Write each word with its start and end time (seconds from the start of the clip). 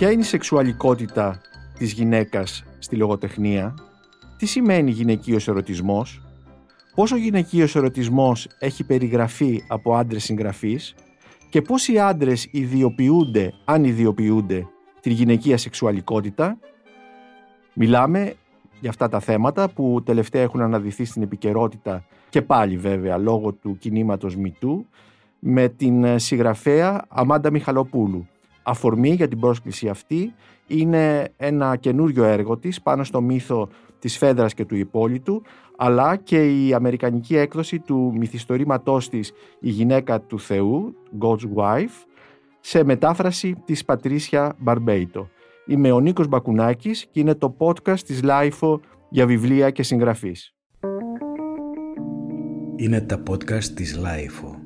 Ποια 0.00 0.10
είναι 0.10 0.20
η 0.20 0.24
σεξουαλικότητα 0.24 1.40
της 1.78 1.92
γυναίκας 1.92 2.64
στη 2.78 2.96
λογοτεχνία, 2.96 3.74
τι 4.36 4.46
σημαίνει 4.46 4.90
γυναικείος 4.90 5.48
ερωτισμός, 5.48 6.22
πόσο 6.94 7.16
γυναικείος 7.16 7.76
ερωτισμός 7.76 8.48
έχει 8.58 8.84
περιγραφεί 8.84 9.64
από 9.68 9.94
άντρες 9.94 10.24
συγγραφείς; 10.24 10.94
Και 11.48 11.62
πώς 11.62 11.88
οι 11.88 11.98
άντρες 11.98 12.48
ιδιοποιούνται, 12.50 13.52
αν 13.64 13.84
ιδιοποιούνται, 13.84 14.66
τη 15.00 15.10
γυναικεία 15.12 15.56
σεξουαλικότητα; 15.56 16.58
Μιλάμε 17.74 18.34
για 18.80 18.90
αυτά 18.90 19.08
τα 19.08 19.20
θέματα 19.20 19.68
που 19.68 20.02
τελευταία 20.04 20.42
έχουν 20.42 20.60
αναδυθεί 20.60 21.04
στην 21.04 21.22
επικαιρότητα 21.22 22.04
και 22.28 22.42
πάλι 22.42 22.76
βέβαια 22.76 23.16
λόγω 23.16 23.52
του 23.52 23.76
κινήματος 23.78 24.36
Μητού 24.36 24.86
με 25.38 25.68
την 25.68 26.18
συγγραφέα 26.18 27.04
Αμάντα 27.08 27.50
Μιχαλοπούλου. 27.50 28.26
Αφορμή 28.62 29.10
για 29.10 29.28
την 29.28 29.40
πρόσκληση 29.40 29.88
αυτή 29.88 30.34
είναι 30.66 31.32
ένα 31.36 31.76
καινούριο 31.76 32.24
έργο 32.24 32.58
της 32.58 32.82
πάνω 32.82 33.04
στο 33.04 33.20
μύθο 33.20 33.68
της 33.98 34.18
Φέδρας 34.18 34.54
και 34.54 34.64
του 34.64 34.76
Ιππόλυτου 34.76 35.42
αλλά 35.76 36.16
και 36.16 36.66
η 36.66 36.74
αμερικανική 36.74 37.36
έκδοση 37.36 37.78
του 37.78 38.12
μυθιστορήματός 38.16 39.08
της 39.08 39.32
«Η 39.60 39.70
γυναίκα 39.70 40.20
του 40.20 40.40
Θεού», 40.40 40.94
God's 41.20 41.56
Wife, 41.56 42.04
σε 42.60 42.84
μετάφραση 42.84 43.62
της 43.64 43.84
Πατρίσια 43.84 44.56
Μπαρμπέιτο. 44.58 45.28
Είμαι 45.66 45.92
ο 45.92 46.00
Νίκος 46.00 46.28
Μπακουνάκης 46.28 47.06
και 47.10 47.20
είναι 47.20 47.34
το 47.34 47.56
podcast 47.58 48.00
της 48.00 48.22
LiFO 48.22 48.80
για 49.08 49.26
βιβλία 49.26 49.70
και 49.70 49.82
συγγραφείς. 49.82 50.54
Είναι 52.76 53.00
τα 53.00 53.22
podcast 53.30 53.64
της 53.64 53.96
LiFO. 53.96 54.59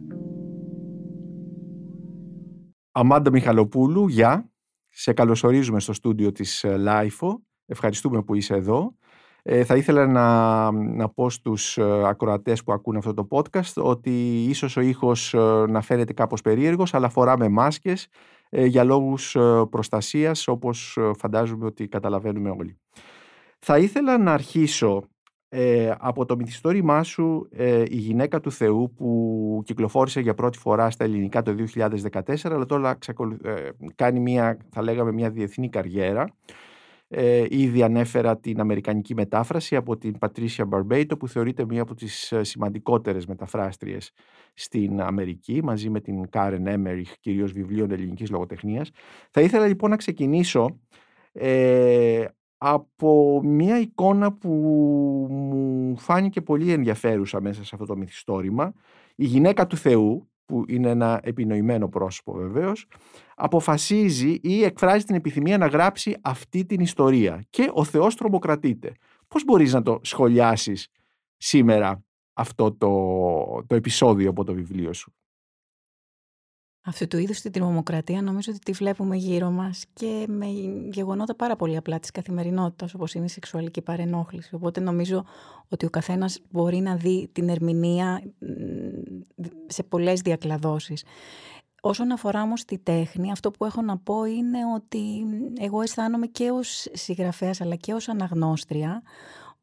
Αμάντα 2.96 3.30
Μιχαλοπούλου, 3.30 4.08
γεια. 4.08 4.50
Σε 4.88 5.12
καλωσορίζουμε 5.12 5.80
στο 5.80 5.92
στούντιο 5.92 6.32
της 6.32 6.64
LiFO. 6.76 7.42
Ευχαριστούμε 7.66 8.22
που 8.22 8.34
είσαι 8.34 8.54
εδώ. 8.54 8.96
Ε, 9.42 9.64
θα 9.64 9.76
ήθελα 9.76 10.06
να, 10.06 10.70
να 10.72 11.08
πω 11.08 11.30
στους 11.30 11.78
ε, 11.78 12.02
ακροατές 12.06 12.62
που 12.64 12.72
ακούν 12.72 12.96
αυτό 12.96 13.14
το 13.14 13.28
podcast 13.30 13.82
ότι 13.82 14.44
ίσως 14.44 14.76
ο 14.76 14.80
ήχος 14.80 15.34
ε, 15.34 15.64
να 15.68 15.80
φαίνεται 15.80 16.12
κάπως 16.12 16.40
περίεργος 16.40 16.94
αλλά 16.94 17.08
φοράμε 17.08 17.48
μάσκες 17.48 18.08
ε, 18.48 18.64
για 18.64 18.84
λόγους 18.84 19.36
προστασίας 19.70 20.48
όπως 20.48 20.98
φαντάζομαι 21.18 21.66
ότι 21.66 21.88
καταλαβαίνουμε 21.88 22.50
όλοι. 22.50 22.80
Θα 23.58 23.78
ήθελα 23.78 24.18
να 24.18 24.32
αρχίσω 24.32 25.08
από 25.98 26.24
το 26.24 26.36
μυθιστόρημά 26.36 27.02
σου 27.02 27.48
«Η 27.88 27.96
γυναίκα 27.96 28.40
του 28.40 28.52
Θεού» 28.52 28.92
που 28.96 29.62
κυκλοφόρησε 29.64 30.20
για 30.20 30.34
πρώτη 30.34 30.58
φορά 30.58 30.90
στα 30.90 31.04
ελληνικά 31.04 31.42
το 31.42 31.54
2014 31.74 32.34
αλλά 32.42 32.66
τώρα 32.66 32.98
κάνει 33.94 34.20
μια, 34.20 34.58
θα 34.70 34.82
λέγαμε 34.82 35.12
μια 35.12 35.30
διεθνή 35.30 35.68
καριέρα 35.68 36.34
ε, 37.16 37.44
ήδη 37.48 37.82
ανέφερα 37.82 38.38
την 38.38 38.60
αμερικανική 38.60 39.14
μετάφραση 39.14 39.76
από 39.76 39.96
την 39.96 40.18
Πατρίσια 40.18 40.64
Μπαρμπέιτο 40.64 41.16
που 41.16 41.28
θεωρείται 41.28 41.64
μία 41.64 41.82
από 41.82 41.94
τις 41.94 42.32
ε, 42.32 42.44
σημαντικότερες 42.44 43.26
μεταφράστριες 43.26 44.10
στην 44.54 45.00
Αμερική 45.00 45.60
μαζί 45.64 45.90
με 45.90 46.00
την 46.00 46.30
Κάρεν 46.30 46.66
Έμεριχ, 46.66 47.12
κυρίως 47.20 47.52
βιβλίων 47.52 47.90
ελληνικής 47.90 48.30
λογοτεχνίας. 48.30 48.90
Θα 49.30 49.40
ήθελα 49.40 49.66
λοιπόν 49.66 49.90
να 49.90 49.96
ξεκινήσω 49.96 50.80
ε, 51.32 52.24
από 52.66 53.40
μία 53.44 53.80
εικόνα 53.80 54.32
που 54.32 54.48
μου 55.30 55.96
φάνηκε 55.96 56.40
πολύ 56.40 56.72
ενδιαφέρουσα 56.72 57.40
μέσα 57.40 57.64
σε 57.64 57.70
αυτό 57.72 57.86
το 57.86 57.96
μυθιστόρημα. 57.96 58.72
Η 59.14 59.24
γυναίκα 59.24 59.66
του 59.66 59.76
Θεού, 59.76 60.28
που 60.44 60.64
είναι 60.68 60.90
ένα 60.90 61.20
επινοημένο 61.22 61.88
πρόσωπο 61.88 62.32
βεβαίως, 62.32 62.86
αποφασίζει 63.36 64.38
ή 64.42 64.64
εκφράζει 64.64 65.04
την 65.04 65.14
επιθυμία 65.14 65.58
να 65.58 65.66
γράψει 65.66 66.16
αυτή 66.20 66.64
την 66.64 66.80
ιστορία 66.80 67.44
και 67.50 67.70
ο 67.72 67.84
Θεός 67.84 68.16
τρομοκρατείται. 68.16 68.92
Πώς 69.28 69.44
μπορείς 69.44 69.72
να 69.72 69.82
το 69.82 69.98
σχολιάσεις 70.02 70.88
σήμερα 71.36 72.04
αυτό 72.32 72.72
το, 72.72 73.64
το 73.66 73.74
επεισόδιο 73.74 74.30
από 74.30 74.44
το 74.44 74.54
βιβλίο 74.54 74.92
σου; 74.92 75.12
Αυτού 76.86 77.06
του 77.08 77.18
είδους 77.18 77.40
την 77.40 77.52
τρομοκρατία 77.52 78.22
νομίζω 78.22 78.52
ότι 78.52 78.60
τη 78.60 78.72
βλέπουμε 78.72 79.16
γύρω 79.16 79.50
μας 79.50 79.84
και 79.92 80.24
με 80.28 80.46
γεγονότα 80.90 81.34
πάρα 81.34 81.56
πολύ 81.56 81.76
απλά 81.76 82.00
της 82.00 82.10
καθημερινότητας 82.10 82.94
όπως 82.94 83.14
είναι 83.14 83.24
η 83.24 83.28
σεξουαλική 83.28 83.80
παρενόχληση. 83.80 84.54
Οπότε 84.54 84.80
νομίζω 84.80 85.24
ότι 85.68 85.86
ο 85.86 85.90
καθένας 85.90 86.40
μπορεί 86.50 86.76
να 86.76 86.96
δει 86.96 87.28
την 87.32 87.48
ερμηνεία 87.48 88.22
σε 89.66 89.82
πολλές 89.82 90.20
διακλαδώσεις. 90.20 91.04
Όσον 91.80 92.12
αφορά 92.12 92.42
όμως 92.42 92.64
τη 92.64 92.78
τέχνη, 92.78 93.30
αυτό 93.30 93.50
που 93.50 93.64
έχω 93.64 93.82
να 93.82 93.98
πω 93.98 94.24
είναι 94.24 94.58
ότι 94.74 95.24
εγώ 95.60 95.82
αισθάνομαι 95.82 96.26
και 96.26 96.50
ως 96.50 96.88
συγγραφέας 96.92 97.60
αλλά 97.60 97.74
και 97.74 97.92
ως 97.92 98.08
αναγνώστρια 98.08 99.02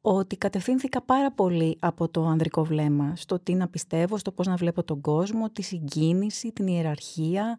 ότι 0.01 0.37
κατευθύνθηκα 0.37 1.01
πάρα 1.01 1.31
πολύ 1.31 1.77
από 1.79 2.09
το 2.09 2.25
ανδρικό 2.25 2.63
βλέμμα, 2.63 3.15
στο 3.15 3.39
τι 3.39 3.53
να 3.53 3.67
πιστεύω, 3.67 4.17
στο 4.17 4.31
πώς 4.31 4.47
να 4.47 4.55
βλέπω 4.55 4.83
τον 4.83 5.01
κόσμο, 5.01 5.49
τη 5.49 5.61
συγκίνηση, 5.61 6.51
την 6.51 6.67
ιεραρχία, 6.67 7.57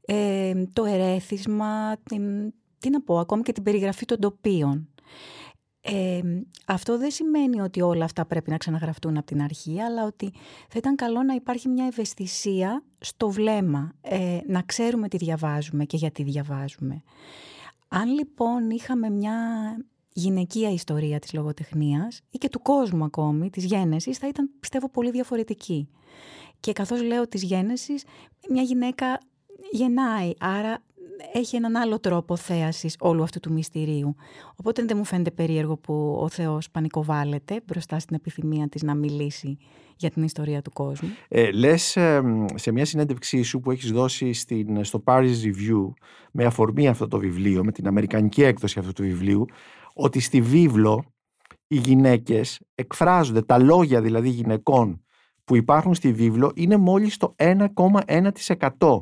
ε, 0.00 0.52
το 0.72 0.84
ερέθισμα, 0.84 1.96
την, 2.02 2.52
τι 2.78 2.90
να 2.90 3.02
πω, 3.02 3.18
ακόμη 3.18 3.42
και 3.42 3.52
την 3.52 3.62
περιγραφή 3.62 4.04
των 4.04 4.20
τοπίων. 4.20 4.88
Ε, 5.80 6.20
αυτό 6.66 6.98
δεν 6.98 7.10
σημαίνει 7.10 7.60
ότι 7.60 7.80
όλα 7.80 8.04
αυτά 8.04 8.26
πρέπει 8.26 8.50
να 8.50 8.56
ξαναγραφτούν 8.56 9.16
από 9.16 9.26
την 9.26 9.42
αρχή, 9.42 9.80
αλλά 9.80 10.04
ότι 10.04 10.32
θα 10.68 10.78
ήταν 10.78 10.96
καλό 10.96 11.22
να 11.22 11.34
υπάρχει 11.34 11.68
μια 11.68 11.86
ευαισθησία 11.86 12.82
στο 12.98 13.30
βλέμμα, 13.30 13.92
ε, 14.00 14.38
να 14.46 14.62
ξέρουμε 14.62 15.08
τι 15.08 15.16
διαβάζουμε 15.16 15.84
και 15.84 15.96
γιατί 15.96 16.22
διαβάζουμε. 16.22 17.02
Αν 17.88 18.08
λοιπόν 18.08 18.70
είχαμε 18.70 19.10
μια 19.10 19.36
γυναικεία 20.20 20.70
ιστορία 20.72 21.18
της 21.18 21.32
λογοτεχνίας 21.32 22.20
ή 22.30 22.38
και 22.38 22.48
του 22.48 22.62
κόσμου 22.62 23.04
ακόμη, 23.04 23.50
της 23.50 23.64
γέννησης, 23.64 24.18
θα 24.18 24.28
ήταν 24.28 24.50
πιστεύω 24.60 24.88
πολύ 24.88 25.10
διαφορετική. 25.10 25.88
Και 26.60 26.72
καθώς 26.72 27.02
λέω 27.02 27.28
της 27.28 27.42
γέννησης, 27.42 28.04
μια 28.48 28.62
γυναίκα 28.62 29.20
γεννάει, 29.70 30.32
άρα 30.38 30.82
έχει 31.32 31.56
έναν 31.56 31.76
άλλο 31.76 32.00
τρόπο 32.00 32.36
θέασης 32.36 32.96
όλου 32.98 33.22
αυτού 33.22 33.40
του 33.40 33.52
μυστηρίου. 33.52 34.16
Οπότε 34.56 34.84
δεν 34.84 34.96
μου 34.96 35.04
φαίνεται 35.04 35.30
περίεργο 35.30 35.76
που 35.76 36.18
ο 36.20 36.28
Θεός 36.28 36.70
πανικοβάλλεται 36.70 37.60
μπροστά 37.66 37.98
στην 37.98 38.16
επιθυμία 38.16 38.68
της 38.68 38.82
να 38.82 38.94
μιλήσει 38.94 39.58
για 39.96 40.10
την 40.10 40.22
ιστορία 40.22 40.62
του 40.62 40.70
κόσμου. 40.70 41.08
Ε, 41.28 41.50
λες 41.50 41.96
σε 42.54 42.72
μια 42.72 42.84
συνέντευξή 42.84 43.42
σου 43.42 43.60
που 43.60 43.70
έχεις 43.70 43.90
δώσει 43.90 44.32
στην, 44.32 44.84
στο 44.84 45.02
Paris 45.04 45.34
Review 45.44 45.92
με 46.32 46.44
αφορμή 46.44 46.88
αυτό 46.88 47.08
το 47.08 47.18
βιβλίο, 47.18 47.64
με 47.64 47.72
την 47.72 47.86
αμερικανική 47.86 48.42
έκδοση 48.42 48.78
αυτού 48.78 48.92
του 48.92 49.02
βιβλίου, 49.02 49.46
ότι 49.96 50.20
στη 50.20 50.40
βίβλο 50.40 51.04
οι 51.66 51.76
γυναίκες 51.76 52.60
εκφράζονται, 52.74 53.42
τα 53.42 53.58
λόγια 53.58 54.00
δηλαδή 54.00 54.28
γυναικών 54.28 55.04
που 55.44 55.56
υπάρχουν 55.56 55.94
στη 55.94 56.12
βίβλο 56.12 56.52
είναι 56.54 56.76
μόλις 56.76 57.16
το 57.16 57.34
1,1% 57.36 58.98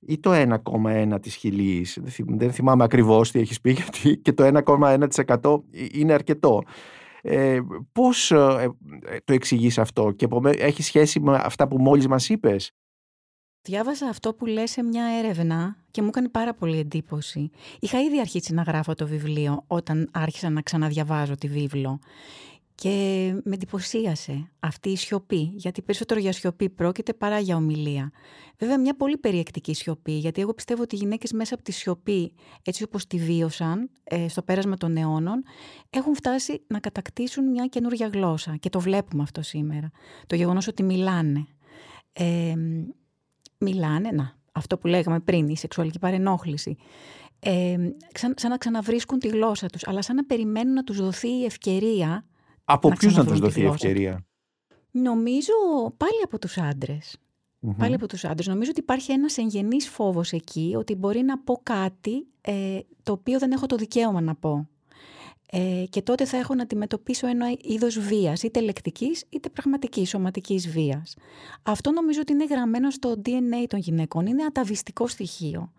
ή 0.00 0.18
το 0.18 0.32
1,1 0.32 1.18
της 1.20 1.34
χιλής. 1.34 1.98
Δεν 2.26 2.52
θυμάμαι 2.52 2.84
ακριβώς 2.84 3.30
τι 3.30 3.38
έχεις 3.40 3.60
πει 3.60 3.70
γιατί 3.70 4.18
και 4.18 4.32
το 4.32 4.62
1,1% 4.64 5.60
είναι 5.92 6.12
αρκετό. 6.12 6.62
Ε, 7.22 7.58
πώς 7.92 8.30
ε, 8.30 8.36
ε, 9.04 9.16
το 9.24 9.32
εξηγείς 9.32 9.78
αυτό 9.78 10.10
και 10.10 10.26
έχει 10.58 10.82
σχέση 10.82 11.20
με 11.20 11.40
αυτά 11.42 11.68
που 11.68 11.78
μόλις 11.78 12.08
μας 12.08 12.28
είπες; 12.28 12.72
Διάβασα 13.62 14.06
αυτό 14.08 14.34
που 14.34 14.46
λες 14.46 14.70
σε 14.70 14.82
μια 14.82 15.04
έρευνα 15.04 15.76
και 15.90 16.02
μου 16.02 16.08
έκανε 16.08 16.28
πάρα 16.28 16.54
πολύ 16.54 16.78
εντύπωση. 16.78 17.50
Είχα 17.80 18.00
ήδη 18.00 18.20
αρχίσει 18.20 18.54
να 18.54 18.62
γράφω 18.62 18.94
το 18.94 19.06
βιβλίο 19.06 19.64
όταν 19.66 20.08
άρχισα 20.12 20.50
να 20.50 20.62
ξαναδιαβάζω 20.62 21.34
τη 21.34 21.48
βίβλο. 21.48 21.98
Και 22.74 23.32
με 23.44 23.54
εντυπωσίασε 23.54 24.50
αυτή 24.60 24.88
η 24.88 24.96
σιωπή, 24.96 25.52
γιατί 25.54 25.82
περισσότερο 25.82 26.20
για 26.20 26.32
σιωπή 26.32 26.68
πρόκειται 26.68 27.12
παρά 27.12 27.38
για 27.38 27.56
ομιλία. 27.56 28.10
Βέβαια, 28.58 28.78
μια 28.78 28.96
πολύ 28.96 29.18
περιεκτική 29.18 29.74
σιωπή, 29.74 30.12
γιατί 30.12 30.40
εγώ 30.40 30.54
πιστεύω 30.54 30.82
ότι 30.82 30.94
οι 30.94 30.98
γυναίκες 30.98 31.32
μέσα 31.32 31.54
από 31.54 31.62
τη 31.62 31.72
σιωπή, 31.72 32.32
έτσι 32.62 32.82
όπως 32.82 33.06
τη 33.06 33.18
βίωσαν 33.18 33.90
ε, 34.04 34.28
στο 34.28 34.42
πέρασμα 34.42 34.76
των 34.76 34.96
αιώνων, 34.96 35.42
έχουν 35.90 36.14
φτάσει 36.14 36.62
να 36.66 36.80
κατακτήσουν 36.80 37.50
μια 37.50 37.66
καινούργια 37.66 38.10
γλώσσα. 38.12 38.56
Και 38.56 38.68
το 38.68 38.80
βλέπουμε 38.80 39.22
αυτό 39.22 39.42
σήμερα. 39.42 39.90
Το 40.26 40.34
γεγονός 40.34 40.66
ότι 40.66 40.82
μιλάνε. 40.82 41.46
Ε, 42.12 42.54
μιλάνε, 43.58 44.10
να, 44.10 44.36
αυτό 44.52 44.78
που 44.78 44.86
λέγαμε 44.86 45.20
πριν, 45.20 45.48
η 45.48 45.56
σεξουαλική 45.56 45.98
παρενόχληση. 45.98 46.76
Ε, 47.40 47.76
σαν, 48.12 48.34
σαν 48.36 48.50
να 48.50 48.56
ξαναβρίσκουν 48.56 49.18
τη 49.18 49.28
γλώσσα 49.28 49.66
τους, 49.66 49.86
αλλά 49.86 50.02
σαν 50.02 50.16
να 50.16 50.24
περιμένουν 50.24 50.72
να 50.72 50.84
τους 50.84 50.96
δοθεί 50.96 51.28
η 51.28 51.44
ευκαιρία 51.44 52.24
από 52.64 52.88
ποιους 52.88 53.16
να 53.16 53.24
τους 53.26 53.38
δοθεί 53.38 53.60
η 53.60 53.66
ευκαιρία; 53.66 54.26
Νομίζω 54.90 55.52
πάλι 55.96 56.20
από 56.24 56.38
τους 56.38 56.58
αντρες 56.58 57.18
Πάλι 57.76 57.94
από 57.94 58.06
τους 58.06 58.24
άντρες. 58.24 58.46
Νομίζω 58.46 58.70
ότι 58.70 58.80
υπάρχει 58.80 59.12
ένας 59.12 59.36
εγγενής 59.36 59.88
φόβος 59.88 60.32
εκεί 60.32 60.74
ότι 60.76 60.94
μπορεί 60.94 61.22
να 61.22 61.38
πω 61.38 61.60
κάτι 61.62 62.26
ε, 62.40 62.78
το 63.02 63.12
οποίο 63.12 63.38
δεν 63.38 63.52
έχω 63.52 63.66
το 63.66 63.76
δικαίωμα 63.76 64.20
να 64.20 64.34
πω. 64.34 64.68
Ε, 65.50 65.84
και 65.90 66.02
τότε 66.02 66.24
θα 66.24 66.36
έχω 66.36 66.54
να 66.54 66.62
αντιμετωπίσω 66.62 67.26
ένα 67.26 67.46
είδος 67.60 67.98
βίας, 67.98 68.42
είτε 68.42 68.60
λεκτικής 68.60 69.24
είτε 69.28 69.48
πραγματικής 69.48 70.08
σωματικής 70.08 70.68
βίας. 70.68 71.14
Αυτό 71.62 71.90
νομίζω 71.92 72.20
ότι 72.20 72.32
είναι 72.32 72.44
γραμμένο 72.44 72.90
στο 72.90 73.14
DNA 73.24 73.66
των 73.68 73.78
γυναικών, 73.78 74.26
είναι 74.26 74.44
αταβιστικό 74.44 75.06
στοιχείο. 75.06 75.72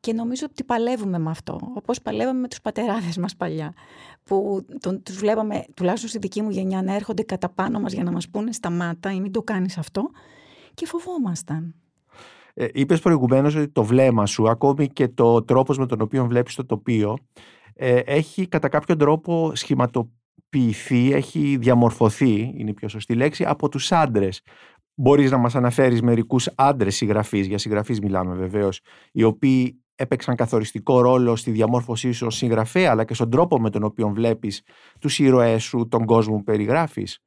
Και 0.00 0.12
νομίζω 0.12 0.46
ότι 0.50 0.64
παλεύουμε 0.64 1.18
με 1.18 1.30
αυτό, 1.30 1.58
όπως 1.74 2.02
παλεύαμε 2.02 2.40
με 2.40 2.48
τους 2.48 2.60
πατεράδες 2.60 3.16
μας 3.16 3.36
παλιά, 3.36 3.74
που 4.24 4.66
τον, 4.80 5.02
τους 5.02 5.16
βλέπαμε, 5.16 5.64
τουλάχιστον 5.74 6.08
στη 6.08 6.18
δική 6.18 6.42
μου 6.42 6.50
γενιά, 6.50 6.82
να 6.82 6.94
έρχονται 6.94 7.22
κατά 7.22 7.48
πάνω 7.48 7.80
μας 7.80 7.92
για 7.92 8.02
να 8.02 8.12
μας 8.12 8.28
πούνε 8.28 8.52
σταμάτα 8.52 9.12
ή 9.12 9.20
μην 9.20 9.32
το 9.32 9.42
κάνεις 9.42 9.78
αυτό 9.78 10.10
και 10.74 10.86
φοβόμασταν. 10.86 11.74
Ε, 12.54 12.66
είπες 12.72 13.00
προηγουμένως 13.00 13.54
ότι 13.54 13.68
το 13.68 13.84
βλέμμα 13.84 14.26
σου, 14.26 14.48
ακόμη 14.48 14.88
και 14.88 15.08
το 15.08 15.42
τρόπος 15.42 15.78
με 15.78 15.86
τον 15.86 16.00
οποίο 16.00 16.26
βλέπεις 16.26 16.54
το 16.54 16.64
τοπίο, 16.66 17.16
ε, 17.78 17.98
έχει 17.98 18.46
κατά 18.48 18.68
κάποιον 18.68 18.98
τρόπο 18.98 19.52
σχηματοποιηθεί, 19.54 21.12
έχει 21.12 21.56
διαμορφωθεί, 21.56 22.52
είναι 22.56 22.70
η 22.70 22.74
πιο 22.74 22.88
σωστή 22.88 23.14
λέξη, 23.14 23.44
από 23.44 23.68
τους 23.68 23.92
άντρες. 23.92 24.40
Μπορείς 24.94 25.30
να 25.30 25.36
μας 25.36 25.54
αναφέρεις 25.54 26.02
μερικούς 26.02 26.48
άντρες 26.54 26.96
συγγραφείς, 26.96 27.46
για 27.46 27.58
συγγραφείς 27.58 28.00
μιλάμε 28.00 28.34
βεβαίως, 28.34 28.80
οι 29.12 29.22
οποίοι 29.22 29.80
έπαιξαν 29.94 30.36
καθοριστικό 30.36 31.00
ρόλο 31.00 31.36
στη 31.36 31.50
διαμόρφωσή 31.50 32.12
σου 32.12 32.26
ως 32.26 32.36
συγγραφέα, 32.36 32.90
αλλά 32.90 33.04
και 33.04 33.14
στον 33.14 33.30
τρόπο 33.30 33.60
με 33.60 33.70
τον 33.70 33.82
οποίο 33.82 34.08
βλέπεις 34.08 34.62
τους 35.00 35.18
ήρωές 35.18 35.62
σου, 35.62 35.88
τον 35.88 36.04
κόσμο 36.04 36.36
που 36.36 36.42
περιγράφεις; 36.42 37.18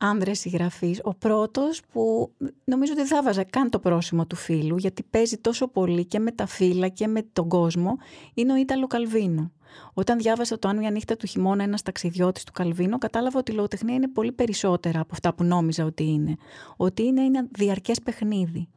Άνδρες 0.00 0.38
συγγραφείς. 0.38 1.00
Ο 1.04 1.14
πρώτος 1.14 1.80
που 1.92 2.32
νομίζω 2.64 2.92
ότι 2.98 3.06
θα 3.06 3.22
βάζα 3.22 3.44
καν 3.44 3.70
το 3.70 3.78
πρόσημο 3.78 4.26
του 4.26 4.36
φίλου, 4.36 4.76
γιατί 4.76 5.02
παίζει 5.02 5.36
τόσο 5.36 5.68
πολύ 5.68 6.04
και 6.04 6.18
με 6.18 6.30
τα 6.30 6.46
φύλλα 6.46 6.88
και 6.88 7.06
με 7.06 7.22
τον 7.32 7.48
κόσμο, 7.48 7.96
είναι 8.34 8.52
ο 8.52 8.56
Ήταλο 8.56 8.86
Καλβίνο. 8.86 9.52
Όταν 9.94 10.18
διάβασα 10.18 10.58
το 10.58 10.68
«Αν 10.68 10.76
μια 10.76 10.90
νύχτα 10.90 11.16
του 11.16 11.26
χειμώνα 11.26 11.62
ένας 11.62 11.82
ταξιδιώτης 11.82 12.44
του 12.44 12.52
Καλβίνο, 12.52 12.98
κατάλαβα 12.98 13.38
ότι 13.38 13.52
η 13.52 13.54
λογοτεχνία 13.54 13.94
είναι 13.94 14.08
πολύ 14.08 14.32
περισσότερα 14.32 15.00
από 15.00 15.08
αυτά 15.12 15.34
που 15.34 15.44
νόμιζα 15.44 15.84
ότι 15.84 16.04
είναι. 16.04 16.36
Ότι 16.76 17.02
είναι 17.02 17.24
ένα 17.24 17.46
διαρκές 17.50 18.00
παιχνίδι. 18.00 18.68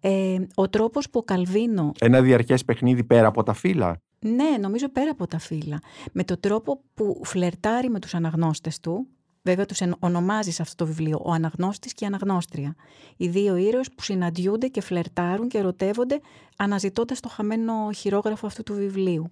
Ε, 0.00 0.38
ο 0.54 0.68
τρόπος 0.68 1.10
που 1.10 1.18
ο 1.18 1.22
Καλβίνο... 1.22 1.92
Ένα 2.00 2.22
διαρκές 2.22 2.64
παιχνίδι 2.64 3.04
πέρα 3.04 3.26
από 3.26 3.42
τα 3.42 3.52
φύλλα; 3.52 3.96
Ναι, 4.18 4.56
νομίζω 4.60 4.88
πέρα 4.88 5.10
από 5.10 5.26
τα 5.26 5.38
φύλλα. 5.38 5.80
Με 6.12 6.24
τον 6.24 6.40
τρόπο 6.40 6.80
που 6.94 7.20
φλερτάρει 7.24 7.90
με 7.90 7.98
τους 7.98 8.14
αναγνώστες 8.14 8.80
του, 8.80 9.06
Βέβαια 9.46 9.66
τους 9.66 9.80
ονομάζεις 9.98 10.54
σε 10.54 10.62
αυτό 10.62 10.84
το 10.84 10.90
βιβλίο 10.90 11.20
ο 11.24 11.32
αναγνώστης 11.32 11.94
και 11.94 12.04
η 12.04 12.06
αναγνώστρια. 12.06 12.74
Οι 13.16 13.28
δύο 13.28 13.56
ήρωες 13.56 13.88
που 13.94 14.02
συναντιούνται 14.02 14.66
και 14.66 14.80
φλερτάρουν 14.80 15.48
και 15.48 15.58
ερωτεύονται 15.58 16.20
αναζητώντας 16.56 17.20
το 17.20 17.28
χαμένο 17.28 17.92
χειρόγραφο 17.92 18.46
αυτού 18.46 18.62
του 18.62 18.74
βιβλίου. 18.74 19.30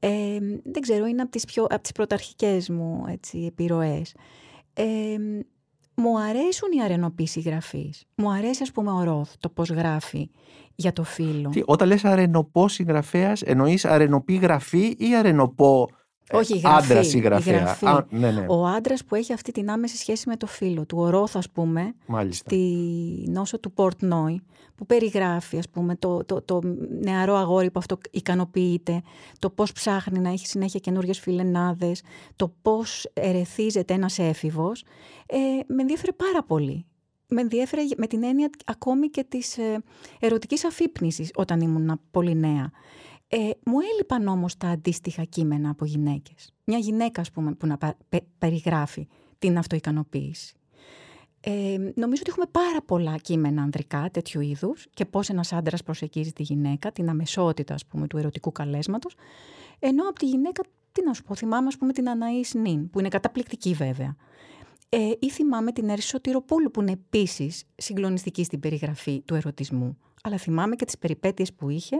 Ε, 0.00 0.38
δεν 0.64 0.82
ξέρω, 0.82 1.06
είναι 1.06 1.22
από 1.22 1.30
τις, 1.30 1.44
πιο, 1.44 1.64
από 1.64 1.82
τις 1.82 1.92
πρωταρχικές 1.92 2.68
μου 2.68 3.04
έτσι, 3.08 3.44
επιρροές. 3.46 4.14
Ε, 4.74 4.84
μου 5.94 6.20
αρέσουν 6.20 6.68
οι 6.78 6.82
αρενοποί 6.82 7.26
συγγραφεί. 7.26 7.92
Μου 8.14 8.30
αρέσει, 8.30 8.62
ας 8.62 8.72
πούμε, 8.72 8.90
ο 8.90 9.02
Ροθ, 9.02 9.34
το 9.40 9.48
πώς 9.48 9.70
γράφει 9.70 10.30
για 10.74 10.92
το 10.92 11.04
φίλο. 11.04 11.48
Τι, 11.48 11.62
όταν 11.64 11.88
λες 11.88 12.04
αρενοπό 12.04 12.68
συγγραφέας, 12.68 13.42
εννοείς 13.42 13.84
αρενοπή 13.84 14.34
γραφή 14.34 14.94
ή 14.98 15.16
αρενοπό 15.16 15.88
όχι, 16.32 16.54
η 16.54 16.58
γραφή. 16.58 16.84
Άντρας 16.84 17.06
συγγραφέα. 17.06 17.78
Α, 17.80 18.04
ναι, 18.10 18.30
ναι. 18.30 18.44
Ο 18.48 18.66
άντρας 18.66 19.04
που 19.04 19.14
έχει 19.14 19.32
αυτή 19.32 19.52
την 19.52 19.70
άμεση 19.70 19.96
σχέση 19.96 20.28
με 20.28 20.36
το 20.36 20.46
φίλο 20.46 20.86
του. 20.86 20.98
Ο 20.98 21.10
Ρόθ, 21.10 21.36
ας 21.36 21.50
πούμε, 21.50 21.94
Μάλιστα. 22.06 22.44
στη 22.50 22.58
νόσο 23.28 23.60
του 23.60 23.72
Πορτ 23.72 24.02
Νόι, 24.02 24.42
που 24.74 24.86
περιγράφει, 24.86 25.58
ας 25.58 25.68
πούμε, 25.68 25.96
το, 25.96 26.24
το, 26.24 26.42
το, 26.42 26.60
νεαρό 27.02 27.34
αγόρι 27.34 27.70
που 27.70 27.78
αυτό 27.78 27.98
ικανοποιείται, 28.10 29.02
το 29.38 29.50
πώς 29.50 29.72
ψάχνει 29.72 30.18
να 30.18 30.28
έχει 30.28 30.46
συνέχεια 30.46 30.80
καινούριες 30.80 31.20
φιλενάδες, 31.20 32.02
το 32.36 32.52
πώς 32.62 33.10
ερεθίζεται 33.12 33.94
ένας 33.94 34.18
έφηβος. 34.18 34.84
Ε, 35.26 35.36
με 35.66 35.82
ενδιαφέρει 35.82 36.12
πάρα 36.12 36.42
πολύ. 36.42 36.86
Με 37.28 37.40
ενδιαφέρει 37.40 37.82
με 37.96 38.06
την 38.06 38.24
έννοια 38.24 38.50
ακόμη 38.64 39.08
και 39.08 39.24
της 39.24 39.58
ε, 39.58 39.82
ερωτικής 40.20 40.64
αφύπνισης 40.64 41.30
όταν 41.34 41.60
ήμουν 41.60 42.00
πολύ 42.10 42.34
νέα. 42.34 42.70
Ε, 43.28 43.50
μου 43.64 43.76
έλειπαν 43.92 44.26
όμως 44.26 44.56
τα 44.56 44.68
αντίστοιχα 44.68 45.24
κείμενα 45.24 45.70
από 45.70 45.84
γυναίκες. 45.84 46.52
Μια 46.64 46.78
γυναίκα, 46.78 47.20
ας 47.20 47.30
πούμε, 47.30 47.52
που 47.54 47.66
να 47.66 47.78
περιγράφει 48.38 49.08
την 49.38 49.58
αυτοικανοποίηση. 49.58 50.56
Ε, 51.40 51.76
νομίζω 51.78 52.20
ότι 52.20 52.30
έχουμε 52.30 52.46
πάρα 52.50 52.82
πολλά 52.86 53.16
κείμενα 53.16 53.62
ανδρικά 53.62 54.08
τέτοιου 54.12 54.40
είδους 54.40 54.86
και 54.94 55.04
πώς 55.04 55.28
ένας 55.28 55.52
άντρας 55.52 55.82
προσεγγίζει 55.82 56.32
τη 56.32 56.42
γυναίκα, 56.42 56.92
την 56.92 57.08
αμεσότητα, 57.08 57.74
ας 57.74 57.86
πούμε, 57.86 58.06
του 58.06 58.16
ερωτικού 58.16 58.52
καλέσματος, 58.52 59.14
ενώ 59.78 60.08
από 60.08 60.18
τη 60.18 60.26
γυναίκα, 60.26 60.62
τι 60.92 61.04
να 61.04 61.12
σου 61.12 61.22
πω, 61.22 61.34
θυμάμαι, 61.34 61.66
ας 61.66 61.76
πούμε, 61.76 61.92
την 61.92 62.08
Αναής 62.08 62.54
Νίν, 62.54 62.90
που 62.90 62.98
είναι 62.98 63.08
καταπληκτική 63.08 63.72
βέβαια. 63.72 64.16
Ε, 64.88 65.10
ή 65.18 65.30
θυμάμαι 65.30 65.72
την 65.72 65.88
Έρη 65.88 66.02
Σωτηροπούλου, 66.02 66.70
που 66.70 66.80
είναι 66.80 66.92
επίσης 66.92 67.64
συγκλονιστική 67.76 68.44
στην 68.44 68.60
περιγραφή 68.60 69.20
του 69.20 69.34
ερωτισμού. 69.34 69.98
Αλλά 70.22 70.36
θυμάμαι 70.36 70.74
και 70.74 70.84
τις 70.84 70.98
περιπέτειες 70.98 71.52
που 71.52 71.70
είχε, 71.70 71.96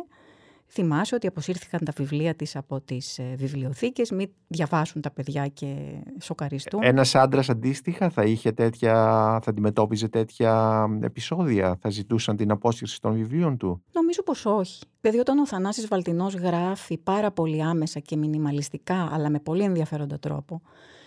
Θυμάσαι 0.68 1.14
ότι 1.14 1.26
αποσύρθηκαν 1.26 1.80
τα 1.84 1.92
βιβλία 1.96 2.34
της 2.34 2.56
από 2.56 2.80
τις 2.80 3.18
ε, 3.18 3.34
βιβλιοθήκες, 3.36 4.10
μην 4.10 4.28
διαβάσουν 4.46 5.00
τα 5.00 5.10
παιδιά 5.10 5.48
και 5.48 5.76
σοκαριστούν. 6.20 6.82
Ένας 6.82 7.14
άντρας 7.14 7.48
αντίστοιχα 7.48 8.10
θα 8.10 8.24
είχε 8.24 8.52
τέτοια, 8.52 8.94
θα 9.42 9.50
αντιμετώπιζε 9.50 10.08
τέτοια 10.08 10.84
επεισόδια, 11.02 11.78
θα 11.80 11.90
ζητούσαν 11.90 12.36
την 12.36 12.50
απόσυρση 12.50 13.00
των 13.00 13.14
βιβλίων 13.14 13.56
του; 13.56 13.82
Νομίζω 13.92 14.22
πως 14.22 14.46
όχι. 14.46 14.84
Δηλαδή 15.00 15.18
όταν 15.20 15.38
ο 15.38 15.46
Θανάσης 15.46 15.88
Βαλτινός 15.88 16.34
γράφει 16.34 16.98
πάρα 16.98 17.30
πολύ 17.30 17.62
άμεσα 17.62 18.00
και 18.00 18.16
μινιμαλιστικά, 18.16 19.08
αλλά 19.12 19.30
με 19.30 19.38
πολύ 19.38 19.62
ενδιαφέροντα 19.62 20.18
τρόπο, 20.18 20.62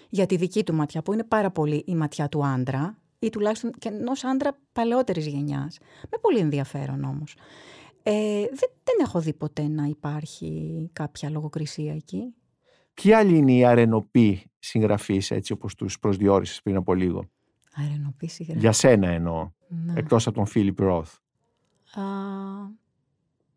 για 0.09 0.25
τη 0.25 0.35
δική 0.35 0.63
του 0.63 0.73
ματιά, 0.73 1.01
που 1.01 1.13
είναι 1.13 1.23
πάρα 1.23 1.51
πολύ 1.51 1.83
η 1.87 1.95
ματιά 1.95 2.29
του 2.29 2.45
άντρα, 2.45 2.97
ή 3.19 3.29
τουλάχιστον 3.29 3.71
και 3.77 3.89
ενός 3.89 4.23
άντρα 4.23 4.57
παλαιότερης 4.71 5.27
γενιάς. 5.27 5.77
Με 6.01 6.17
πολύ 6.21 6.39
ενδιαφέρον 6.39 7.03
όμως. 7.03 7.35
Ε, 8.03 8.41
δεν, 8.41 8.69
δεν 8.83 8.95
έχω 9.01 9.19
δει 9.21 9.33
ποτέ 9.33 9.67
να 9.67 9.83
υπάρχει 9.83 10.89
κάποια 10.93 11.29
λογοκρισία 11.29 11.93
εκεί. 11.93 12.33
Ποιοι 12.93 13.13
άλλοι 13.13 13.37
είναι 13.37 13.53
οι 13.53 13.65
αρενοποί 13.65 14.51
συγγραφείς 14.59 15.31
έτσι 15.31 15.51
όπως 15.51 15.75
τους 15.75 15.99
προσδιορίσες 15.99 16.61
πριν 16.61 16.75
από 16.75 16.93
λίγο. 16.93 17.29
Αρενοποί 17.73 18.27
συγγραφείς. 18.27 18.61
Για 18.61 18.71
σένα 18.71 19.07
εννοώ. 19.07 19.51
Ναι. 19.67 19.93
Εκτός 19.95 20.27
από 20.27 20.35
τον 20.35 20.45
Φίλιπ 20.45 20.79
Ροθ. 20.79 21.17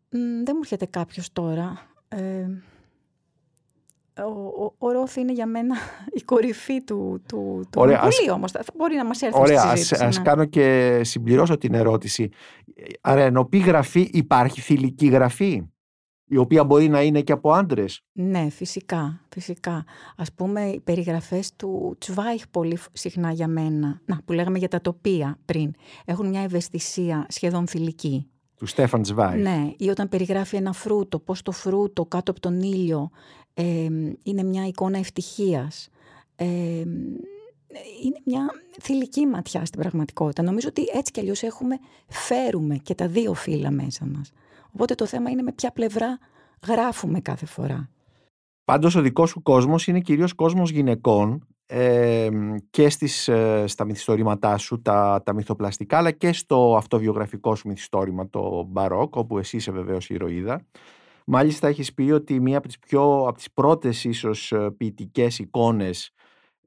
δεν 0.09 0.53
μου 0.53 0.59
έρχεται 0.61 0.85
κάποιος 0.85 1.31
τώρα. 1.31 1.91
Ε, 2.07 2.47
ο, 4.17 4.63
ο, 4.63 4.73
ο 4.77 4.91
Ρόθ 4.91 5.15
είναι 5.15 5.31
για 5.31 5.45
μένα 5.45 5.75
η 6.19 6.21
κορυφή 6.21 6.83
του, 6.83 7.21
του, 7.27 7.63
του 7.71 7.81
Ωραία, 7.81 8.01
ας, 8.01 8.17
όμως. 8.31 8.51
Θα 8.51 8.63
μπορεί 8.77 8.95
να 8.95 9.05
μας 9.05 9.21
έρθει 9.21 9.39
Ωραία, 9.39 9.59
στη 9.59 9.69
συζήτηση, 9.69 10.05
ας, 10.05 10.17
ναι. 10.17 10.23
κάνω 10.23 10.45
και 10.45 10.99
συμπληρώσω 11.03 11.57
την 11.57 11.73
ερώτηση. 11.73 12.29
Άρα 13.01 13.21
ενωπή 13.21 13.57
γραφή 13.57 14.09
υπάρχει 14.13 14.61
θηλυκή 14.61 15.07
γραφή 15.07 15.63
η 16.27 16.37
οποία 16.37 16.63
μπορεί 16.63 16.87
να 16.87 17.01
είναι 17.01 17.21
και 17.21 17.31
από 17.31 17.51
άντρες; 17.51 18.01
Ναι, 18.11 18.49
φυσικά, 18.49 19.21
φυσικά. 19.29 19.85
Ας 20.17 20.33
πούμε, 20.33 20.61
οι 20.61 20.79
περιγραφές 20.79 21.55
του 21.55 21.95
Τσβάιχ 21.99 22.47
πολύ 22.47 22.77
συχνά 22.91 23.31
για 23.31 23.47
μένα, 23.47 24.01
να, 24.05 24.21
που 24.25 24.33
λέγαμε 24.33 24.57
για 24.57 24.67
τα 24.67 24.81
τοπία 24.81 25.37
πριν, 25.45 25.73
έχουν 26.05 26.29
μια 26.29 26.41
ευαισθησία 26.41 27.25
σχεδόν 27.29 27.67
θηλυκή. 27.67 28.27
Του 28.63 28.69
Στέφαν 28.69 29.01
Τσβάιχ. 29.01 29.41
Ναι, 29.41 29.73
ή 29.77 29.89
όταν 29.89 30.09
περιγράφει 30.09 30.55
ένα 30.55 30.73
φρούτο, 30.73 31.19
πώς 31.19 31.41
το 31.41 31.51
φρούτο 31.51 32.05
κάτω 32.05 32.31
από 32.31 32.39
τον 32.39 32.61
ήλιο 32.61 33.09
είναι 34.23 34.43
μια 34.43 34.67
εικόνα 34.67 34.97
ευτυχίας. 34.97 35.89
είναι 38.03 38.21
μια 38.25 38.49
θηλυκή 38.81 39.25
ματιά 39.25 39.65
στην 39.65 39.79
πραγματικότητα. 39.79 40.43
Νομίζω 40.43 40.67
ότι 40.67 40.81
έτσι 40.93 41.11
κι 41.11 41.19
αλλιώς 41.19 41.43
έχουμε, 41.43 41.79
φέρουμε 42.07 42.75
και 42.75 42.95
τα 42.95 43.07
δύο 43.07 43.33
φύλλα 43.33 43.71
μέσα 43.71 44.05
μας. 44.05 44.31
Οπότε 44.71 44.95
το 44.95 45.05
θέμα 45.05 45.29
είναι 45.29 45.41
με 45.41 45.51
ποια 45.51 45.71
πλευρά 45.71 46.19
γράφουμε 46.67 47.19
κάθε 47.19 47.45
φορά. 47.45 47.89
Πάντως 48.63 48.95
ο 48.95 49.01
δικός 49.01 49.29
σου 49.29 49.41
κόσμος 49.41 49.87
είναι 49.87 49.99
κυρίως 49.99 50.33
κόσμος 50.33 50.71
γυναικών 50.71 51.47
και 52.69 52.89
στις, 52.89 53.27
ε, 53.27 53.63
στα 53.67 53.85
μυθιστορήματά 53.85 54.57
σου, 54.57 54.81
τα, 54.81 55.21
τα 55.25 55.33
μυθοπλαστικά, 55.33 55.97
αλλά 55.97 56.11
και 56.11 56.33
στο 56.33 56.75
αυτοβιογραφικό 56.77 57.55
σου 57.55 57.67
μυθιστόρημα, 57.67 58.29
το 58.29 58.65
Μπαρόκ, 58.67 59.15
όπου 59.15 59.37
εσύ 59.37 59.57
είσαι 59.57 59.71
βεβαίως 59.71 60.09
η 60.09 60.13
ηρωίδα. 60.13 60.65
Μάλιστα 61.25 61.67
έχεις 61.67 61.93
πει 61.93 62.11
ότι 62.11 62.39
μία 62.39 62.57
από 62.57 62.67
τις, 62.67 62.79
πιο, 62.79 63.25
από 63.27 63.37
τις 63.37 63.51
πρώτες 63.53 64.03
ίσως 64.03 64.51
ε, 64.51 64.71
ποιητικές 64.77 65.39
εικόνες, 65.39 66.11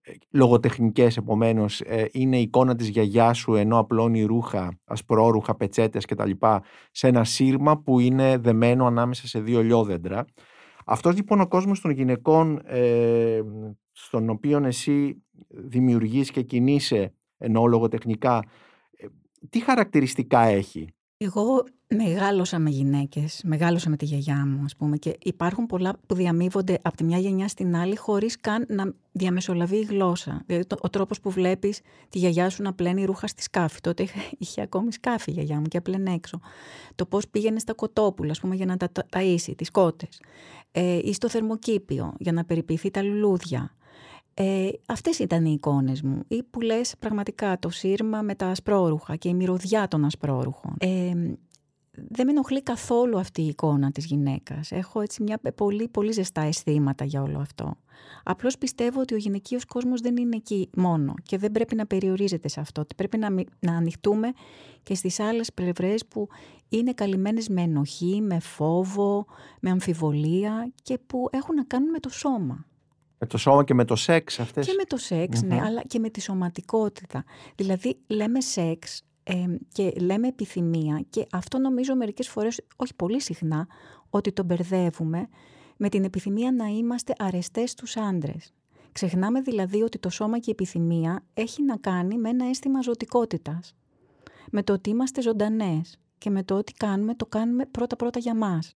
ε, 0.03 0.13
λογοτεχνικές 0.31 1.17
επομένως, 1.17 1.81
ε, 1.81 2.09
είναι 2.13 2.39
η 2.39 2.43
εικόνα 2.43 2.75
της 2.75 2.89
γιαγιάς 2.89 3.39
σου 3.39 3.55
ενώ 3.55 3.79
απλώνει 3.79 4.23
ρούχα, 4.23 4.79
ασπρόρούχα, 4.85 5.57
πετσέτες 5.57 6.05
κτλ. 6.05 6.31
σε 6.91 7.09
ένα 7.09 7.25
σύρμα 7.25 7.79
που 7.79 8.01
είναι 8.01 8.37
δεμένο 8.39 8.87
ανάμεσα 8.87 9.27
σε 9.27 9.41
δύο 9.41 9.63
λιόδεντρα. 9.63 10.25
Αυτός 10.87 11.15
λοιπόν 11.15 11.41
ο 11.41 11.49
κόσμος 11.49 11.81
των 11.81 11.91
γυναικών 11.91 12.61
ε, 12.65 13.41
στον 13.99 14.31
οποίο 14.31 14.65
εσύ 14.65 15.23
δημιουργείς 15.49 16.31
και 16.31 16.43
κινείσαι 16.43 17.15
ενώ 17.39 17.65
λογοτεχνικά, 17.65 18.45
τι 19.51 19.61
χαρακτηριστικά 19.61 20.41
έχει; 20.41 20.95
Εγώ 21.17 21.65
μεγάλωσα 21.89 22.59
με 22.59 22.71
γυναίκες, 22.71 23.41
μεγάλωσα 23.45 23.91
με 23.91 23.97
τη 23.97 24.05
γιαγιά 24.05 24.47
μου 24.47 24.65
ας 24.65 24.77
πούμε 24.77 24.97
και 24.97 25.17
υπάρχουν 25.23 25.67
πολλά 25.67 25.99
που 26.07 26.15
διαμείβονται 26.15 26.79
από 26.83 26.97
τη 26.97 27.05
μια 27.05 27.19
γενιά 27.19 27.49
στην 27.49 27.77
άλλη 27.77 27.97
χωρίς 27.97 28.41
καν 28.41 28.67
να 28.69 28.93
διαμεσολαβεί 29.13 29.77
η 29.77 29.83
γλώσσα. 29.85 30.43
Δηλαδή 30.47 30.67
ο 30.81 30.91
τρόπος 30.91 31.21
που 31.21 31.31
βλέπεις 31.31 31.81
τη 32.09 32.19
γιαγιά 32.19 32.51
σου 32.51 32.63
να 32.63 32.73
πλένει 32.73 33.05
ρούχα 33.05 33.27
στη 33.27 33.43
σκάφη. 33.43 33.81
Τότε 33.81 34.03
είχε, 34.03 34.19
είχε 34.39 34.63
ακόμη 34.63 34.93
σκάφη 34.93 35.31
η 35.31 35.33
γιαγιά 35.33 35.57
μου 35.57 35.67
και 35.67 35.77
απλένε 35.77 36.13
έξω. 36.13 36.41
Το 36.95 37.07
πώς 37.07 37.29
πήγαινε 37.29 37.59
στα 37.59 37.75
κοτόπουλα 37.75 38.31
ας 38.31 38.41
πούμε, 38.41 38.55
για 38.55 38.67
να 38.67 38.77
τα 38.77 38.91
ταΐσει, 39.11 39.53
τις 39.57 39.71
κότες. 39.71 40.21
Ε, 40.71 40.99
ή 41.03 41.13
στο 41.13 41.29
θερμοκήπιο 41.29 42.15
για 42.19 42.33
να 42.33 42.45
περιποιηθεί 42.45 42.91
τα 42.91 43.03
λουλούδια. 43.03 43.76
Ε, 44.39 44.69
αυτές 44.87 45.19
ήταν 45.19 45.45
οι 45.45 45.53
εικόνες 45.53 46.03
μου. 46.03 46.23
Ή 46.29 46.43
που 46.43 46.61
λες 46.61 46.95
πραγματικά 46.99 47.59
το 47.59 47.71
σύρμα 47.71 48.23
με 48.23 48.35
τα 48.35 48.47
ασπρόρουχα 48.47 49.17
και 49.17 49.29
η 49.29 49.35
μυρωδιά 49.35 49.89
των 49.89 50.05
ασπρόρουχων. 50.05 50.77
Ε, 50.79 51.13
δεν 51.91 52.27
με 52.27 52.31
ενοχλεί 52.31 52.63
καθόλου 52.63 53.19
αυτή 53.19 53.43
η 53.43 53.47
εικόνα 53.47 53.91
της 53.91 54.05
γυναίκας. 54.05 54.73
Έχω 54.73 55.01
έτσι 55.01 55.23
μια 55.23 55.41
πολύ, 55.55 55.89
πολύ 55.89 56.13
ζεστά 56.13 56.41
αισθήματα 56.41 57.05
για 57.05 57.23
όλο 57.23 57.39
αυτό. 57.39 57.77
Απλώς 58.25 58.59
πιστεύω 58.59 59.01
ότι 59.01 59.15
ο 59.15 59.17
γυναικείος 59.17 59.65
κόσμος 59.65 60.01
δεν 60.01 60.17
είναι 60.17 60.37
εκεί 60.37 60.71
μόνο 60.77 61.15
και 61.23 61.39
δεν 61.39 61.53
πρέπει 61.53 61.75
να 61.75 61.87
περιορίζεται 61.87 62.49
σε 62.49 62.61
αυτό. 62.61 62.85
Πρέπει 62.97 63.19
να, 63.19 63.31
να 63.61 63.77
ανοιχτούμε 63.77 64.33
και 64.83 64.95
στις 64.95 65.21
άλλες 65.21 65.53
πλευρές 65.53 66.07
που 66.07 66.29
είναι 66.69 66.93
καλυμμένες 66.93 67.49
με 67.49 67.63
ενοχή, 67.63 68.21
με 68.21 68.39
φόβο, 68.39 69.27
με 69.61 69.71
αμφιβολία 69.71 70.73
και 70.83 70.99
που 71.07 71.29
έχουν 71.31 71.55
να 71.55 71.65
κάνουν 71.65 71.91
με 71.91 71.99
το 71.99 72.09
σώμα. 72.09 72.67
Με 73.19 73.27
το 73.27 73.39
σώμα 73.39 73.65
και 73.65 73.75
με 73.75 73.85
το 73.85 73.97
σεξ 73.97 74.41
αυτές. 74.41 74.67
Και 74.67 74.75
με 74.77 74.85
το 74.85 74.97
σεξ, 74.97 75.43
ναι, 75.43 75.61
αλλά 75.61 75.83
και 75.83 75.99
με 75.99 76.11
τη 76.11 76.21
σωματικότητα. 76.21 77.25
Δηλαδή 77.55 77.99
λέμε 78.07 78.41
σεξ 78.41 79.03
ε, 79.23 79.35
και 79.73 79.93
λέμε 80.01 80.29
επιθυμία 80.29 81.05
και 81.11 81.27
αυτό 81.33 81.59
νομίζω 81.59 81.97
μερικές 81.97 82.29
φορές, 82.29 82.61
όχι 82.77 82.95
πολύ 82.95 83.21
συχνά, 83.21 83.67
ότι 84.11 84.33
το 84.33 84.45
μπερδεύουμε 84.45 85.29
με 85.77 85.89
την 85.89 86.05
επιθυμία 86.05 86.53
να 86.53 86.67
είμαστε 86.67 87.13
αρεστές 87.19 87.71
στους 87.71 87.97
άντρες. 87.97 88.53
Ξεχνάμε 88.93 89.41
δηλαδή 89.41 89.83
ότι 89.83 89.99
το 89.99 90.09
σώμα 90.11 90.39
και 90.39 90.51
η 90.51 90.53
επιθυμία 90.53 91.25
έχει 91.35 91.63
να 91.63 91.77
κάνει 91.77 92.19
με 92.19 92.29
ένα 92.29 92.49
αίσθημα 92.49 92.81
ζωτικότητας. 92.81 93.75
Με 94.51 94.63
το 94.63 94.73
ότι 94.73 94.91
είμαστε 94.91 95.21
ζωντανές 95.21 95.99
και 96.19 96.31
με 96.31 96.43
το 96.43 96.55
ότι 96.55 96.73
κάνουμε, 96.73 97.15
το 97.15 97.27
κάνουμε 97.27 97.67
πρώτα-πρώτα 97.67 98.19
για 98.19 98.35
μας. 98.35 98.77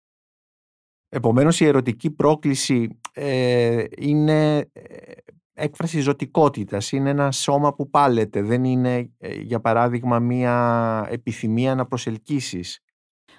Επομένως 1.09 1.59
η 1.59 1.65
ερωτική 1.65 2.11
πρόκληση 2.11 2.99
ε, 3.13 3.83
είναι 3.97 4.57
ε, 4.57 5.11
έκφραση 5.53 5.99
ζωτικότητας, 5.99 6.91
είναι 6.91 7.09
ένα 7.09 7.31
σώμα 7.31 7.73
που 7.73 7.89
πάλεται, 7.89 8.41
δεν 8.41 8.63
είναι 8.63 9.11
ε, 9.17 9.33
για 9.33 9.59
παράδειγμα 9.59 10.19
μία 10.19 11.07
επιθυμία 11.09 11.75
να 11.75 11.85
προσελκύσεις. 11.85 12.79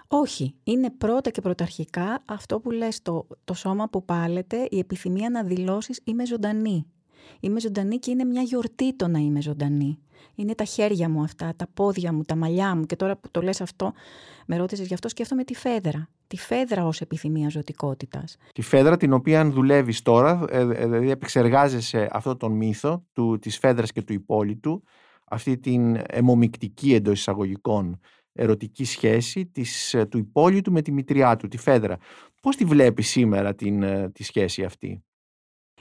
Όχι, 0.08 0.54
είναι 0.64 0.90
πρώτα 0.90 1.30
και 1.30 1.40
πρωταρχικά 1.40 2.22
αυτό 2.26 2.60
που 2.60 2.70
λες 2.70 3.02
το, 3.02 3.26
το 3.44 3.54
σώμα 3.54 3.88
που 3.88 4.04
πάλεται, 4.04 4.66
η 4.70 4.78
επιθυμία 4.78 5.30
να 5.30 5.42
δηλώσεις 5.42 6.00
είμαι 6.04 6.26
ζωντανή. 6.26 6.86
Είμαι 7.40 7.60
ζωντανή 7.60 7.98
και 7.98 8.10
είναι 8.10 8.24
μια 8.24 8.42
γιορτή 8.42 8.96
το 8.96 9.08
να 9.08 9.18
είμαι 9.18 9.42
ζωντανή. 9.42 9.98
Είναι 10.34 10.54
τα 10.54 10.64
χέρια 10.64 11.08
μου 11.08 11.22
αυτά, 11.22 11.52
τα 11.56 11.66
πόδια 11.74 12.12
μου, 12.12 12.22
τα 12.22 12.36
μαλλιά 12.36 12.76
μου. 12.76 12.84
Και 12.84 12.96
τώρα 12.96 13.16
που 13.16 13.28
το 13.30 13.40
λες 13.40 13.60
αυτό, 13.60 13.92
με 14.46 14.56
ρώτησες 14.56 14.86
γι' 14.86 14.94
αυτό, 14.94 15.08
σκέφτομαι 15.08 15.44
τη 15.44 15.54
φέδρα. 15.54 16.08
Τη 16.26 16.36
φέδρα 16.36 16.86
ως 16.86 17.00
επιθυμία 17.00 17.48
ζωτικότητας. 17.48 18.36
Τη 18.52 18.62
φέδρα 18.62 18.96
την 18.96 19.12
οποία 19.12 19.40
αν 19.40 19.52
δουλεύεις 19.52 20.02
τώρα, 20.02 20.44
ε, 20.50 20.60
ε, 20.60 20.64
δηλαδή 20.64 21.10
επεξεργάζεσαι 21.10 22.08
αυτό 22.12 22.36
τον 22.36 22.52
μύθο 22.52 23.04
του, 23.12 23.38
της 23.38 23.58
φέδρας 23.58 23.92
και 23.92 24.02
του 24.02 24.12
υπόλοιπου, 24.12 24.82
αυτή 25.24 25.58
την 25.58 26.00
αιμομικτική 26.06 26.94
εντός 26.94 27.18
εισαγωγικών 27.18 28.00
ερωτική 28.32 28.84
σχέση 28.84 29.46
της, 29.46 29.94
ε, 29.94 30.04
του 30.06 30.18
υπόλοιπου 30.18 30.72
με 30.72 30.82
τη 30.82 30.92
μητριά 30.92 31.36
του, 31.36 31.48
τη 31.48 31.56
φέδρα. 31.58 31.96
Πώς 32.42 32.56
τη 32.56 32.64
βλέπεις 32.64 33.08
σήμερα 33.08 33.54
την, 33.54 33.84
τη 34.12 34.24
σχέση 34.24 34.64
αυτή; 34.64 35.02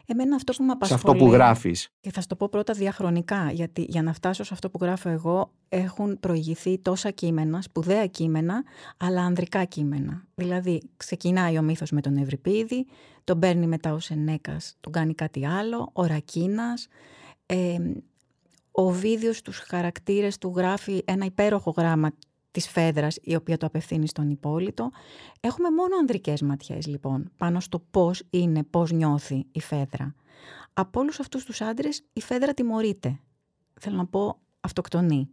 Εμένα 0.09 0.35
αυτό 0.35 0.53
που 0.53 0.63
με 0.63 0.71
απασχολεί. 0.71 1.01
Σε 1.01 1.07
αυτό 1.07 1.25
που 1.25 1.31
γράφεις. 1.31 1.89
Και 1.99 2.11
θα 2.11 2.21
σου 2.21 2.27
το 2.27 2.35
πω 2.35 2.49
πρώτα 2.49 2.73
διαχρονικά, 2.73 3.51
γιατί 3.51 3.85
για 3.89 4.01
να 4.01 4.13
φτάσω 4.13 4.43
σε 4.43 4.53
αυτό 4.53 4.69
που 4.69 4.79
γράφω 4.81 5.09
εγώ, 5.09 5.51
έχουν 5.69 6.19
προηγηθεί 6.19 6.79
τόσα 6.79 7.11
κείμενα, 7.11 7.61
σπουδαία 7.61 8.07
κείμενα, 8.07 8.63
αλλά 8.97 9.21
ανδρικά 9.21 9.63
κείμενα. 9.63 10.23
Δηλαδή, 10.35 10.81
ξεκινάει 10.97 11.57
ο 11.57 11.61
μύθος 11.61 11.91
με 11.91 12.01
τον 12.01 12.17
Ευρυπίδη, 12.17 12.85
τον 13.23 13.39
παίρνει 13.39 13.67
μετά 13.67 13.93
ο 13.93 13.99
Σενέκας, 13.99 14.77
τον 14.79 14.91
κάνει 14.91 15.13
κάτι 15.13 15.45
άλλο, 15.45 15.89
ο 15.93 16.05
Ρακίνας. 16.05 16.87
Ε, 17.45 17.77
ο 18.71 18.89
Βίδιος 18.89 19.37
στους 19.37 19.57
χαρακτήρες 19.57 20.37
του 20.37 20.53
γράφει 20.55 21.01
ένα 21.05 21.25
υπέροχο 21.25 21.73
γράμμα 21.77 22.11
της 22.57 22.69
φέδρας 22.69 23.17
η 23.21 23.35
οποία 23.35 23.57
το 23.57 23.65
απευθύνει 23.65 24.07
στον 24.07 24.29
υπόλοιπο. 24.29 24.91
Έχουμε 25.39 25.69
μόνο 25.71 25.95
ανδρικές 25.99 26.41
ματιές 26.41 26.87
λοιπόν 26.87 27.31
πάνω 27.37 27.59
στο 27.59 27.79
πώς 27.91 28.23
είναι, 28.29 28.63
πώς 28.63 28.91
νιώθει 28.91 29.45
η 29.51 29.59
φέδρα. 29.59 30.15
Από 30.73 30.99
όλους 30.99 31.19
αυτούς 31.19 31.45
τους 31.45 31.61
άντρες 31.61 32.03
η 32.13 32.21
φέδρα 32.21 32.53
τιμωρείται. 32.53 33.19
Θέλω 33.79 33.95
να 33.95 34.05
πω 34.05 34.39
αυτοκτονεί. 34.59 35.29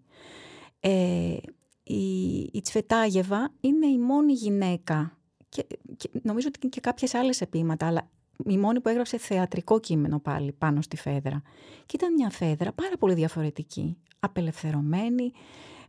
Ε, 0.80 1.36
η, 1.82 2.40
η 2.52 2.60
Τσφετάγεβα 2.62 3.52
είναι 3.60 3.86
η 3.86 3.98
μόνη 3.98 4.32
γυναίκα 4.32 5.18
και, 5.48 5.66
και 5.96 6.10
νομίζω 6.22 6.48
ότι 6.48 6.68
και 6.68 6.80
κάποιες 6.80 7.14
άλλες 7.14 7.40
επίματα, 7.40 7.86
αλλά 7.86 8.10
η 8.46 8.58
μόνη 8.58 8.80
που 8.80 8.88
έγραψε 8.88 9.18
θεατρικό 9.18 9.80
κείμενο 9.80 10.18
πάλι 10.18 10.52
πάνω 10.52 10.82
στη 10.82 10.96
φέδρα. 10.96 11.42
Και 11.86 11.96
ήταν 11.96 12.12
μια 12.12 12.30
φέδρα 12.30 12.72
πάρα 12.72 12.96
πολύ 12.98 13.14
διαφορετική, 13.14 13.96
απελευθερωμένη, 14.18 15.32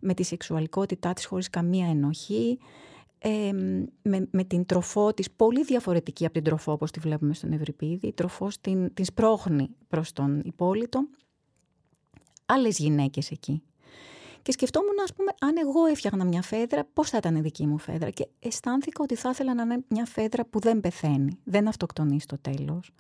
με 0.06 0.14
τη 0.14 0.24
σεξουαλικότητά 0.24 1.14
της 1.14 1.26
χωρίς 1.26 1.50
καμία 1.50 1.88
ενοχή, 1.88 2.60
ε, 3.18 3.52
με, 4.02 4.28
με 4.32 4.44
την 4.44 4.66
τροφό 4.66 5.14
της 5.14 5.32
πολύ 5.32 5.64
διαφορετική 5.64 6.26
από 6.26 6.34
την 6.34 6.44
τροφό 6.44 6.72
όπως 6.72 6.92
τη 6.92 7.00
βλέπουμε 7.00 7.34
στον 7.34 7.52
Ευρυπίδη. 7.52 8.08
Η 8.08 8.14
τροφό 8.14 8.50
την, 8.62 8.94
την 8.94 9.06
σπρώχνει 9.06 9.70
προς 9.88 10.12
τον 10.12 10.42
υπόλοιπο. 10.46 11.00
Άλλες 12.46 12.78
γυναίκες 12.78 13.32
εκεί. 13.32 13.64
Και 14.42 14.52
σκεφτόμουν, 14.52 15.00
ας 15.04 15.14
πούμε, 15.14 15.32
αν 15.40 15.56
εγώ 15.58 15.86
έφτιαχνα 15.86 16.26
μια 16.26 16.42
φέδρα, 16.42 16.88
πώς 16.94 17.10
θα 17.10 17.18
ήταν 17.18 17.36
η 17.36 17.42
δική 17.42 17.68
μου 17.68 17.78
φέδρα. 17.78 18.10
Και 18.10 18.28
αισθάνθηκα 18.40 19.04
ότι 19.04 19.16
θα 19.16 19.30
ήθελα 19.30 19.54
να 19.54 19.62
είναι 19.62 19.84
μια 19.88 20.06
φέδρα 20.06 20.46
που 20.46 20.60
δεν 20.60 20.80
πεθαίνει, 20.80 21.40
δεν 21.44 21.68
αυτοκτονεί 21.68 22.20
στο 22.20 22.38
τέλος 22.38 22.92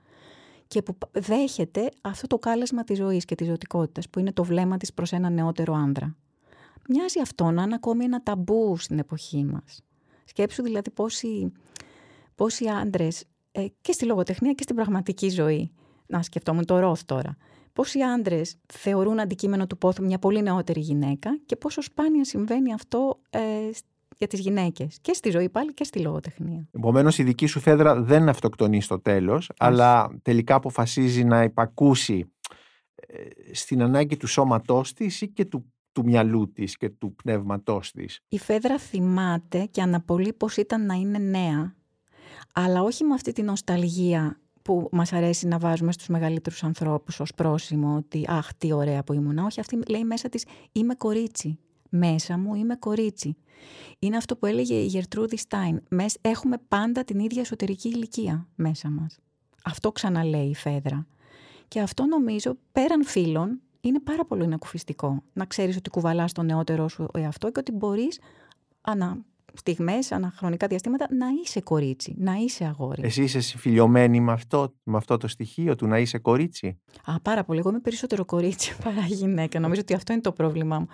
και 0.68 0.82
που 0.82 0.98
δέχεται 1.12 1.90
αυτό 2.02 2.28
το 2.28 2.38
κάλεσμα 2.38 2.84
της 2.84 2.98
ζωής 2.98 3.26
και 3.26 3.36
της 3.36 3.48
ζωτικότητας, 3.48 4.10
που 4.10 4.20
είναι 4.20 4.32
το 4.32 4.44
βλέμμα 4.44 4.78
της 4.78 4.94
προς 4.94 5.12
ένα 5.12 5.30
νεότερο 5.30 5.74
άνδρα 5.74 6.16
μοιάζει 6.89 7.20
αυτό 7.20 7.51
να 7.51 7.63
είναι 7.63 7.75
ακόμη 7.75 8.04
ένα 8.04 8.24
ταμπού 8.24 8.77
στην 8.77 9.00
εποχή 9.00 9.44
μας. 9.44 9.82
Σκέψου 10.25 10.63
δηλαδή 10.63 10.92
πόσοι, 10.92 11.51
πόσοι 12.36 12.68
άντρες 12.68 13.24
ε, 13.51 13.65
και 13.82 13.92
στη 13.92 14.06
λογοτεχνία 14.06 14.54
και 14.54 14.63
στην 14.63 14.75
πραγματική 14.75 15.30
ζωή, 15.30 15.72
να 16.08 16.22
σκεφτόμουν 16.22 16.65
το 16.65 16.80
Ροθ 16.80 17.04
τώρα, 17.06 17.38
πόσοι 17.74 18.00
άντρες 18.01 18.58
θεωρούν 18.74 19.20
αντικείμενο 19.20 19.68
του 19.68 19.77
πόθου 19.77 20.04
μια 20.04 20.20
πολύ 20.20 20.42
νεότερη 20.42 20.80
γυναίκα 20.80 21.39
και 21.46 21.56
πόσο 21.56 21.82
σπάνια 21.82 22.24
συμβαίνει 22.24 22.74
αυτό 22.74 23.20
ε, 23.30 23.39
για 24.18 24.27
τις 24.27 24.39
γυναίκες 24.39 24.98
και 25.01 25.13
στη 25.13 25.30
ζωή 25.30 25.50
πάλι 25.50 25.74
και 25.74 25.84
στη 25.84 26.00
λογοτεχνία. 26.00 26.68
Επομένως, 26.72 27.18
η 27.18 27.24
δική 27.24 27.46
σου 27.46 27.60
φέδρα 27.60 28.01
δεν 28.01 28.30
αυτοκτονεί 28.30 28.82
στο 28.82 29.00
τέλος, 29.00 29.51
αλλά 29.58 30.20
τελικά 30.22 30.56
αποφασίζει 30.56 31.24
να 31.24 31.44
υπακούσει 31.44 32.34
ε, 32.96 33.54
στην 33.54 33.82
ανάγκη 33.82 34.18
του 34.18 34.27
σώματός 34.27 34.94
της 34.94 35.22
ή 35.22 35.27
και 35.27 35.46
του 35.46 35.74
του 35.96 36.04
μυαλού 36.04 36.52
της 36.52 36.78
και 36.78 36.90
του 36.90 37.16
πνεύματός 37.16 37.92
της. 37.92 38.20
Η 38.30 38.40
Φέδρα 38.40 38.78
θυμάται 38.78 39.66
και 39.72 39.82
αναπολύει 39.82 40.34
πως 40.34 40.58
ήταν 40.58 40.86
να 40.86 40.94
είναι 40.94 41.18
νέα, 41.18 41.75
αλλά 42.54 42.82
όχι 42.82 43.04
με 43.04 43.14
αυτή 43.14 43.32
την 43.32 43.46
νοσταλγία 43.46 44.40
που 44.62 44.90
μας 44.92 45.14
αρέσει 45.14 45.48
να 45.48 45.58
βάζουμε 45.58 45.92
στους 45.92 46.08
μεγαλύτερους 46.08 46.64
ανθρώπους 46.64 47.20
ως 47.20 47.34
πρόσημο 47.34 47.96
ότι 47.96 48.25
«Αχ, 48.28 48.54
τι 48.58 48.72
ωραία 48.74 49.04
που 49.04 49.14
ήμουνα». 49.14 49.46
Όχι, 49.46 49.60
αυτή 49.60 49.80
λέει 49.88 50.04
μέσα 50.04 50.30
της 50.30 50.46
«Είμαι 50.72 50.96
κορίτσι». 50.96 51.60
Μέσα 51.90 52.38
μου 52.38 52.56
είμαι 52.56 52.75
κορίτσι. 52.75 53.36
Είναι 54.00 54.18
αυτό 54.18 54.36
που 54.36 54.46
έλεγε 54.46 54.74
η 54.74 54.86
Γερτρούδη 54.86 55.38
Στάιν. 55.38 55.82
Έχουμε 56.22 56.58
πάντα 56.68 57.04
την 57.04 57.20
ίδια 57.20 57.42
εσωτερική 57.42 57.88
ηλικία 57.88 58.48
μέσα 58.56 58.90
μας. 58.90 59.20
Αυτό 59.64 59.92
ξαναλέει 59.92 60.48
η 60.50 60.56
Φέδρα. 60.56 61.08
Και 61.68 61.80
αυτό 61.80 62.06
νομίζω 62.06 62.58
πέραν 62.72 63.06
φίλων 63.06 63.62
είναι 63.88 64.00
πάρα 64.00 64.25
πολύ 64.25 64.44
ανακουφιστικό 64.44 65.24
να 65.34 65.46
ξέρεις 65.46 65.77
ότι 65.77 65.89
κουβαλάς 65.89 66.32
τον 66.32 66.46
νεότερό 66.46 66.88
σου 66.88 67.08
εαυτό 67.13 67.51
και 67.51 67.60
ότι 67.60 67.72
μπορείς 67.72 68.20
ανα 68.82 69.18
στιγμές, 69.58 70.12
αναχρονικά 70.12 70.68
διαστήματα 70.68 71.08
να 71.12 71.26
είσαι 71.44 71.62
κορίτσι, 71.62 72.16
να 72.18 72.34
είσαι 72.34 72.66
αγόρι. 72.66 73.02
Εσύ 73.04 73.24
είσαι 73.24 73.40
συμφιλειωμένη 73.40 74.20
με 74.20 74.32
αυτό, 74.32 74.74
με 74.84 74.98
αυτό 74.98 75.18
το 75.18 75.28
στοιχείο 75.28 75.76
του 75.76 75.88
να 75.88 76.00
είσαι 76.00 76.18
κορίτσι; 76.18 76.80
Α, 77.06 77.20
πάρα 77.20 77.44
πολύ. 77.44 77.60
Εγώ 77.60 77.70
είμαι 77.70 77.80
περισσότερο 77.80 78.26
κορίτσι 78.26 78.76
παρά 78.84 79.06
γυναίκα. 79.08 79.60
Νομίζω 79.60 79.82
ότι 79.82 79.94
αυτό 79.94 80.14
είναι 80.14 80.22
το 80.22 80.32
πρόβλημά 80.32 80.80
μου. 80.80 80.88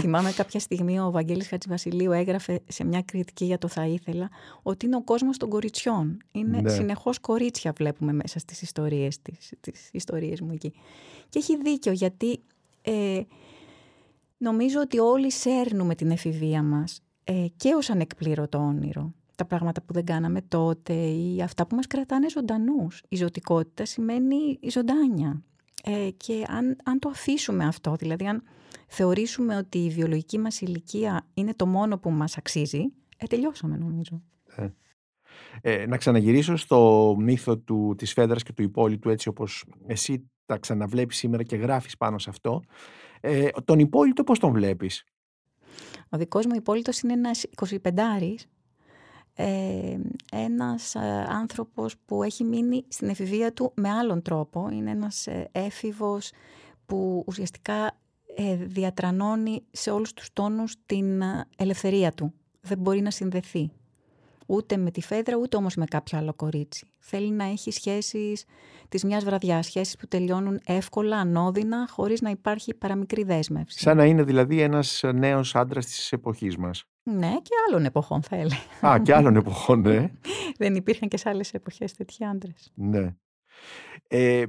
Θυμάμαι 0.00 0.32
κάποια 0.32 0.60
στιγμή 0.60 1.00
ο 1.00 1.10
Βαγγέλης 1.10 1.48
Χατζηβασιλείου 1.48 2.12
έγραφε 2.12 2.60
σε 2.68 2.84
μια 2.84 3.02
κριτική 3.02 3.44
για 3.44 3.58
το 3.58 3.68
θα 3.68 3.86
ήθελα 3.86 4.28
ότι 4.62 4.86
είναι 4.86 4.96
ο 4.96 5.02
κόσμος 5.02 5.36
των 5.36 5.48
κοριτσιών. 5.48 6.18
Είναι 6.32 6.60
ναι. 6.60 6.70
συνεχώς 6.70 7.18
κορίτσια 7.18 7.72
βλέπουμε 7.76 8.12
μέσα 8.12 8.38
στις 8.38 8.62
ιστορίες, 8.62 9.22
τις, 9.22 9.52
τις 9.60 9.88
ιστορίες 9.92 10.40
μου 10.40 10.50
εκεί. 10.52 10.72
Και 11.28 11.38
έχει 11.38 11.56
δίκιο 11.56 11.92
γιατί 11.92 12.40
ε, 12.82 13.20
νομίζω 14.36 14.80
ότι 14.80 14.98
όλοι 14.98 15.32
σέρνουμε 15.32 15.94
την 15.94 16.10
εφηβεία 16.10 16.62
μας 16.62 17.02
ε, 17.30 17.46
και 17.56 17.74
ως 17.74 17.90
ανεκπλήρωτο 17.90 18.58
όνειρο. 18.58 19.12
Τα 19.34 19.44
πράγματα 19.44 19.82
που 19.82 19.92
δεν 19.92 20.04
κάναμε 20.04 20.42
τότε 20.42 20.94
ή 20.94 21.42
αυτά 21.42 21.66
που 21.66 21.76
μας 21.76 21.86
κρατάνε 21.86 22.28
ζωντανούς. 22.28 23.02
Η 23.08 23.16
ζωτικότητα 23.16 23.84
σημαίνει 23.84 24.58
η 24.60 24.68
ζωντάνια. 24.70 25.42
Ε, 25.84 26.10
και 26.16 26.44
αν, 26.48 26.76
αν 26.84 26.98
το 26.98 27.08
αφήσουμε 27.08 27.64
αυτό, 27.64 27.94
δηλαδή 27.94 28.26
αν 28.26 28.42
θεωρήσουμε 28.86 29.56
ότι 29.56 29.78
η 29.78 29.90
βιολογική 29.90 30.38
μας 30.38 30.60
ηλικία 30.60 31.26
είναι 31.34 31.54
το 31.54 31.66
μόνο 31.66 31.98
που 31.98 32.10
μας 32.10 32.36
αξίζει, 32.36 32.92
ε, 33.16 33.26
τελειώσαμε 33.26 33.76
νομίζω. 33.76 34.22
Ε. 34.56 34.68
Ε, 35.60 35.86
να 35.86 35.96
ξαναγυρίσω 35.96 36.56
στο 36.56 37.14
μύθο 37.18 37.58
του, 37.58 37.94
της 37.98 38.12
Φέδρας 38.12 38.42
και 38.42 38.52
του 38.52 38.62
υπόλοιπου 38.62 39.08
έτσι 39.08 39.28
όπως 39.28 39.64
εσύ 39.86 40.30
τα 40.46 40.58
ξαναβλέπεις 40.58 41.16
σήμερα 41.16 41.42
και 41.42 41.56
γράφεις 41.56 41.96
πάνω 41.96 42.18
σε 42.18 42.30
αυτό. 42.30 42.62
Ε, 43.20 43.48
τον 43.64 43.78
υπόλοιπο 43.78 44.22
πώς 44.22 44.38
τον 44.38 44.52
βλέπεις; 44.52 45.04
Ο 46.10 46.16
δικός 46.18 46.46
μου 46.46 46.54
υπόλοιπος 46.54 47.00
είναι 47.00 47.12
ένας 47.12 47.44
25 47.56 48.34
ε, 49.34 49.98
ένας 50.32 50.94
ε, 50.94 51.26
άνθρωπος 51.28 51.94
που 52.04 52.22
έχει 52.22 52.44
μείνει 52.44 52.84
στην 52.88 53.08
εφηβεία 53.08 53.52
του 53.52 53.72
με 53.74 53.90
άλλον 53.90 54.22
τρόπο. 54.22 54.68
Είναι 54.72 54.90
ένας 54.90 55.26
ε, 55.26 55.48
έφηβος 55.52 56.30
που 56.86 57.24
ουσιαστικά 57.26 57.98
ε, 58.36 58.54
διατρανώνει 58.54 59.62
σε 59.70 59.90
όλους 59.90 60.12
τους 60.12 60.32
τόνους 60.32 60.74
την 60.86 61.22
ελευθερία 61.56 62.12
του. 62.12 62.32
Δεν 62.60 62.78
μπορεί 62.78 63.00
να 63.00 63.10
συνδεθεί 63.10 63.70
ούτε 64.50 64.76
με 64.76 64.90
τη 64.90 65.00
Φέδρα, 65.00 65.36
ούτε 65.36 65.56
όμως 65.56 65.74
με 65.74 65.84
κάποιο 65.84 66.18
άλλο 66.18 66.34
κορίτσι. 66.34 66.86
Θέλει 66.98 67.30
να 67.30 67.44
έχει 67.44 67.70
σχέσεις 67.70 68.44
της 68.88 69.04
μιας 69.04 69.24
βραδιάς, 69.24 69.66
σχέσεις 69.66 69.96
που 69.96 70.06
τελειώνουν 70.08 70.60
εύκολα, 70.64 71.16
ανώδυνα, 71.16 71.88
χωρίς 71.90 72.20
να 72.20 72.30
υπάρχει 72.30 72.74
παραμικρή 72.74 73.22
δέσμευση. 73.24 73.78
Σαν 73.78 73.96
να 73.96 74.04
είναι 74.04 74.22
δηλαδή 74.22 74.60
ένας 74.60 75.02
νέος 75.14 75.54
άντρας 75.54 75.86
της 75.86 76.12
εποχής 76.12 76.56
μας. 76.56 76.84
Ναι, 77.02 77.32
και 77.42 77.54
άλλων 77.68 77.84
εποχών 77.84 78.22
θα 78.22 78.36
έλεγα. 78.36 78.86
Α, 78.86 79.00
και 79.02 79.14
άλλων 79.14 79.36
εποχών, 79.36 79.80
ναι. 79.80 80.10
Δεν 80.58 80.74
υπήρχαν 80.74 81.08
και 81.08 81.16
σε 81.16 81.28
άλλες 81.28 81.52
εποχές 81.54 81.92
τέτοιοι 81.92 82.24
άντρες. 82.24 82.72
Ναι. 82.74 83.14
Ε, 84.06 84.44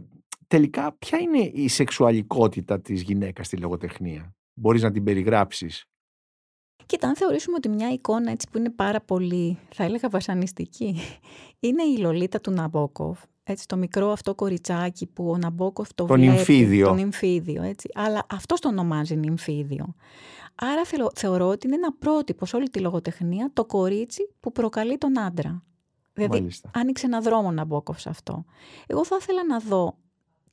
τελικά, 0.48 0.96
ποια 1.00 1.20
είναι 1.20 1.52
η 1.54 1.68
σεξουαλικότητα 1.68 2.82
της 2.82 3.02
γυναίκας 3.02 3.46
στη 3.46 3.58
λογοτεχνία; 3.58 4.36
Μπορείς 4.54 4.82
να 4.82 4.92
την 4.92 5.04
περιγράψεις. 5.04 5.86
Κοίτα, 6.86 7.08
αν 7.08 7.16
θεωρήσουμε 7.16 7.56
ότι 7.56 7.70
μια 7.70 7.90
εικόνα 7.90 8.32
έτσι 8.32 8.48
που 8.52 8.58
είναι 8.58 8.70
πάρα 8.70 9.02
πολύ, 9.02 9.58
θα 9.74 9.84
έλεγα 9.84 10.10
βασανιστική, 10.10 10.96
είναι 11.60 11.84
η 11.84 11.98
Λολίτα 11.98 12.42
του 12.42 12.52
Ναμπόκοφ. 12.52 13.20
Έτσι, 13.44 13.68
το 13.68 13.78
μικρό 13.78 14.12
αυτό 14.12 14.36
κοριτσάκι 14.36 15.06
που 15.08 15.30
ο 15.30 15.38
Ναμπόκοφ 15.38 15.94
το 15.96 16.06
τον 16.06 16.18
βλέπει. 16.18 16.32
Νυμφίδιο. 16.32 16.88
Τον 16.88 16.96
νυμφίδιο. 16.96 17.64
Έτσι. 17.64 17.90
Αλλά 17.94 18.24
αυτός 18.30 18.60
το 18.60 18.68
ονομάζει 18.68 19.16
νυμφίδιο. 19.16 19.94
Άρα 20.56 20.82
θεωρώ 21.16 21.48
ότι 21.48 21.68
είναι 21.68 21.76
ένα 21.76 21.94
πρότυπο 21.94 22.46
σε 22.46 22.56
όλη 22.56 22.70
τη 22.70 22.80
λογοτεχνία 22.80 23.50
το 23.54 23.66
κορίτσι 23.66 24.30
που 24.40 24.52
προκαλεί 24.52 24.98
τον 24.98 25.20
άντρα. 25.20 25.64
Δηλαδή, 26.14 26.40
Μάλιστα. 26.40 26.72
άνοιξε 26.74 27.06
ένα 27.06 27.22
δρόμο 27.22 27.52
Ναμπόκοφ 27.52 28.00
σε 28.02 28.10
αυτό. 28.10 28.46
Εγώ 28.88 29.06
θα 29.06 29.18
ήθελα 29.22 29.46
να 29.46 29.60
δω 29.60 29.98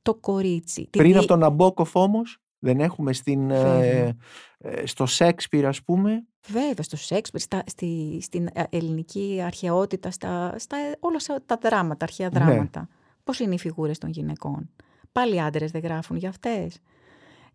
το 0.01 0.13
κορίτσι. 0.15 0.81
τη 0.89 0.97
Πριν 0.97 1.11
δι- 1.11 1.17
από 1.17 1.27
τον 1.27 1.39
Ναμπόκοφ 1.39 1.95
όμως, 1.95 2.37
δεν 2.59 2.79
έχουμε 2.79 3.13
στην, 3.13 3.49
ε, 3.49 3.61
Βέβαια. 3.61 4.13
ε, 4.57 4.85
στο 4.85 5.05
Σέξπιρ 5.05 5.65
ας 5.65 5.83
πούμε, 5.83 6.23
Βέβαια, 6.47 6.73
στο 6.83 6.97
Σέξπιρ, 6.97 7.39
στα, 7.41 7.63
στη, 7.65 8.19
στην 8.21 8.47
ε, 8.53 8.63
ελληνική 8.69 9.41
αρχαιότητα, 9.45 10.11
στα, 10.11 10.55
στα, 10.57 10.77
όλα 10.99 11.19
σε- 11.19 11.43
τα 11.45 11.57
δράματα, 11.61 12.05
αρχαία 12.05 12.29
Ναι. 12.33 12.39
δράματα. 12.39 12.87
Πώς 13.23 13.39
είναι 13.39 13.53
οι 13.53 13.59
φιγούρες 13.59 13.97
των 13.97 14.09
γυναικών; 14.09 14.69
Πάλι 15.11 15.41
άντρες 15.41 15.71
δεν 15.71 15.81
γράφουν 15.81 16.17
για 16.17 16.29
αυτές. 16.29 16.79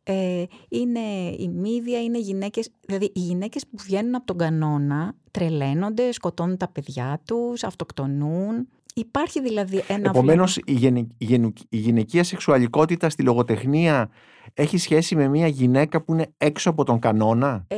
Ε, 0.03 0.45
είναι 0.69 1.01
η 1.39 1.49
μύδια, 1.49 2.03
είναι 2.03 2.19
γυναίκες, 2.19 2.69
δηλαδή 2.87 3.05
οι 3.15 3.21
γυναίκες 3.21 3.67
που 3.67 3.77
βγαίνουν 3.79 4.15
από 4.15 4.27
τον 4.27 4.37
κανόνα 4.39 5.15
τρελαίνονται, 5.31 6.13
σκοτώνουν 6.13 6.57
τα 6.57 6.69
παιδιά 6.69 7.21
τους, 7.27 7.65
αυτοκτονούν. 7.65 8.69
Υπάρχει 8.97 9.41
δηλαδή 9.41 9.83
ένα 9.89 10.09
Επομένως, 10.09 10.57
η, 10.57 10.73
γενε- 10.73 11.11
η, 11.19 11.25
γενου- 11.25 11.59
η 11.69 11.77
γυναικεία 11.77 12.25
σεξουαλικότητα 12.25 13.11
στη 13.11 13.23
λογοτεχνία 13.23 14.11
έχει 14.55 14.79
σχέση 14.79 15.17
με 15.17 15.29
μια 15.29 15.47
γυναίκα 15.47 16.03
που 16.03 16.13
είναι 16.13 16.27
έξω 16.39 16.71
από 16.71 16.85
τον 16.85 16.99
κανόνα; 16.99 17.65
Ε, 17.69 17.77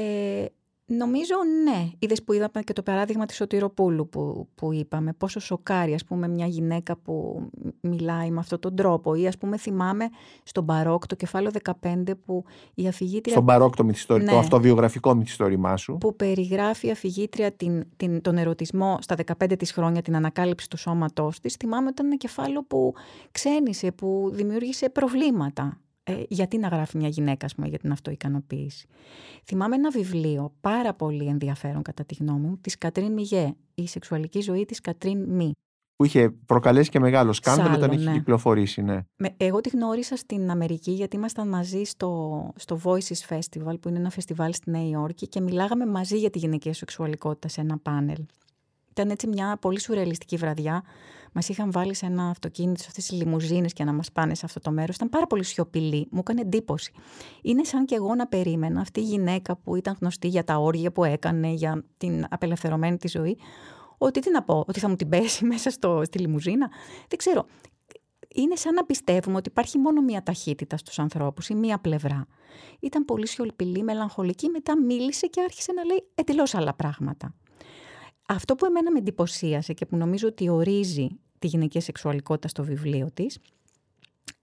νομίζω 0.86 1.34
ναι. 1.64 1.90
Είδες 1.98 2.22
που 2.22 2.32
είδαμε 2.32 2.62
και 2.64 2.72
το 2.72 2.82
παράδειγμα 2.82 3.26
της 3.26 3.36
Σωτηροπούλου 3.36 4.08
που, 4.08 4.48
που 4.54 4.72
είπαμε. 4.72 5.12
Πόσο 5.12 5.40
σοκάρει 5.40 5.94
ας 5.94 6.04
πούμε 6.04 6.28
μια 6.28 6.46
γυναίκα 6.46 6.96
που 6.96 7.42
μιλάει 7.80 8.30
με 8.30 8.38
αυτόν 8.38 8.60
τον 8.60 8.76
τρόπο. 8.76 9.14
Ή 9.14 9.26
ας 9.26 9.38
πούμε 9.38 9.56
θυμάμαι 9.56 10.08
στον 10.42 10.64
Μπαρόκ 10.64 11.06
το 11.06 11.14
κεφάλαιο 11.14 11.50
15 11.82 12.02
που 12.24 12.44
η 12.74 12.86
αφηγήτρια 12.88 13.34
Στον 13.34 13.46
παρόκτο 13.46 13.84
μυθιστόρημα, 13.84 14.28
το 14.28 14.34
Ναι. 14.34 14.40
αυτοβιογραφικό 14.40 15.14
μυθιστόρημά 15.14 15.76
σου. 15.76 15.96
που 16.00 16.16
περιγράφει 16.16 16.86
η 16.86 16.90
αφηγήτρια 16.90 17.52
την, 17.52 17.84
την, 17.96 18.20
τον 18.20 18.36
ερωτισμό 18.38 18.98
στα 19.00 19.16
15 19.44 19.58
της 19.58 19.72
χρόνια, 19.72 20.02
την 20.02 20.16
ανακάλυψη 20.16 20.68
του 20.70 20.76
σώματός 20.76 21.40
της. 21.40 21.54
Θυμάμαι 21.54 21.82
ότι 21.84 21.92
ήταν 21.92 22.06
ένα 22.06 22.16
κεφάλαιο 22.16 22.62
που 22.62 22.94
ξένησε, 23.30 23.92
που 23.92 24.30
δημιούργησε 24.32 24.88
προβλήματα. 24.88 25.80
Ε, 26.08 26.22
γιατί 26.28 26.58
να 26.58 26.68
γράφει 26.68 26.96
μια 26.96 27.08
γυναίκα, 27.08 27.46
ας 27.46 27.54
πούμε, 27.54 27.68
για 27.68 27.78
την 27.78 27.92
αυτοικανοποίηση. 27.92 28.86
Θυμάμαι 29.44 29.74
ένα 29.74 29.90
βιβλίο 29.90 30.52
πάρα 30.60 30.94
πολύ 30.94 31.26
ενδιαφέρον 31.26 31.82
κατά 31.82 32.04
τη 32.04 32.14
γνώμη 32.14 32.46
μου, 32.46 32.58
της 32.60 32.78
Κατρίν 32.78 33.12
Μιγέ, 33.12 33.54
«Η 33.74 33.86
σεξουαλική 33.86 34.40
ζωή 34.40 34.64
της 34.64 34.80
Κατρίν 34.80 35.24
Μη». 35.28 35.52
Που 35.96 36.04
είχε 36.04 36.30
προκαλέσει 36.30 36.90
και 36.90 36.98
μεγάλο 36.98 37.32
σκάνδαλο 37.32 37.68
Σάλο, 37.68 37.84
όταν 37.84 37.96
είχε 37.98 38.08
ναι. 38.10 38.16
κυκλοφορήσει, 38.16 38.82
ναι. 38.82 39.00
Με, 39.16 39.34
εγώ 39.36 39.60
τη 39.60 39.68
γνώρισα 39.68 40.16
στην 40.16 40.50
Αμερική 40.50 40.90
γιατί 40.90 41.16
ήμασταν 41.16 41.48
μαζί 41.48 41.84
στο, 41.84 42.52
στο 42.56 42.80
Voices 42.84 43.28
Festival 43.28 43.80
που 43.80 43.88
είναι 43.88 43.98
ένα 43.98 44.10
φεστιβάλ 44.10 44.54
στη 44.54 44.70
Νέα 44.70 44.88
Υόρκη 44.88 45.28
και 45.28 45.40
μιλάγαμε 45.40 45.86
μαζί 45.86 46.18
για 46.18 46.30
τη 46.30 46.38
γυναικεία 46.38 46.74
σεξουαλικότητα 46.74 47.48
σε 47.48 47.60
ένα 47.60 47.78
πάνελ. 47.78 48.24
Ήταν 48.90 49.10
έτσι 49.10 49.26
μια 49.26 49.56
πολύ 49.60 49.80
σουρεαλιστική 49.80 50.36
βραδιά. 50.36 50.82
Μας 51.32 51.48
είχαν 51.48 51.72
βάλει 51.72 51.94
σε 51.94 52.06
ένα 52.06 52.28
αυτοκίνητο, 52.28 52.80
σε 52.82 52.86
αυτές 52.88 53.06
τις 53.06 53.18
λιμουζίνες 53.18 53.72
και 53.72 53.84
να 53.84 53.92
μας 53.92 54.12
πάνε 54.12 54.34
σε 54.34 54.44
αυτό 54.44 54.60
το 54.60 54.70
μέρος. 54.70 54.94
Ήταν 54.94 55.08
πάρα 55.08 55.26
πολύ 55.26 55.44
σιωπηλή. 55.44 56.06
Μου 56.10 56.18
έκανε 56.18 56.40
εντύπωση. 56.40 56.92
Είναι 57.42 57.64
σαν 57.64 57.84
και 57.84 57.94
εγώ 57.94 58.14
να 58.14 58.26
περίμενα 58.26 58.80
αυτή 58.80 59.00
η 59.00 59.04
γυναίκα 59.04 59.56
που 59.56 59.76
ήταν 59.76 59.96
γνωστή 60.00 60.28
για 60.28 60.44
τα 60.44 60.56
όργια 60.56 60.92
που 60.92 61.04
έκανε, 61.04 61.48
για 61.48 61.84
την 61.96 62.24
απελευθερωμένη 62.30 62.96
της 62.96 63.10
ζωή, 63.10 63.38
ότι 63.98 64.20
τι 64.20 64.30
να 64.30 64.42
πω, 64.42 64.64
ότι 64.68 64.80
θα 64.80 64.88
μου 64.88 64.96
την 64.96 65.08
πέσει 65.08 65.44
μέσα 65.52 65.70
στο, 65.70 66.02
στη 66.04 66.18
λιμουζίνα. 66.18 66.70
Δεν 67.08 67.18
ξέρω 67.18 67.46
είναι 68.36 68.56
σαν 68.56 68.74
να 68.74 68.84
πιστεύουμε 68.84 69.36
ότι 69.36 69.48
υπάρχει 69.48 69.78
μόνο 69.78 70.02
μία 70.02 70.22
ταχύτητα 70.22 70.76
στους 70.76 70.98
ανθρώπους 70.98 71.48
ή 71.48 71.54
μία 71.54 71.78
πλευρά. 71.78 72.26
Ήταν 72.80 73.04
πολύ 73.04 73.26
σιωπηλή, 73.26 73.82
μελαγχολική, 73.82 74.48
μετά 74.48 74.80
μίλησε 74.80 75.26
και 75.26 75.40
άρχισε 75.40 75.72
να 75.72 75.84
λέει 75.84 76.08
εντελώς 76.14 76.54
άλλα 76.54 76.74
πράγματα. 76.74 77.34
Αυτό 78.26 78.54
που 78.54 78.64
εμένα 78.66 78.92
με 78.92 78.98
εντυπωσίασε 78.98 79.72
και 79.72 79.86
που 79.86 79.96
νομίζω 79.96 80.28
ότι 80.28 80.48
ορίζει 80.48 81.08
τη 81.38 81.46
γυναικεία 81.46 81.80
σεξουαλικότητα 81.80 82.48
στο 82.48 82.64
βιβλίο 82.64 83.10
της, 83.14 83.38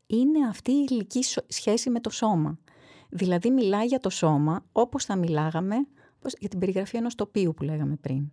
είναι 0.08 0.48
αυτή 0.48 0.72
η 0.72 0.86
υλική 0.89 1.24
σο- 1.24 1.43
σχέση 1.48 1.89
με 1.89 2.00
το 2.00 2.10
σώμα. 2.10 2.58
Δηλαδή 3.10 3.50
μιλάει 3.50 3.86
για 3.86 4.00
το 4.00 4.10
σώμα 4.10 4.65
όπως 4.72 5.06
θα 5.06 5.15
μιλάγαμε 5.15 5.76
πώς- 6.19 6.36
για 6.39 6.50
την 6.50 6.60
περιγραφή 6.60 6.98
ενός 6.98 7.15
τοπίου 7.15 7.54
που 7.54 7.63
λέγαμε 7.63 7.96
πριν. 7.96 8.32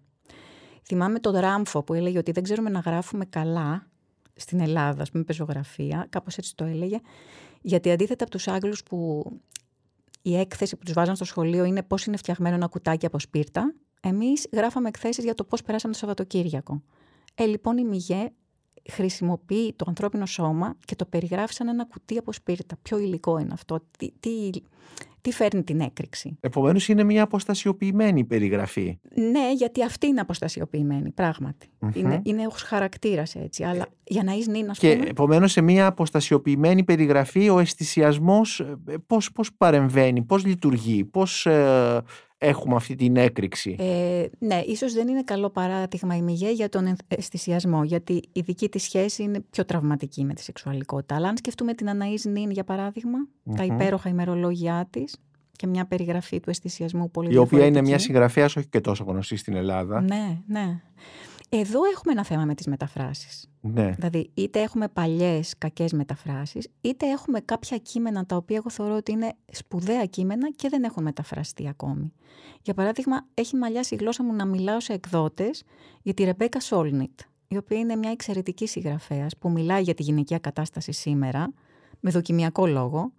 Θυμάμαι 0.82 1.18
τον 1.18 1.36
Ράμφο 1.36 1.82
που 1.82 1.94
έλεγε 1.94 2.18
ότι 2.18 2.32
δεν 2.32 2.42
ξέρουμε 2.42 2.70
να 2.70 2.78
γράφουμε 2.78 3.24
καλά 3.24 3.88
στην 4.34 4.60
Ελλάδα, 4.60 5.02
ας 5.02 5.10
πούμε, 5.10 5.24
πεζογραφία, 5.24 6.06
κάπως 6.10 6.36
έτσι 6.36 6.54
το 6.56 6.64
έλεγε, 6.64 6.98
γιατί 7.60 7.90
αντίθετα 7.90 8.24
από 8.24 8.32
τους 8.32 8.48
Άγγλους 8.48 8.82
που 8.82 9.24
η 10.22 10.36
έκθεση 10.36 10.76
που 10.76 10.84
τους 10.84 10.92
βάζαν 10.94 11.16
στο 11.16 11.24
σχολείο 11.24 11.64
είναι 11.64 11.82
πώς 11.82 12.04
είναι 12.04 12.16
φτιαγμένο 12.16 12.54
ένα 12.54 12.66
κουτάκι 12.66 13.06
από 13.06 13.18
σπίρτα, 13.18 13.74
εμείς 14.00 14.48
γράφαμε 14.52 14.88
εκθέσεις 14.88 15.24
για 15.24 15.34
το 15.34 15.44
πώς 15.44 15.62
περάσαμε 15.62 15.92
το 15.92 15.98
Σαββατοκύριακο. 15.98 16.82
Ε, 17.34 17.44
λοιπόν, 17.44 17.78
η 17.78 17.84
Μιγέ 17.84 18.30
χρησιμοποιεί 18.90 19.72
το 19.76 19.84
ανθρώπινο 19.88 20.26
σώμα 20.26 20.76
και 20.84 20.96
το 20.96 21.04
περιγράφει 21.04 21.52
σαν 21.52 21.68
ένα 21.68 21.84
κουτί 21.84 22.18
από 22.18 22.32
σπίρτα. 22.32 22.76
Ποιο 22.82 22.98
υλικό 22.98 23.38
είναι 23.38 23.52
αυτό, 23.52 23.80
τι, 23.98 24.10
τι, 24.20 24.50
τι 25.20 25.32
φέρνει 25.32 25.62
την 25.62 25.80
έκρηξη; 25.80 26.36
Επομένως 26.40 26.88
είναι 26.88 27.04
μια 27.04 27.22
αποστασιοποιημένη 27.22 28.24
περιγραφή. 28.24 28.98
Ναι, 29.14 29.52
γιατί 29.52 29.84
αυτή 29.84 30.06
είναι 30.06 30.20
αποστασιοποιημένη, 30.20 31.10
πράγματι. 31.10 31.70
Είναι, 31.94 32.20
είναι 32.24 32.46
ως 32.46 32.62
χαρακτήρας 32.62 33.34
έτσι, 33.34 33.64
αλλά 33.64 33.86
για 34.04 34.22
να 34.22 34.32
είσαι 34.32 34.50
νυν, 34.50 34.70
ας 34.70 34.78
Και 34.78 34.96
πούμε... 34.96 35.08
επομένως 35.08 35.52
σε 35.52 35.60
μια 35.60 35.86
αποστασιοποιημένη 35.86 36.84
περιγραφή 36.84 37.48
ο 37.48 37.58
αισθησιασμός 37.58 38.60
ε, 38.60 38.76
πώς, 39.06 39.32
πώς 39.32 39.54
παρεμβαίνει, 39.54 40.22
πώς 40.22 40.44
λειτουργεί, 40.44 41.04
πώς 41.04 41.46
ε, 41.46 42.02
έχουμε 42.42 42.74
αυτή 42.74 42.94
την 42.94 43.16
έκρηξη. 43.16 43.76
Ε, 43.78 44.26
ναι, 44.38 44.62
ίσως 44.66 44.92
δεν 44.92 45.08
είναι 45.08 45.22
καλό 45.22 45.50
παράδειγμα 45.50 46.16
η 46.16 46.22
Μιγέ 46.22 46.50
για 46.50 46.68
τον 46.68 46.96
αισθησιασμό, 47.08 47.84
γιατί 47.84 48.22
η 48.32 48.40
δική 48.40 48.68
της 48.68 48.82
σχέση 48.82 49.22
είναι 49.22 49.40
πιο 49.50 49.64
τραυματική 49.64 50.24
με 50.24 50.34
τη 50.34 50.42
σεξουαλικότητα. 50.42 51.14
Αλλά 51.14 51.28
αν 51.28 51.36
σκεφτούμε 51.36 51.74
την 51.74 51.88
Αναΐς 51.90 52.30
Νίν, 52.30 52.50
για 52.50 52.64
παράδειγμα, 52.64 53.18
τα 53.56 53.64
υπέροχα 53.64 54.08
ημερολόγια 54.08 54.88
της 54.90 55.16
και 55.52 55.66
μια 55.66 55.86
περιγραφή 55.86 56.40
του 56.40 56.50
αισθησιασμού 56.50 57.10
πολύ 57.10 57.32
η 57.32 57.36
οποία 57.36 57.58
είναι 57.58 57.68
μια 57.68 57.72
διαφορετική. 57.72 58.04
συγγραφέας 58.04 58.56
όχι 58.56 58.68
και 58.68 58.80
τόσο 58.80 59.04
γνωστή 59.04 59.36
στην 59.36 59.54
Ελλάδα. 59.54 60.00
Ναι, 60.00 60.38
ναι. 60.46 60.80
Εδώ 61.52 61.80
έχουμε 61.84 62.12
ένα 62.12 62.24
θέμα 62.24 62.44
με 62.44 62.54
τις 62.54 62.66
μεταφράσεις. 62.66 63.48
Ναι. 63.60 63.90
Δηλαδή, 63.90 64.30
είτε 64.34 64.60
έχουμε 64.60 64.88
παλιές 64.88 65.54
κακές 65.58 65.92
μεταφράσεις, 65.92 66.68
είτε 66.80 67.06
έχουμε 67.06 67.40
κάποια 67.40 67.76
κείμενα 67.76 68.26
τα 68.26 68.36
οποία 68.36 68.56
εγώ 68.56 68.70
θεωρώ 68.70 68.96
ότι 68.96 69.12
είναι 69.12 69.32
σπουδαία 69.52 70.06
κείμενα 70.06 70.50
και 70.50 70.68
δεν 70.68 70.84
έχουν 70.84 71.02
μεταφραστεί 71.02 71.68
ακόμη. 71.68 72.12
Για 72.62 72.74
παράδειγμα, 72.74 73.26
έχει 73.34 73.56
μαλλιάσει 73.56 73.94
η 73.94 73.98
γλώσσα 74.00 74.24
μου 74.24 74.32
να 74.32 74.44
μιλάω 74.44 74.80
σε 74.80 74.92
εκδότες 74.92 75.62
για 76.02 76.14
τη 76.14 76.24
Ρεμπέκα 76.24 76.60
Σόλνιτ, 76.60 77.20
η 77.48 77.56
οποία 77.56 77.78
είναι 77.78 77.96
μια 77.96 78.10
εξαιρετική 78.10 78.66
συγγραφέας 78.66 79.36
που 79.36 79.50
μιλάει 79.50 79.82
για 79.82 79.94
τη 79.94 80.02
γυναικεία 80.02 80.38
κατάσταση 80.38 80.92
σήμερα, 80.92 81.52
με 82.00 82.10
δοκιμιακό 82.10 82.66
λόγο. 82.66 83.12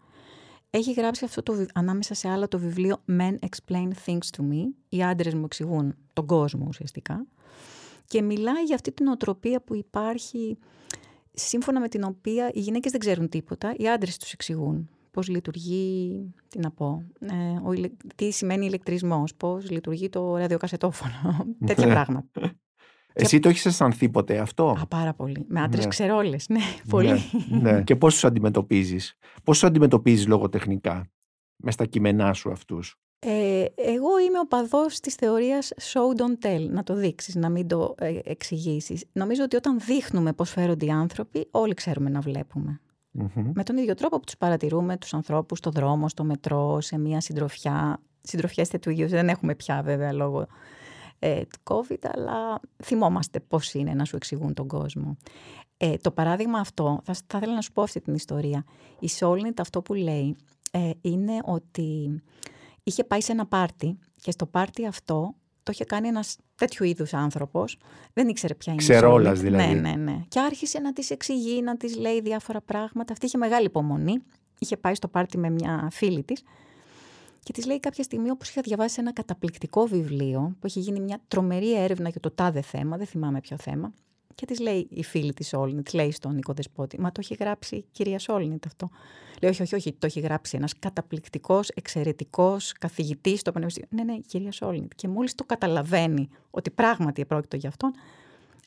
Έχει 0.70 0.94
γράψει 0.94 1.26
αυτό 1.26 1.44
το, 1.44 1.66
ανάμεσα 1.74 2.14
σε 2.14 2.30
άλλα 2.30 2.48
το 2.48 2.60
βιβλίο 2.60 2.98
Men 3.08 3.36
Explain 3.40 3.90
Things 4.06 4.38
to 4.38 4.42
Me, 4.52 4.64
οι 4.90 5.04
άντρες 5.04 5.34
μου 5.34 5.46
εξηγούν 5.46 5.96
τον 6.14 6.26
κόσμο 6.26 6.66
ουσιαστικά 6.68 7.26
και 8.12 8.22
μιλάει 8.22 8.64
για 8.64 8.76
αυτή 8.76 8.92
την 8.92 9.08
οτροπία 9.08 9.62
που 9.62 9.76
υπάρχει 9.76 10.58
σύμφωνα 11.34 11.80
με 11.80 11.88
την 11.88 12.04
οποία 12.04 12.50
οι 12.54 12.60
γυναίκες 12.60 12.92
δεν 12.92 13.00
ξέρουν 13.00 13.30
τίποτα, 13.30 13.74
οι 13.78 13.90
άντρες 13.90 14.18
τους 14.18 14.32
εξηγούν 14.32 14.90
πώς 15.12 15.28
λειτουργεί, 15.28 16.34
τι 16.48 16.60
να 16.60 16.72
πω, 16.72 17.04
ε, 17.20 17.34
ο, 17.64 17.90
τι 18.16 18.32
σημαίνει 18.32 18.66
ηλεκτρισμός, 18.66 19.36
πώς 19.36 19.70
λειτουργεί 19.70 20.10
το 20.10 20.38
ραδιοκασετόφωνο, 20.38 21.46
τέτοια 21.66 21.86
ναι. 21.86 21.94
πράγματα. 21.94 22.32
Εσύ 23.14 23.40
το 23.40 23.50
έχεις 23.50 23.66
αισθανθεί 23.66 24.10
ποτέ 24.10 24.40
αυτό; 24.40 24.70
Α, 24.70 24.88
πάρα 24.88 25.14
πολύ. 25.14 25.46
Με 25.48 25.62
άντρες 25.62 25.84
ναι. 25.84 25.90
ξερόλες, 25.90 26.50
ναι, 26.50 26.62
πολύ. 26.90 27.24
Ναι, 27.50 27.72
ναι. 27.72 27.84
Και 27.84 27.96
πώς 27.96 28.14
τους 28.14 28.24
αντιμετωπίζεις, 28.24 29.18
πώς 29.44 29.60
τους 29.60 29.70
αντιμετωπίζεις 29.70 30.28
λογοτεχνικά, 30.28 31.12
μες 31.56 31.74
στα 31.74 31.86
κείμενά 31.86 32.34
σου 32.34 32.52
αυτούς; 32.52 33.00
Ε, 33.26 33.66
εγώ 33.76 34.20
είμαι 34.20 34.40
ο 34.40 34.48
παδός 34.48 35.00
της 35.00 35.16
θεωρίας 35.16 35.72
show 35.82 36.22
don't 36.22 36.46
tell, 36.46 36.68
να 36.70 36.84
το 36.84 36.94
δείξεις, 36.94 37.36
να 37.36 37.50
μην 37.50 37.68
το 37.68 37.96
ε, 37.98 38.20
εξηγήσεις. 38.24 39.06
Νομίζω 39.12 39.44
ότι 39.44 39.56
όταν 39.56 39.80
δείχνουμε 39.80 40.34
πώς 40.34 40.50
φέρονται 40.50 40.86
οι 40.86 40.90
άνθρωποι, 40.90 41.48
όλοι 41.52 41.74
ξέρουμε 41.74 42.10
να 42.10 42.20
βλέπουμε. 42.20 42.82
Με 43.54 43.64
τον 43.64 43.78
ίδιο 43.78 43.94
τρόπο 43.94 44.18
που 44.18 44.24
τους 44.26 44.38
παρατηρούμε 44.38 44.98
τους 44.98 45.14
ανθρώπους 45.14 45.58
στο 45.58 45.70
δρόμο, 45.70 46.10
στο 46.10 46.24
μετρό, 46.24 46.82
σε 46.82 46.98
μια 46.98 47.22
συντροφιά. 47.22 48.00
Συντροφιές 48.22 48.70
του 48.70 48.90
ίδιου 48.90 49.08
δεν 49.08 49.30
έχουμε 49.30 49.56
πια 49.56 49.82
βέβαια 49.82 50.14
λόγω 50.14 50.48
ε, 51.20 51.42
του 51.42 51.60
COVID, 51.64 52.10
αλλά 52.14 52.60
θυμόμαστε 52.84 53.40
πώς 53.40 53.74
είναι 53.74 53.94
να 53.94 54.06
σου 54.06 54.16
εξηγούν 54.16 54.54
τον 54.54 54.68
κόσμο. 54.68 55.18
Ε, 55.78 55.98
το 55.98 56.12
παράδειγμα 56.12 56.60
αυτό, 56.60 57.02
θα, 57.04 57.14
θα 57.28 57.38
ήθελα 57.38 57.54
να 57.54 57.62
σου 57.62 57.72
πω 57.72 57.82
αυτή 57.82 58.02
την 58.02 58.14
ιστορία. 58.14 58.66
Η 59.00 59.10
Σόλνιτ 59.10 59.60
αυτό 59.60 59.82
που 59.82 59.94
λέει 59.94 60.36
ε, 60.72 60.90
είναι 61.02 61.38
ότι 61.44 62.22
είχε 62.84 63.04
πάει 63.04 63.22
σε 63.22 63.32
ένα 63.32 63.46
πάρτι 63.46 63.98
και 64.22 64.32
στο 64.32 64.46
πάρτι 64.46 64.86
αυτό 64.86 65.36
το 65.64 65.72
είχε 65.72 65.86
κάνει 65.86 66.08
ένας 66.08 66.38
τέτοιου 66.56 66.86
είδους 66.86 67.14
άνθρωπος. 67.14 67.78
Δεν 68.14 68.28
ήξερε 68.28 68.54
ποια 68.56 68.74
είναι 68.74 68.82
Ξερόλας 68.82 69.40
δηλαδή. 69.40 69.74
Ναι, 69.74 69.90
ναι, 69.90 69.96
ναι. 69.96 70.24
Και 70.28 70.40
άρχισε 70.40 70.80
να 70.80 70.94
της 70.94 71.10
εξηγεί, 71.10 71.62
να 71.62 71.78
της 71.78 71.98
λέει 71.98 72.22
διάφορα 72.22 72.62
πράγματα. 72.62 73.14
Αυτή 73.14 73.26
είχε 73.26 73.38
μεγάλη 73.38 73.66
υπομονή. 73.66 74.24
Είχε 74.60 74.78
πάει 74.78 74.96
στο 74.96 75.08
πάρτι 75.08 75.38
με 75.38 75.50
μια 75.50 75.88
φίλη 75.92 76.24
της. 76.24 76.44
Και 77.44 77.54
της 77.54 77.66
λέει 77.66 77.80
κάποια 77.80 78.04
στιγμή, 78.04 78.30
όπως 78.30 78.50
είχα 78.50 78.62
διαβάσει 78.62 79.00
ένα 79.00 79.14
καταπληκτικό 79.14 79.86
βιβλίο, 79.86 80.56
που 80.60 80.66
έχει 80.66 80.80
γίνει 80.80 81.00
μια 81.00 81.20
τρομερή 81.28 81.76
έρευνα 81.76 82.10
για 82.10 82.20
το 82.20 82.32
τάδε 82.32 82.62
θέμα, 82.62 82.98
δεν 82.98 83.06
θυμάμαι 83.06 83.40
ποιο 83.40 83.58
θέμα. 83.58 83.94
Και 84.36 84.46
της 84.46 84.60
λέει 84.60 84.88
η 84.90 85.04
φίλη 85.04 85.34
της 85.34 85.54
Σόλνιτ, 85.54 85.94
λέει 85.94 86.12
στον 86.12 86.36
οικοδεσπότη, 86.36 87.02
Μα 87.02 87.12
το 87.12 87.22
έχει 87.24 87.36
γράψει 87.40 87.76
η 87.76 87.86
κυρία 87.92 88.20
Σόλνιτ 88.20 88.66
αυτό. 88.66 88.90
Λέει, 89.42 89.52
όχι, 89.52 89.62
όχι, 89.62 89.76
όχι, 89.76 89.94
το 89.94 90.06
έχει 90.06 90.20
γράψει 90.20 90.58
ένας 90.58 90.80
καταπληκτικός, 90.80 91.70
εξαιρετικός 91.70 92.74
καθηγητής 92.80 93.40
στο 93.40 93.52
Πανεπιστήμιο. 93.52 93.90
Ναι, 93.92 94.04
ναι, 94.04 94.14
η 94.14 94.24
κυρία 94.28 94.52
Σόλνιτ. 94.52 94.92
Και 94.96 95.08
μόλις 95.08 95.36
το 95.36 95.44
καταλαβαίνει 95.44 96.30
ότι 96.52 96.70
πράγματι 96.70 97.22
επρόκειτο 97.22 97.56
για 97.56 97.70
αυτόν, 97.70 97.94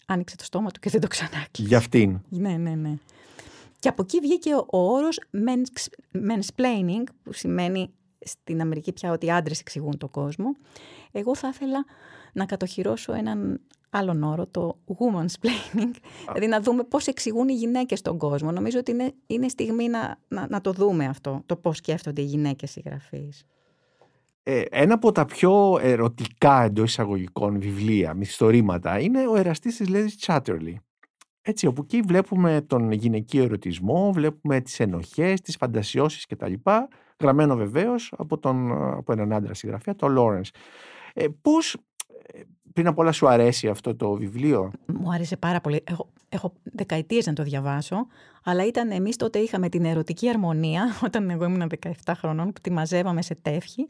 άνοιξε 0.06 0.36
το 0.36 0.44
στόμα 0.44 0.70
του 0.70 0.80
και 0.80 0.90
δεν 0.90 1.00
το 1.00 1.06
ξανάκλεισε. 1.06 1.68
Για 1.68 1.78
αυτήν. 1.78 2.20
Ναι, 2.28 2.56
ναι, 2.56 2.74
ναι. 2.74 2.98
Και 3.78 3.88
από 3.88 4.02
εκεί 4.02 4.20
βγήκε 4.20 4.54
ο 4.54 4.92
όρος 4.92 5.20
mansplaining, 6.12 7.04
που 7.22 7.32
σημαίνει 7.32 7.90
στην 8.24 8.60
Αμερική 8.60 8.92
πια 8.92 9.12
ότι 9.12 9.26
οι 9.26 9.30
άντρες 9.30 9.60
εξηγούν 9.60 9.98
τον 9.98 10.10
κόσμο. 10.10 10.56
Εγώ 11.12 11.34
θα 11.34 11.48
ήθελα 11.48 11.84
να 12.32 12.46
κατοχυρώσω 12.46 13.12
έναν 13.12 13.60
άλλον 13.96 14.22
όρο, 14.22 14.46
το 14.46 14.78
woman's 14.86 15.46
planning, 15.46 15.90
δηλαδή 16.26 16.46
να 16.46 16.60
δούμε 16.60 16.84
πώς 16.84 17.06
εξηγούν 17.06 17.48
οι 17.48 17.54
γυναίκες 17.54 18.00
τον 18.00 18.18
κόσμο. 18.18 18.52
Νομίζω 18.52 18.78
ότι 18.78 18.90
είναι, 18.90 19.12
είναι 19.26 19.48
στιγμή 19.48 19.88
να, 19.88 20.18
να, 20.28 20.46
να 20.48 20.60
το 20.60 20.72
δούμε 20.72 21.04
αυτό, 21.04 21.42
το 21.46 21.56
πώς 21.56 21.76
σκέφτονται 21.76 22.20
οι 22.20 22.24
γυναίκες 22.24 22.70
συγγραφείς. 22.70 23.44
Ε, 24.42 24.62
ένα 24.70 24.94
από 24.94 25.12
τα 25.12 25.24
πιο 25.24 25.78
ερωτικά 25.82 26.62
εντός 26.62 26.90
εισαγωγικών 26.90 27.60
βιβλία, 27.60 28.14
μυθιστορήματα, 28.14 29.00
είναι 29.00 29.26
ο 29.26 29.36
εραστής 29.36 29.76
της 29.76 29.88
Λέδης 29.88 30.16
Τσάτερλι. 30.16 30.80
Έτσι, 31.42 31.66
όπου 31.66 31.82
εκεί 31.82 32.00
βλέπουμε 32.00 32.64
τον 32.66 32.92
γυναικείο 32.92 33.44
ερωτισμό, 33.44 34.12
βλέπουμε 34.12 34.60
τις 34.60 34.80
ενοχές, 34.80 35.40
τις 35.40 35.56
φαντασιώσεις 35.56 36.26
κτλ. 36.26 36.52
Γραμμένο 37.20 37.56
βεβαίως 37.56 38.12
από, 38.16 38.38
τον, 38.38 38.72
από 38.92 39.12
έναν 39.12 39.32
άντρα 39.32 39.54
συγγραφέα, 39.54 39.94
τον 39.96 40.12
Λόρενς. 40.12 40.50
Ε, 41.14 41.26
πώς 41.42 41.76
πριν 42.74 42.86
απ' 42.86 42.98
όλα 42.98 43.12
σου 43.12 43.28
αρέσει 43.28 43.68
αυτό 43.68 43.96
το 43.96 44.12
βιβλίο; 44.12 44.70
Μου 44.86 45.12
άρεσε 45.12 45.36
πάρα 45.36 45.60
πολύ. 45.60 45.82
Έχω, 45.84 46.08
έχω 46.28 46.52
δεκαετίες 46.62 47.26
να 47.26 47.32
το 47.32 47.42
διαβάσω, 47.42 48.06
αλλά 48.44 48.66
ήταν 48.66 48.90
εμείς 48.90 49.16
τότε 49.16 49.38
είχαμε 49.38 49.68
την 49.68 49.84
ερωτική 49.84 50.28
αρμονία, 50.28 50.84
όταν 51.06 51.30
εγώ 51.30 51.44
ήμουν 51.44 51.70
17 52.04 52.12
χρονών, 52.16 52.52
που 52.52 52.60
τη 52.60 52.70
μαζεύαμε 52.70 53.22
σε 53.22 53.34
τεύχη, 53.34 53.88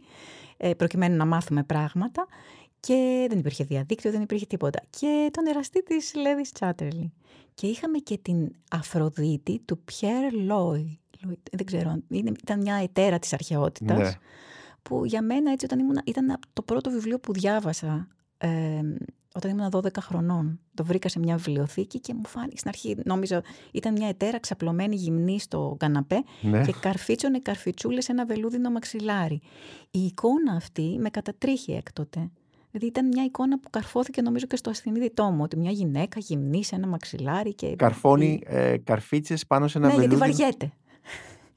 ε, 0.57 0.75
προκειμένου 0.75 1.17
να 1.17 1.25
μάθουμε 1.25 1.63
πράγματα 1.63 2.27
και 2.81 3.27
δεν 3.29 3.39
υπήρχε 3.39 3.65
διαδίκτυο, 3.65 4.11
δεν 4.11 4.23
υπήρχε 4.23 4.47
τίποτα. 4.47 4.81
Και 4.91 5.31
τον 5.33 5.47
εραστή 5.47 5.83
της 5.83 6.15
Λέδης 6.15 6.53
Τσάτερλι. 6.53 7.13
Και 7.55 7.67
είχαμε 7.67 7.99
και 7.99 8.19
την 8.19 8.51
Αφροδίτη 8.71 9.61
του 9.65 9.79
Πιέρ 9.79 10.33
Λόι. 10.33 10.99
Δεν 11.53 11.67
ξέρω, 11.67 12.03
ήταν 12.43 12.61
μια 12.61 12.75
ετέρα 12.75 13.19
της 13.19 13.33
αρχαιότητας. 13.33 13.99
Ναι. 13.99 14.11
Που 14.83 15.05
για 15.05 15.23
μένα 15.23 15.53
έτσι 15.53 15.65
όταν 15.65 15.79
ήμουν, 15.79 16.01
ήταν 16.05 16.39
το 16.53 16.63
πρώτο 16.63 16.91
βιβλίο 16.91 17.19
που 17.19 17.33
διάβασα 17.33 18.09
ε, 18.45 18.81
όταν 19.35 19.51
ήμουν 19.51 19.69
12 19.73 19.87
χρονών. 20.01 20.61
Το 20.75 20.85
βρήκα 20.85 21.09
σε 21.09 21.19
μια 21.19 21.37
βιβλιοθήκη 21.37 22.01
και 22.01 22.15
μου 22.15 22.27
φάνηκε 22.27 22.57
στην 22.57 22.69
αρχή, 22.69 22.97
νόμιζα, 23.05 23.43
ήταν 23.73 23.93
μια 23.93 24.09
ετέρα 24.09 24.41
ξαπλωμένη 24.41 24.97
γυμνή 24.97 25.41
στο 25.41 25.77
καναπέ 25.79 26.23
ναι. 26.41 26.65
και 26.65 26.75
καρφίτσονε 26.81 27.39
καρφιτσούλες 27.39 28.05
σε 28.05 28.13
ένα 28.13 28.25
βελούδινο 28.27 28.71
μαξιλάρι. 28.71 29.41
Η 29.91 29.99
εικόνα 30.05 30.53
αυτή 30.53 30.97
με 31.01 31.11
κατατρίχει 31.11 31.73
έκτοτε. 31.73 32.31
Δηλαδή 32.71 32.87
ήταν 32.91 33.07
μια 33.07 33.25
εικόνα 33.25 33.59
που 33.61 33.71
καρφώθηκε 33.71 34.23
νομίζω 34.23 34.47
και 34.47 34.57
στο 34.57 34.71
ασθενήδητό 34.71 35.25
μου, 35.25 35.43
ότι 35.43 35.57
μια 35.57 35.71
γυναίκα 35.71 36.21
γυμνή 36.21 36.65
σε 36.65 36.75
ένα 36.75 36.87
μαξιλάρι 36.87 37.55
και... 37.55 37.77
Καρφώνει 37.77 38.43
ε, 38.47 38.77
καρφίτσες 38.77 39.47
πάνω 39.47 39.69
σε 39.69 39.79
ένα 39.79 39.87
ναι, 39.87 39.95
βελούδινο... 39.95 40.19
Ναι, 40.19 40.27
γιατί 40.27 40.43
βαριέται. 40.43 40.73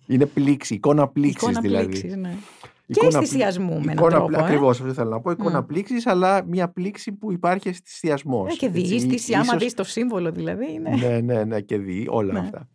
Είναι 0.08 0.26
πλήξη, 0.26 0.74
εικόνα 0.74 1.08
πλήξης 1.08 1.42
εικόνα 1.42 1.62
δηλαδή. 1.62 1.88
Πλήξης, 1.88 2.16
ναι 2.16 2.38
και 2.88 3.06
αισθησιασμού 3.06 3.82
με 3.84 3.92
έναν 3.92 4.10
τρόπο. 4.10 4.38
Ε; 4.38 4.44
Ακριβώς 4.44 4.80
αυτό 4.80 4.94
θέλω 4.94 5.10
να 5.10 5.20
πω. 5.20 5.32
Εικόνα 5.32 5.60
mm. 5.60 5.68
πλήξης, 5.68 6.08
αλλά 6.08 6.44
μια 6.46 6.70
πλήξη 6.70 7.12
που 7.12 7.32
υπάρχει 7.32 7.70
αισθησιασμός. 7.70 8.54
Ε, 8.54 8.56
και 8.56 8.70
διείστηση, 8.70 9.34
άμα 9.34 9.44
ίσως... 9.44 9.58
δεις 9.58 9.74
το 9.74 9.84
σύμβολο 9.84 10.32
δηλαδή. 10.32 10.74
Είναι... 10.74 10.90
Ναι, 10.90 11.20
ναι, 11.20 11.44
ναι, 11.44 11.62
και 11.62 11.78
δει 11.78 12.08
όλα 12.10 12.34
ναι. 12.34 12.40
αυτά. 12.40 12.68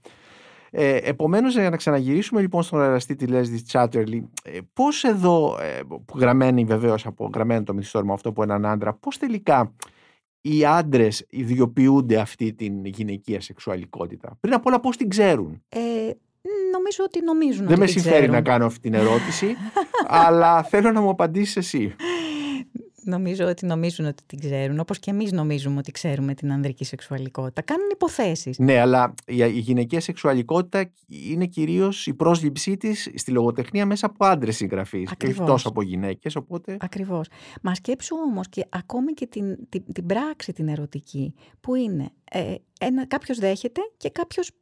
Ε, 0.75 0.97
Επομένως, 0.97 1.55
για 1.55 1.71
να 1.71 1.77
ξαναγυρίσουμε 1.77 2.41
λοιπόν 2.41 2.63
στον 2.63 2.81
εραστή 2.81 3.15
της 3.15 3.29
Λέσδη 3.29 3.63
Τσάτερλι, 3.63 4.31
ε, 4.45 4.59
πώς 4.73 5.05
εδώ, 5.05 5.59
ε, 5.61 5.81
που 6.07 6.19
γραμμένη 6.19 6.65
βεβαίως 6.65 7.07
από 7.07 7.31
γραμμένο 7.35 7.63
το 7.63 7.75
μυθιστόρημα 7.75 8.15
αυτό 8.15 8.29
από 8.29 8.43
έναν 8.43 8.67
άντρα, 8.67 8.95
πώς 8.95 9.19
τελικά 9.19 9.75
οι 10.41 10.65
άντρες 10.65 11.27
ιδιοποιούνται 11.31 12.19
αυτή 12.19 12.53
την 12.53 12.85
γυναικεία 12.85 13.41
σεξουαλικότητα; 13.41 14.37
Πριν 14.41 14.55
απ' 14.55 14.67
όλα, 14.67 14.81
πώς 14.81 14.97
την 14.97 15.09
ξέρουν; 15.09 15.63
Ε, 15.69 15.81
νομίζω 16.83 17.05
ότι 17.05 17.25
νομίζουν 17.25 17.67
Δεν 17.67 17.79
με 17.79 17.87
συμφέρει 17.87 18.29
να 18.29 18.43
κάνω 18.43 18.67
αυτή 18.67 18.81
την 18.81 18.95
ερώτηση, 18.95 19.57
αλλά 20.25 20.63
θέλω 20.63 20.93
να 20.93 21.01
μου 21.01 21.09
απαντήσεις 21.09 21.57
εσύ. 21.57 21.95
Νομίζω 23.05 23.47
ότι 23.47 23.67
νομίζουν 23.67 24.07
ότι 24.07 24.23
την 24.27 24.39
ξέρουν, 24.39 24.81
όπως 24.81 24.99
και 24.99 25.11
εμείς 25.11 25.33
νομίζουμε 25.33 25.79
ότι 25.79 25.91
ξέρουμε 25.91 26.35
την 26.35 26.53
ανδρική 26.53 26.85
σεξουαλικότητα. 26.85 27.63
Κάνουν 27.63 27.89
υποθέσεις. 27.93 28.59
Ναι, 28.59 28.81
αλλά 28.81 29.15
η 29.27 29.59
γυναικεία 29.59 30.01
σεξουαλικότητα 30.01 30.93
είναι 31.07 31.47
κυρίως 31.47 32.07
η 32.07 32.15
πρόσληψή 32.15 32.77
της 32.77 33.11
στη 33.15 33.31
λογοτεχνία 33.31 33.87
μέσα 33.87 34.07
από 34.07 34.25
άντρες 34.25 34.57
συγγραφείς 34.57 35.11
και 35.17 35.27
όχι 35.27 35.43
τόσο 35.43 35.69
από 35.69 35.83
γυναίκες, 35.83 36.37
οπότε... 36.37 36.77
Ακριβώς. 36.81 37.29
Μα 37.63 37.75
σκέψου 37.75 38.17
όμως 38.17 38.49
και 38.49 38.67
ακόμη 38.69 39.13
και 39.13 39.27
την, 39.27 39.69
την, 39.69 39.83
την 39.93 40.07
πράξη 40.07 40.53
την 40.53 40.69
ερωτική, 40.69 41.35
που 41.61 41.75
είναι 41.75 42.11
ε, 42.31 42.55
ένα, 42.81 43.07
κάποιος 43.07 43.39
δέχεται 43.39 43.81
και 43.97 44.11
κάποιος 44.11 44.49
ε, 44.49 44.53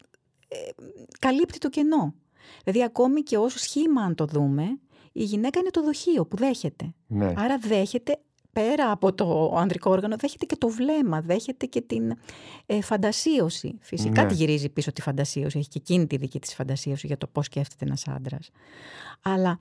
καλύπτει 1.19 1.59
το 1.59 1.69
κενό. 1.69 2.15
Δηλαδή 2.65 2.85
ακόμη 2.85 3.23
και 3.23 3.37
όσο 3.37 3.59
σχήμα 3.59 4.03
αν 4.03 4.15
το 4.15 4.25
δούμε, 4.25 4.79
η 5.13 5.23
γυναίκα 5.23 5.59
είναι 5.59 5.71
το 5.71 5.83
δοχείο 5.83 6.27
που 6.27 6.37
δέχεται. 6.37 6.95
Ναι. 7.07 7.33
Άρα 7.37 7.59
δέχεται 7.59 8.19
πέρα 8.53 8.91
από 8.91 9.15
το 9.15 9.55
ανδρικό 9.57 9.91
όργανο, 9.91 10.17
δέχεται 10.17 10.45
και 10.45 10.57
το 10.57 10.69
βλέμμα, 10.69 11.21
δέχεται 11.21 11.67
και 11.67 11.81
την 11.81 12.13
ε, 12.67 12.81
φαντασίωση. 12.81 13.79
Φυσικά 13.81 14.23
ναι. 14.23 14.29
τη 14.29 14.35
γυρίζει 14.35 14.69
πίσω 14.69 14.93
τη 14.93 15.03
φαντασίωση, 15.03 15.59
έχει 15.59 15.69
και 15.69 15.79
εκείνη 15.79 16.07
τη 16.07 16.17
δική 16.17 16.39
της 16.39 16.55
φαντασίωση 16.55 17.07
για 17.07 17.19
το 17.19 17.27
πώς 17.27 17.45
σκέφτεται 17.45 17.85
ένας 17.85 18.09
άντρας. 18.09 18.51
Αλλά 19.23 19.61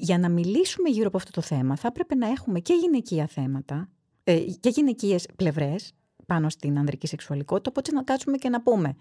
για 0.00 0.18
να 0.18 0.28
μιλήσουμε 0.28 0.88
γύρω 0.88 1.06
από 1.06 1.16
αυτό 1.16 1.30
το 1.30 1.40
θέμα 1.40 1.76
θα 1.76 1.88
έπρεπε 1.88 2.14
να 2.14 2.28
έχουμε 2.28 2.60
και 2.60 2.74
γυναικεία 2.74 3.26
θέματα, 3.26 3.88
ε, 4.24 4.38
και 4.60 4.68
γυναικείες 4.68 5.26
πλευρές, 5.36 5.92
πάνω 6.26 6.48
στην 6.48 6.78
ανδρική 6.78 7.06
σεξουαλικότητα, 7.06 7.70
οπότε 7.70 7.92
να 7.92 8.02
κάτσουμε 8.02 8.36
και 8.36 8.48
να 8.48 8.62
πούμε 8.62 8.96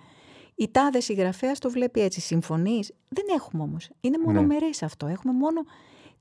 η 0.60 0.70
τάδε 0.72 1.00
συγγραφέας 1.00 1.60
το 1.60 1.70
βλέπει 1.70 2.02
έτσι. 2.02 2.22
Συμφωνείς; 2.22 2.92
Δεν 3.10 3.26
έχουμε 3.36 3.64
όμως. 3.64 3.90
Είναι 4.02 4.18
μονομερές 4.26 4.82
ναι. 4.82 4.88
αυτό. 4.88 5.08
Έχουμε 5.08 5.34
μόνο 5.34 5.62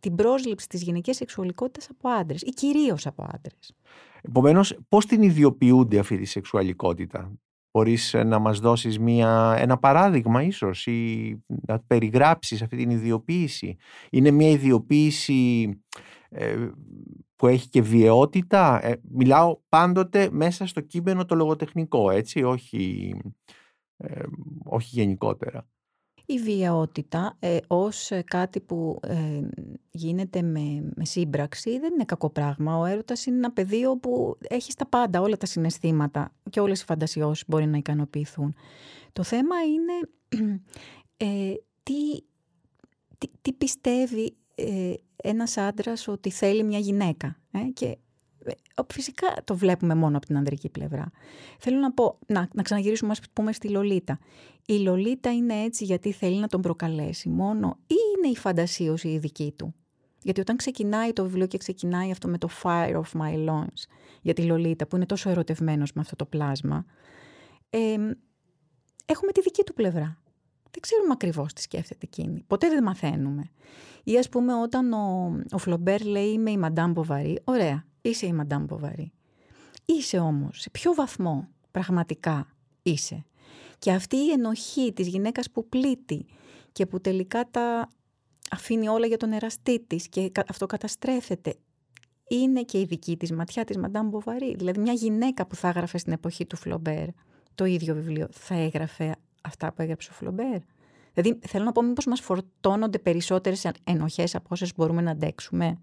την 0.00 0.14
πρόσληψη 0.14 0.68
της 0.68 0.82
γυναικής 0.82 1.16
σεξουαλικότητας 1.16 1.88
από 1.90 2.08
άντρες 2.08 2.42
ή 2.42 2.50
κυρίως 2.50 3.06
από 3.06 3.22
άντρες. 3.34 3.74
Επομένως, 4.22 4.78
πώς 4.88 5.06
την 5.06 5.22
ιδιοποιούνται 5.22 5.98
αυτή 5.98 6.18
τη 6.18 6.24
σεξουαλικότητα, 6.24 7.32
Μπορείς 7.70 8.14
ε, 8.14 8.22
να 8.22 8.38
μας 8.38 8.58
δώσεις 8.58 8.98
ένα 9.56 9.78
παράδειγμα 9.78 10.42
ίσως 10.42 10.86
ή 10.86 11.42
να 11.46 11.80
περιγράψεις 11.86 12.62
αυτή 12.62 12.76
την 12.76 12.90
ιδιοποίηση; 12.90 13.76
Είναι 14.10 14.30
μια 14.30 14.50
ιδιοποίηση 14.50 15.68
ε, 16.28 16.68
που 17.36 17.46
έχει 17.46 17.68
και 17.68 17.82
βιαιότητα; 17.82 18.86
Ε, 18.86 19.00
μιλάω 19.10 19.58
πάντοτε 19.68 20.28
μέσα 20.32 20.66
στο 20.66 20.80
κείμενο 20.80 21.24
το 21.24 21.34
λογοτεχνικό, 21.34 22.10
έτσι, 22.10 22.42
όχι, 22.42 23.14
όχι 24.64 24.88
γενικότερα 24.92 25.66
η 26.30 26.38
βιαιότητα 26.38 27.36
ε, 27.38 27.58
ως 27.66 28.10
ε, 28.10 28.22
κάτι 28.22 28.60
που 28.60 29.00
ε, 29.02 29.40
γίνεται 29.90 30.42
με, 30.42 30.92
με 30.94 31.04
σύμπραξη 31.04 31.78
δεν 31.78 31.92
είναι 31.92 32.04
κακό 32.04 32.30
πράγμα. 32.30 32.78
Ο 32.78 32.84
έρωτας 32.84 33.26
είναι 33.26 33.36
ένα 33.36 33.52
πεδίο 33.52 33.96
που 33.96 34.36
έχεις 34.40 34.72
στα 34.72 34.86
πάντα 34.86 35.20
όλα 35.20 35.36
τα 35.36 35.46
συναισθήματα 35.46 36.32
και 36.50 36.60
όλες 36.60 36.80
οι 36.80 36.84
φαντασιώσεις 36.84 37.44
μπορεί 37.46 37.66
να 37.66 37.76
ικανοποιηθούν. 37.76 38.54
Το 39.12 39.22
θέμα 39.22 39.54
είναι 39.62 39.92
ε, 41.16 41.54
τι, 41.82 42.22
τι, 43.18 43.28
τι 43.42 43.52
πιστεύει 43.52 44.36
ε, 44.54 44.94
ένας 45.16 45.56
άντρας 45.56 46.08
ότι 46.08 46.30
θέλει 46.30 46.62
μια 46.62 46.78
γυναίκα. 46.78 47.36
και 47.72 47.98
φυσικά 48.92 49.26
το 49.44 49.56
βλέπουμε 49.56 49.94
μόνο 49.94 50.16
από 50.16 50.26
την 50.26 50.36
ανδρική 50.36 50.68
πλευρά. 50.68 51.10
Θέλω 51.58 51.78
να 51.78 51.92
πω, 51.92 52.18
να, 52.26 52.48
να 52.52 52.62
ξαναγυρίσουμε 52.62 53.10
ας 53.10 53.20
πούμε 53.32 53.52
στη 53.52 53.68
Λολίτα. 53.68 54.18
Η 54.66 54.78
Λολίτα 54.78 55.32
είναι 55.32 55.54
έτσι 55.54 55.84
γιατί 55.84 56.12
θέλει 56.12 56.38
να 56.38 56.46
τον 56.46 56.60
προκαλέσει 56.60 57.28
μόνο 57.28 57.78
ή 57.86 57.94
είναι 58.16 58.32
η 58.32 58.36
φαντασίωση 58.36 59.08
η 59.08 59.18
δική 59.18 59.54
του; 59.56 59.74
Γιατί 60.22 60.40
όταν 60.40 60.56
ξεκινάει 60.56 61.12
το 61.12 61.22
βιβλίο 61.22 61.46
και 61.46 61.58
ξεκινάει 61.58 62.10
αυτό 62.10 62.28
με 62.28 62.38
το 62.38 62.48
Fire 62.62 62.94
of 62.94 63.20
My 63.20 63.48
Loins 63.48 63.82
για 64.22 64.34
τη 64.34 64.42
Λολίτα 64.42 64.86
που 64.86 64.96
είναι 64.96 65.06
τόσο 65.06 65.30
ερωτευμένος 65.30 65.92
με 65.92 66.00
αυτό 66.00 66.16
το 66.16 66.24
πλάσμα, 66.24 66.84
ε, 67.70 67.96
έχουμε 69.06 69.32
τη 69.32 69.40
δική 69.40 69.62
του 69.62 69.74
πλευρά. 69.74 70.18
Δεν 70.70 70.80
ξέρουμε 70.80 71.12
ακριβώς 71.12 71.52
τι 71.52 71.60
σκέφτεται 71.60 72.06
εκείνη. 72.12 72.44
Ποτέ 72.46 72.68
δεν 72.68 72.82
μαθαίνουμε. 72.82 73.50
Ή 74.04 74.18
ας 74.18 74.28
πούμε, 74.28 74.54
όταν 74.54 74.92
ο, 74.92 75.36
ο 75.50 75.58
Φλομπέρ 75.58 76.04
λέει 76.04 76.32
Είμαι 76.32 76.50
η 76.50 76.58
Μαντάμ 76.58 76.92
Μποβαρή, 76.92 77.40
ωραία. 77.44 77.87
Είσαι 78.02 78.26
η 78.26 78.32
Μαντάμ 78.32 78.64
Μποβαρή. 78.64 79.12
Είσαι 79.84 80.18
όμως, 80.18 80.60
σε 80.60 80.70
ποιο 80.70 80.94
βαθμό 80.94 81.48
πραγματικά 81.70 82.48
είσαι. 82.82 83.24
Και 83.78 83.92
αυτή 83.92 84.16
η 84.16 84.30
ενοχή 84.30 84.92
της 84.92 85.06
γυναίκας 85.08 85.50
που 85.50 85.68
πλήττει 85.68 86.26
και 86.72 86.86
που 86.86 87.00
τελικά 87.00 87.48
τα 87.50 87.88
αφήνει 88.50 88.88
όλα 88.88 89.06
για 89.06 89.16
τον 89.16 89.32
εραστή 89.32 89.80
της 89.80 90.08
και 90.08 90.32
αυτό 90.48 90.66
καταστρέφεται, 90.66 91.54
είναι 92.28 92.62
και 92.62 92.80
η 92.80 92.84
δική 92.84 93.16
της 93.16 93.32
ματιά 93.32 93.64
της 93.64 93.76
Μαντάμ 93.76 94.08
Μποβαρή. 94.08 94.54
Δηλαδή 94.56 94.80
μια 94.80 94.92
γυναίκα 94.92 95.46
που 95.46 95.54
θα 95.54 95.68
έγραφε 95.68 95.98
στην 95.98 96.12
εποχή 96.12 96.46
του 96.46 96.56
Φλομπέρ 96.56 97.06
το 97.54 97.64
ίδιο 97.64 97.94
βιβλίο 97.94 98.28
θα 98.30 98.54
έγραφε 98.54 99.16
αυτά 99.42 99.72
που 99.72 99.82
έγραψε 99.82 100.10
ο 100.12 100.14
Φλομπέρ; 100.14 100.58
Δηλαδή 101.14 101.38
θέλω 101.46 101.64
να 101.64 101.72
πω 101.72 101.82
μήπως 101.82 102.06
μας 102.06 102.20
φορτώνονται 102.20 102.98
περισσότερες 102.98 103.70
ενοχές 103.84 104.34
από 104.34 104.48
όσες 104.50 104.72
μπορούμε 104.76 105.02
να 105.02 105.10
αντέξουμε; 105.10 105.78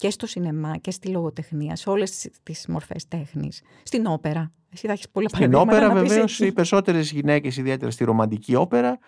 Και 0.00 0.10
στο 0.10 0.26
σινεμά 0.26 0.76
και 0.76 0.90
στη 0.90 1.08
λογοτεχνία, 1.08 1.76
σε 1.76 1.90
όλες 1.90 2.28
τις 2.42 2.66
μορφές 2.68 3.08
τέχνης. 3.08 3.62
Στην 3.82 4.06
όπερα. 4.06 4.52
Εσύ 4.72 4.86
θα 4.86 4.92
έχεις 4.92 5.08
πολλά 5.10 5.28
Στην 5.28 5.54
όπερα, 5.54 5.90
βεβαίως, 5.90 6.40
οι 6.40 6.52
περισσότερες 6.52 7.12
γυναίκες, 7.12 7.56
ιδιαίτερα 7.56 7.90
στη 7.90 8.04
ρομαντική 8.04 8.54
όπερα, 8.54 8.98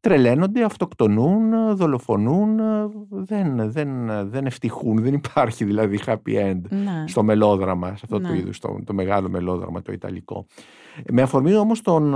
τρελαίνονται, 0.00 0.64
αυτοκτονούν, 0.64 1.76
δολοφονούν, 1.76 2.60
δεν, 3.08 3.70
δεν, 3.72 3.88
δεν 4.30 4.46
ευτυχούν. 4.46 5.02
Δεν 5.02 5.14
υπάρχει 5.14 5.64
δηλαδή 5.64 5.98
happy 6.06 6.50
end 6.50 6.60
ναι. 6.68 7.04
στο 7.06 7.22
μελόδραμα, 7.22 7.86
σε 7.86 8.00
αυτό 8.02 8.18
ναι. 8.18 8.28
το 8.28 8.34
είδους, 8.34 8.58
το, 8.58 8.78
το 8.84 8.94
μεγάλο 8.94 9.28
μελόδραμα, 9.28 9.82
το 9.82 9.92
ιταλικό. 9.92 10.46
Με 11.12 11.22
αφορμή 11.22 11.54
όμως 11.54 11.80
τον, 11.80 12.14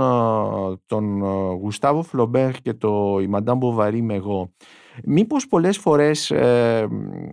τον 0.85 1.23
Γουστάβο 1.61 2.03
Φλομπέρ 2.03 2.51
και 2.51 2.73
το 2.73 3.19
«Η 3.21 3.27
Μαντάμ 3.27 3.57
Μποβαρή 3.57 4.01
με 4.01 4.13
εγώ», 4.13 4.51
Μήπως 5.03 5.47
πολλές 5.47 5.77
φορές, 5.77 6.31
ε, 6.31 6.87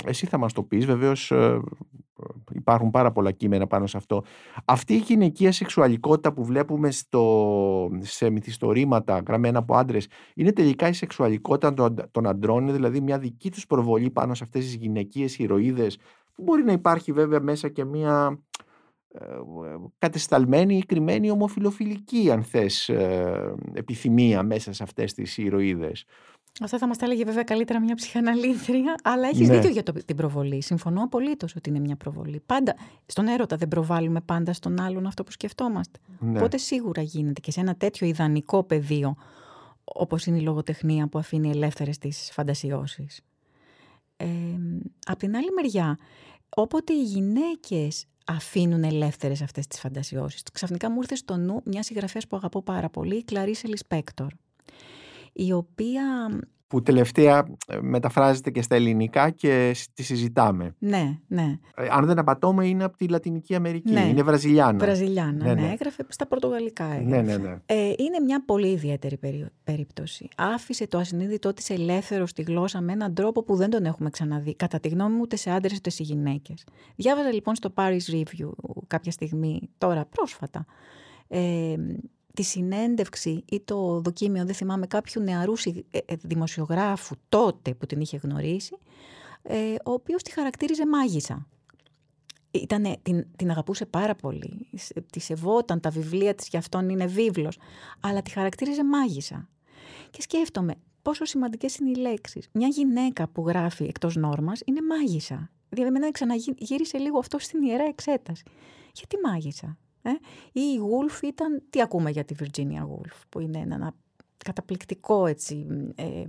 εσύ 0.05 0.27
θα 0.27 0.38
μας 0.38 0.53
το 0.53 0.62
πεις, 0.62 0.87
βεβαίως 0.87 1.31
ε, 1.31 1.61
υπάρχουν 2.55 2.90
πάρα 2.90 3.12
πολλά 3.12 3.31
κείμενα 3.31 3.66
πάνω 3.66 3.87
σε 3.87 3.96
αυτό, 3.96 4.24
αυτή 4.64 4.94
η 4.94 4.98
γυναικεία 4.98 5.53
σεξουαλικότητα 5.53 6.33
που 6.33 6.44
βλέπουμε 6.44 6.90
στο, 6.90 7.90
σε 8.00 8.31
μυθιστορήματα 8.31 9.22
γραμμένα 9.27 9.59
από 9.59 9.74
άντρες, 9.77 10.09
είναι 10.35 10.53
τελικά 10.53 10.88
η 10.88 10.92
σεξουαλικότητα 10.92 11.74
των, 11.74 11.94
των 12.11 12.27
αντρών, 12.27 12.72
δηλαδή 12.72 13.00
μια 13.00 13.18
δική 13.18 13.50
τους 13.50 13.66
προβολή 13.66 14.11
πάνω 14.11 14.35
σε 14.35 14.44
αυτές 14.44 14.64
τις 14.64 14.74
γυναικείες 14.74 15.38
ηρωίδες, 15.38 15.98
που 16.35 16.42
μπορεί 16.42 16.64
να 16.64 16.72
υπάρχει 16.72 17.12
βέβαια 17.12 17.40
μέσα 17.40 17.68
και 17.68 17.85
μια 17.85 18.38
ε, 19.09 19.24
κατεσταλμένη 19.98 20.77
ή 20.77 20.85
κρυμμένη 20.85 21.31
ομοφιλοφιλική 21.31 22.31
αν 22.31 22.42
θες 22.42 22.90
επιθυμία 23.72 24.42
μέσα 24.42 24.72
σε 24.72 24.83
αυτές 24.83 25.12
τις 25.12 25.38
ηρωίδες. 25.38 26.05
Αυτό 26.60 26.78
θα 26.78 26.86
μας 26.86 26.98
τα 26.98 27.04
έλεγε 27.04 27.24
βέβαια 27.24 27.42
καλύτερα 27.42 27.80
μια 27.80 27.94
ψυχαναλήτρια, 27.94 28.94
αλλά 29.02 29.28
έχεις 29.28 29.48
ναι. 29.48 29.54
δίκιο 29.54 29.70
για 29.70 29.82
το, 29.82 29.92
την 29.92 30.16
προβολή. 30.16 30.62
Συμφωνώ 30.62 31.02
απολύτως 31.02 31.56
ότι 31.56 31.68
είναι 31.68 31.78
μια 31.78 31.96
προβολή. 31.96 32.42
Πάντα 32.46 32.74
στον 33.06 33.26
έρωτα 33.26 33.56
δεν 33.56 33.68
προβάλλουμε 33.68 34.20
πάντα 34.20 34.52
στον 34.52 34.80
άλλον 34.80 35.06
αυτό 35.06 35.24
που 35.24 35.30
σκεφτόμαστε. 35.30 35.98
Ναι. 36.18 36.38
Οπότε 36.38 36.56
σίγουρα 36.56 37.02
γίνεται 37.02 37.40
και 37.40 37.50
σε 37.50 37.60
ένα 37.60 37.74
τέτοιο 37.74 38.06
ιδανικό 38.06 38.62
πεδίο, 38.62 39.16
όπως 39.84 40.26
είναι 40.26 40.38
η 40.38 40.40
λογοτεχνία 40.40 41.08
που 41.08 41.18
αφήνει 41.18 41.50
ελεύθερες 41.50 41.98
τις 41.98 42.30
φαντασιώσεις. 42.32 43.20
Ε, 44.16 44.26
απ' 45.06 45.18
την 45.18 45.36
άλλη 45.36 45.50
μεριά, 45.54 45.98
όποτε 46.48 46.92
οι 46.92 47.02
γυναίκες 47.02 48.06
αφήνουν 48.26 48.84
ελεύθερες 48.84 49.42
αυτές 49.42 49.66
τις 49.66 49.80
φαντασιώσεις. 49.80 50.42
Ξαφνικά 50.52 50.90
μου 50.90 50.98
ήρθε 51.00 51.14
στο 51.14 51.36
νου 51.36 51.60
μια 51.64 51.82
συγγραφέας 51.82 52.26
που 52.26 52.36
αγαπώ 52.36 52.62
πάρα 52.62 52.88
πολύ, 52.88 53.16
η 53.16 53.24
Κλαρίσε 53.24 53.66
Λισπέκτορ 53.66 54.32
η 55.35 55.53
οποία 55.53 56.03
που 56.75 56.83
τελευταία 56.83 57.47
ε, 57.66 57.79
μεταφράζεται 57.81 58.51
και 58.51 58.62
στα 58.62 58.75
ελληνικά 58.75 59.31
και 59.31 59.77
τη 59.94 60.03
συζητάμε. 60.03 60.75
Ναι, 60.79 61.18
ναι. 61.27 61.59
Ε, 61.75 61.87
αν 61.90 62.07
δεν 62.07 62.18
απατώμε 62.18 62.66
είναι 62.66 62.85
από 62.85 62.97
τη 62.97 63.09
Λατινική 63.09 63.55
Αμερική, 63.55 63.92
ναι. 63.92 64.01
είναι 64.01 64.23
Βραζιλιάνα. 64.23 64.79
Βραζιλιάνα, 64.79 65.44
ναι, 65.44 65.55
ναι. 65.55 65.70
Έγραφε 65.73 66.07
στα 66.09 66.27
πορτογαλικά. 66.27 66.85
Έγραφε. 66.85 67.23
Ναι, 67.23 67.23
ναι, 67.23 67.37
ναι. 67.37 67.57
Ε, 67.66 67.88
είναι 67.88 68.20
μια 68.25 68.44
πολύ 68.44 68.68
ιδιαίτερη 68.68 69.18
περίπτωση. 69.64 70.29
Άφησε 70.37 70.87
το 70.87 70.99
ασυνείδητό 70.99 71.53
της 71.53 71.70
ελεύθερο 71.70 72.27
στη 72.27 72.42
γλώσσα 72.42 72.81
με 72.81 72.92
έναν 72.92 73.14
τρόπο 73.14 73.42
που 73.42 73.57
δεν 73.57 73.70
τον 73.70 73.85
έχουμε 73.85 74.11
ξαναδεί. 74.11 74.55
Κατά 74.55 74.81
τη 74.81 74.88
γνώμη 74.88 75.14
μου 75.14 75.20
ούτε 75.23 75.37
σε 75.37 75.51
άντρες 75.51 75.77
ούτε 75.77 75.90
σε 75.90 76.03
γυναίκες. 76.03 76.64
Διάβαζα 76.97 77.33
λοιπόν 77.33 77.55
στο 77.55 77.73
Paris 77.75 78.12
Review 78.12 78.51
κάποια 78.87 79.12
στιγμή, 79.12 79.70
τώρα 79.79 80.05
πρόσφατα, 80.05 80.66
ε, 81.29 81.75
τη 82.35 82.42
συνέντευξη 82.42 83.44
ή 83.51 83.61
το 83.61 84.01
δοκίμιο, 84.01 84.44
δεν 84.44 84.55
θυμάμαι, 84.55 84.87
κάποιου 84.87 85.23
νεαρού 85.23 85.53
ε, 85.90 85.99
ε, 86.07 86.14
δημοσιογράφου 86.23 87.14
τότε 87.29 87.75
που 87.75 87.87
την 87.87 88.01
είχε 88.01 88.16
γνωρίσει, 88.16 88.77
ε, 89.42 89.75
ο 89.85 89.92
οποίος 89.92 90.23
τη 90.23 90.31
χαρακτήριζε 90.31 90.87
μάγισσα. 90.87 91.47
Ήτανε, 92.51 92.97
την, 93.03 93.27
την 93.37 93.51
αγαπούσε 93.51 93.87
πάρα 93.87 94.14
πολύ. 94.14 94.68
Τη 95.12 95.20
σεβόταν, 95.20 95.81
τα 95.81 95.90
βιβλία 95.90 96.35
της 96.35 96.49
για 96.49 96.59
αυτόν 96.59 96.88
είναι 96.88 97.07
βίβλος. 97.07 97.59
Αλλά 98.01 98.23
τη 98.23 98.31
χαρακτήριζε 98.31 98.85
μάγισσα. 98.85 99.49
Και 100.11 100.23
σκέφτομαι 100.23 100.75
πόσο 101.03 101.25
σημαντικές 101.25 101.77
είναι 101.77 101.90
οι 101.90 101.94
λέξεις. 101.94 102.49
Μια 102.53 102.68
γυναίκα 102.68 103.29
που 103.29 103.49
γράφει 103.49 103.85
εκτός 103.85 104.16
νόρμας 104.16 104.61
είναι 104.64 104.81
μάγισσα. 104.83 105.51
Δηλαδή, 105.68 105.88
εμένα 105.88 106.11
ξαναγύρισε 106.11 106.99
λίγο 106.99 107.18
αυτό 107.18 107.38
στην 107.38 107.62
ιερά 107.62 107.85
εξέταση. 107.85 108.42
Γιατί 108.94 109.16
μάγισσα; 109.25 109.79
Ε; 110.06 110.10
Ή 110.52 110.60
η 110.74 110.76
Γούλφ 110.76 111.22
ήταν, 111.22 111.62
τι 111.70 111.82
ακούμε 111.82 112.10
για 112.10 112.24
τη 112.24 112.34
Virginia 112.38 112.82
Woolf, 112.82 113.20
που 113.28 113.40
είναι 113.40 113.58
ένα 113.58 113.94
καταπληκτικό 114.44 115.26
έτσι, 115.26 115.66
ε, 115.94 116.24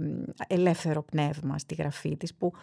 ελεύθερο 0.47 1.03
πνεύμα 1.03 1.57
στη 1.57 1.75
γραφή 1.75 2.17
της, 2.17 2.35
που 2.35 2.53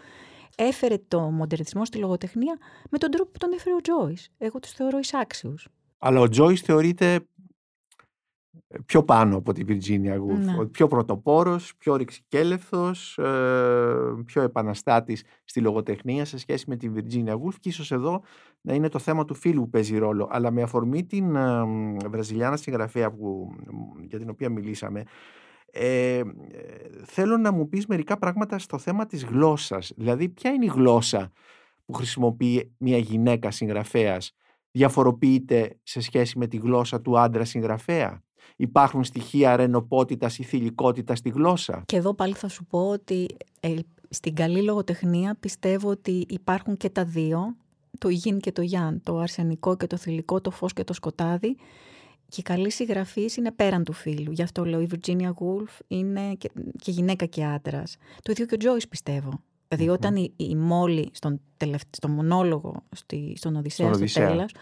έφερε 0.56 0.98
το 1.08 1.20
μοντερνισμό 1.20 1.84
στη 1.84 1.98
λογοτεχνία 1.98 2.58
με 2.90 2.98
τον 2.98 3.10
τρόπο 3.10 3.30
που 3.30 3.38
τον 3.38 3.52
έφερε 3.52 3.74
ο 3.74 3.80
Τζόις. 3.80 4.28
Εγώ 4.38 4.58
τους 4.58 4.70
θεωρώ 4.72 4.98
εισάξιους. 4.98 5.68
Αλλά 5.98 6.20
ο 6.20 6.28
Τζόις 6.28 6.60
θεωρείται 6.60 7.20
πιο 8.86 9.02
πάνω 9.02 9.36
από 9.36 9.52
τη 9.52 9.62
Virginia 9.68 10.14
Woolf. 10.14 10.56
Ναι. 10.56 10.66
Πιο 10.66 10.86
πρωτοπόρος, 10.86 11.72
πιο 11.78 11.96
ρηξικέλευθος, 11.96 13.18
ε, 13.18 14.22
πιο 14.26 14.42
επαναστάτης 14.42 15.24
στη 15.44 15.60
λογοτεχνία 15.60 16.24
σε 16.24 16.38
σχέση 16.38 16.64
με 16.68 16.76
τη 16.76 16.90
Virginia 16.94 17.32
Woolf 17.32 17.54
και 17.60 17.68
ίσως 17.68 17.92
εδώ 17.92 18.22
να 18.60 18.74
είναι 18.74 18.88
το 18.88 18.98
θέμα 18.98 19.24
του 19.24 19.34
φίλου 19.34 19.62
που 19.62 19.70
παίζει 19.70 19.98
ρόλο. 19.98 20.28
Αλλά 20.30 20.50
με 20.50 20.62
αφορμή 20.62 21.04
την 21.04 21.36
ε, 21.36 21.64
βραζιλιάνα 22.10 22.56
συγγραφέα 22.56 23.10
που, 23.10 23.54
για 24.08 24.18
την 24.18 24.28
οποία 24.30 24.48
μιλήσαμε, 24.48 25.02
ε, 25.72 26.22
θέλω 27.04 27.36
να 27.36 27.52
μου 27.52 27.68
πεις 27.68 27.86
μερικά 27.86 28.18
πράγματα 28.18 28.58
στο 28.58 28.78
θέμα 28.78 29.06
της 29.06 29.24
γλώσσας. 29.24 29.92
Δηλαδή, 29.96 30.28
ποια 30.28 30.50
είναι 30.50 30.64
η 30.64 30.72
γλώσσα 30.74 31.32
που 31.84 31.92
χρησιμοποιεί 31.92 32.72
μια 32.78 32.98
γυναίκα 32.98 33.50
συγγραφέας; 33.50 34.34
Διαφοροποιείται 34.74 35.78
σε 35.82 36.00
σχέση 36.00 36.38
με 36.38 36.46
τη 36.46 36.56
γλώσσα 36.56 37.00
του 37.00 37.18
άντρα 37.18 37.44
συγγραφέα; 37.44 38.22
Υπάρχουν 38.56 39.04
στοιχεία 39.04 39.56
ρενοπότητας 39.56 40.38
ή 40.38 40.42
θηλυκότητας 40.42 41.18
στη 41.18 41.28
γλώσσα; 41.28 41.82
Και 41.86 41.96
εδώ 41.96 42.14
πάλι 42.14 42.34
θα 42.34 42.48
σου 42.48 42.64
πω 42.64 42.88
ότι 42.88 43.26
ε, 43.60 43.74
στην 44.08 44.34
καλή 44.34 44.62
λογοτεχνία 44.62 45.36
πιστεύω 45.40 45.90
ότι 45.90 46.26
υπάρχουν 46.28 46.76
και 46.76 46.90
τα 46.90 47.04
δύο, 47.04 47.56
το 47.98 48.08
γιν 48.08 48.40
και 48.40 48.52
το 48.52 48.62
γιάν, 48.62 49.00
το 49.02 49.18
αρσενικό 49.18 49.76
και 49.76 49.86
το 49.86 49.96
θηλυκό, 49.96 50.40
το 50.40 50.50
φως 50.50 50.72
και 50.72 50.84
το 50.84 50.92
σκοτάδι. 50.92 51.56
Και 52.28 52.40
η 52.40 52.42
καλή 52.42 52.70
συγγραφή 52.70 53.30
είναι 53.38 53.52
πέραν 53.52 53.84
του 53.84 53.92
φίλου. 53.92 54.32
Γι' 54.32 54.42
αυτό 54.42 54.64
λέω 54.64 54.80
η 54.80 54.88
Virginia 54.90 55.28
Woolf 55.28 55.78
είναι 55.88 56.34
και, 56.34 56.50
και 56.78 56.90
γυναίκα 56.90 57.26
και 57.26 57.44
άντρας. 57.44 57.96
Το 58.22 58.32
ίδιο 58.32 58.46
και 58.46 58.54
ο 58.54 58.56
Τζόις 58.56 58.88
πιστεύω. 58.88 59.40
Δηλαδή, 59.68 59.88
όταν 59.88 60.16
η, 60.16 60.32
η 60.36 60.56
Μόλι 60.56 61.10
στον, 61.12 61.40
στον 61.90 62.10
μονόλογο, 62.10 62.82
στη, 62.90 63.32
στον 63.36 63.56
Οδυσσέα, 63.56 63.92
στο 63.92 64.20
τέλος, 64.20 64.54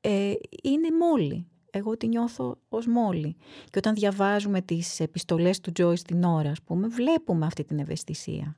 ε, 0.00 0.32
είναι 0.62 0.88
Μόλι. 1.00 1.46
Εγώ 1.70 1.96
τη 1.96 2.08
νιώθω 2.08 2.58
ως 2.68 2.86
Μόλι. 2.86 3.36
Και 3.70 3.78
όταν 3.78 3.94
διαβάζουμε 3.94 4.60
τις 4.60 5.00
επιστολές 5.00 5.60
του 5.60 5.72
Τζόι 5.72 5.96
στην 5.96 6.24
ώρα, 6.24 6.50
ας 6.50 6.62
πούμε, 6.62 6.88
βλέπουμε 6.88 7.46
αυτή 7.46 7.64
την 7.64 7.78
ευαισθησία. 7.78 8.56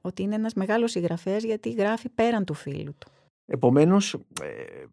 Ότι 0.00 0.22
είναι 0.22 0.34
ένας 0.34 0.54
μεγάλος 0.54 0.90
συγγραφέας 0.90 1.42
γιατί 1.42 1.70
γράφει 1.70 2.08
πέραν 2.08 2.44
του 2.44 2.54
φίλου 2.54 2.94
του. 2.98 3.10
Επομένως, 3.46 4.14
ε, 4.14 4.84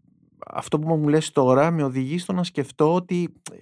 αυτό 0.47 0.79
που 0.79 0.95
μου 0.95 1.07
λες 1.07 1.31
τώρα 1.31 1.71
με 1.71 1.83
οδηγεί 1.83 2.17
στο 2.17 2.33
να 2.33 2.43
σκεφτώ 2.43 2.93
ότι 2.93 3.33
ε, 3.51 3.57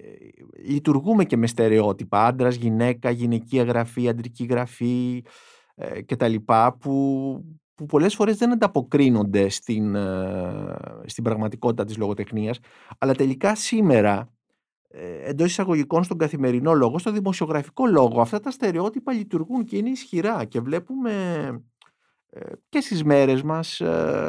λειτουργούμε 0.68 1.24
και 1.24 1.36
με 1.36 1.46
στερεότυπα. 1.46 2.26
Άντρας, 2.26 2.54
γυναίκα, 2.54 3.10
γυναικεία 3.10 3.62
γραφή, 3.62 4.08
αντρική 4.08 4.44
γραφή, 4.44 5.24
ε, 5.74 6.02
και 6.02 6.16
τα 6.16 6.28
λοιπά 6.28 6.76
που, 6.76 7.44
που 7.76 7.86
πολλές 7.86 8.14
φορές 8.14 8.36
δεν 8.36 8.52
ανταποκρίνονται 8.52 9.48
στην, 9.48 9.94
ε, 9.94 10.76
στην 11.04 11.24
πραγματικότητα 11.24 11.84
της 11.84 11.96
λογοτεχνίας 11.96 12.58
αλλά 12.98 13.14
τελικά 13.14 13.54
σήμερα 13.54 14.32
ε, 14.88 15.28
εντός 15.28 15.46
εισαγωγικών 15.46 16.04
στον 16.04 16.18
καθημερινό 16.18 16.72
λόγο, 16.72 16.98
στο 16.98 17.12
δημοσιογραφικό 17.12 17.86
λόγο 17.86 18.20
αυτά 18.20 18.40
τα 18.40 18.50
στερεότυπα 18.50 19.12
λειτουργούν 19.12 19.64
και 19.64 19.76
είναι 19.76 19.90
ισχυρά 19.90 20.44
και 20.44 20.60
βλέπουμε 20.60 21.12
και 22.68 22.80
στις 22.80 23.04
μέρες 23.04 23.42
μας 23.42 23.80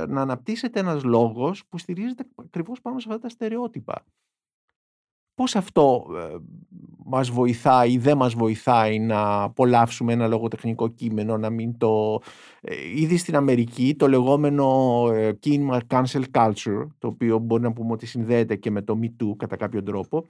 να 0.07 0.21
αναπτύσσεται 0.21 0.79
ένας 0.79 1.03
λόγος 1.03 1.65
που 1.69 1.77
στηρίζεται 1.77 2.25
ακριβώς 2.35 2.81
πάνω 2.81 2.99
σε 2.99 3.07
αυτά 3.09 3.19
τα 3.21 3.29
στερεότυπα. 3.29 4.03
Πώς 5.37 5.55
αυτό 5.55 6.07
ε, 6.15 6.35
μας 7.09 7.29
βοηθάει 7.29 7.91
ή 7.91 7.97
δεν 7.97 8.17
μας 8.17 8.33
βοηθάει 8.33 8.99
να 8.99 9.43
απολαύσουμε 9.43 10.13
ένα 10.13 10.27
λογοτεχνικό 10.27 10.87
κείμενο, 10.87 11.37
να 11.37 11.49
μην 11.49 11.77
το... 11.77 12.21
Ε, 12.61 12.75
ήδη 12.95 13.17
στην 13.17 13.35
Αμερική 13.35 13.95
το 13.97 14.07
λεγόμενο 14.07 15.07
ε, 15.13 15.33
κίνημα 15.33 15.81
cancel 15.89 16.23
culture, 16.31 16.87
το 16.99 17.07
οποίο 17.07 17.37
μπορεί 17.37 17.61
να 17.61 17.73
πούμε 17.73 17.91
ότι 17.91 18.05
συνδέεται 18.05 18.55
και 18.55 18.71
με 18.71 18.81
το 18.81 18.99
Me 19.01 19.23
Too 19.23 19.35
κατά 19.37 19.55
κάποιο 19.55 19.83
τρόπο, 19.83 20.25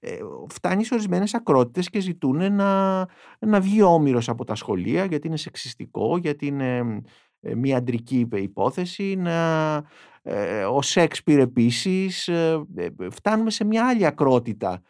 ε, 0.00 0.16
φτάνει 0.48 0.84
σε 0.84 0.94
ορισμένες 0.94 1.34
ακρότητες 1.34 1.90
και 1.90 2.00
ζητούν 2.00 2.54
να, 2.54 2.98
να 3.38 3.60
βγει 3.60 3.82
όμοιρος 3.82 4.28
από 4.28 4.44
τα 4.44 4.54
σχολεία 4.54 5.04
γιατί 5.04 5.26
είναι 5.26 5.36
σεξιστικό, 5.36 6.16
γιατί 6.16 6.46
είναι 6.46 7.02
ε, 7.40 7.54
μια 7.54 7.76
αντρική 7.76 8.28
υπόθεση, 8.32 9.14
να, 9.16 9.74
ε, 10.22 10.64
ο 10.64 10.82
Σέξπιρ 10.82 11.38
επίσης, 11.38 12.28
ε, 12.28 12.64
φτάνουμε 13.10 13.50
σε 13.50 13.64
μια 13.64 13.88
άλλη 13.88 14.06
ακρότητα. 14.06 14.82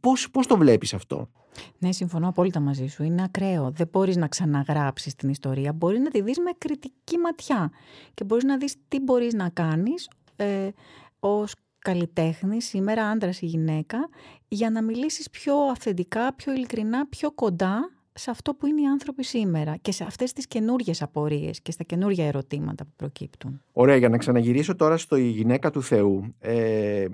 Πώς, 0.00 0.30
πώς 0.30 0.46
το 0.46 0.56
βλέπεις 0.56 0.94
αυτό; 0.94 1.30
Ναι, 1.78 1.92
συμφωνώ 1.92 2.28
απόλυτα 2.28 2.60
μαζί 2.60 2.86
σου. 2.86 3.02
Είναι 3.02 3.22
ακραίο. 3.22 3.70
Δεν 3.70 3.88
μπορείς 3.92 4.16
να 4.16 4.28
ξαναγράψεις 4.28 5.14
την 5.14 5.28
ιστορία. 5.28 5.72
Μπορείς 5.72 6.00
να 6.00 6.10
τη 6.10 6.22
δεις 6.22 6.38
με 6.38 6.50
κριτική 6.58 7.18
ματιά 7.18 7.70
και 8.14 8.24
μπορείς 8.24 8.44
να 8.44 8.56
δεις 8.56 8.76
τι 8.88 9.00
μπορείς 9.00 9.34
να 9.34 9.48
κάνεις 9.48 10.10
ε, 10.36 10.68
ως 11.20 11.54
καλλιτέχνη, 11.78 12.62
σήμερα 12.62 13.08
άντρας 13.08 13.40
ή 13.40 13.46
γυναίκα, 13.46 14.08
για 14.48 14.70
να 14.70 14.82
μιλήσεις 14.82 15.30
πιο 15.30 15.54
αυθεντικά, 15.56 16.34
πιο 16.34 16.52
ειλικρινά, 16.52 17.06
πιο 17.06 17.30
κοντά 17.30 17.90
σε 18.12 18.30
αυτό 18.30 18.54
που 18.54 18.66
είναι 18.66 18.80
οι 18.80 18.86
άνθρωποι 18.86 19.24
σήμερα 19.24 19.76
και 19.76 19.92
σε 19.92 20.04
αυτές 20.04 20.32
τις 20.32 20.46
καινούργιες 20.46 21.02
απορίες 21.02 21.60
και 21.60 21.70
στα 21.70 21.84
καινούργια 21.84 22.26
ερωτήματα 22.26 22.84
που 22.84 22.90
προκύπτουν. 22.96 23.62
Ωραία, 23.72 23.96
για 23.96 24.08
να 24.08 24.18
ξαναγυρίσω 24.18 24.76
τώρα 24.76 24.96
στο 24.96 25.16
«Η 25.16 25.28
γυναίκα 25.28 25.70
του 25.70 25.82
Θεού», 25.82 26.34
ε, 26.38 27.06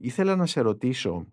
ήθελα 0.00 0.36
να 0.36 0.46
σε 0.46 0.60
ρωτήσω 0.60 1.10
ε, 1.14 1.26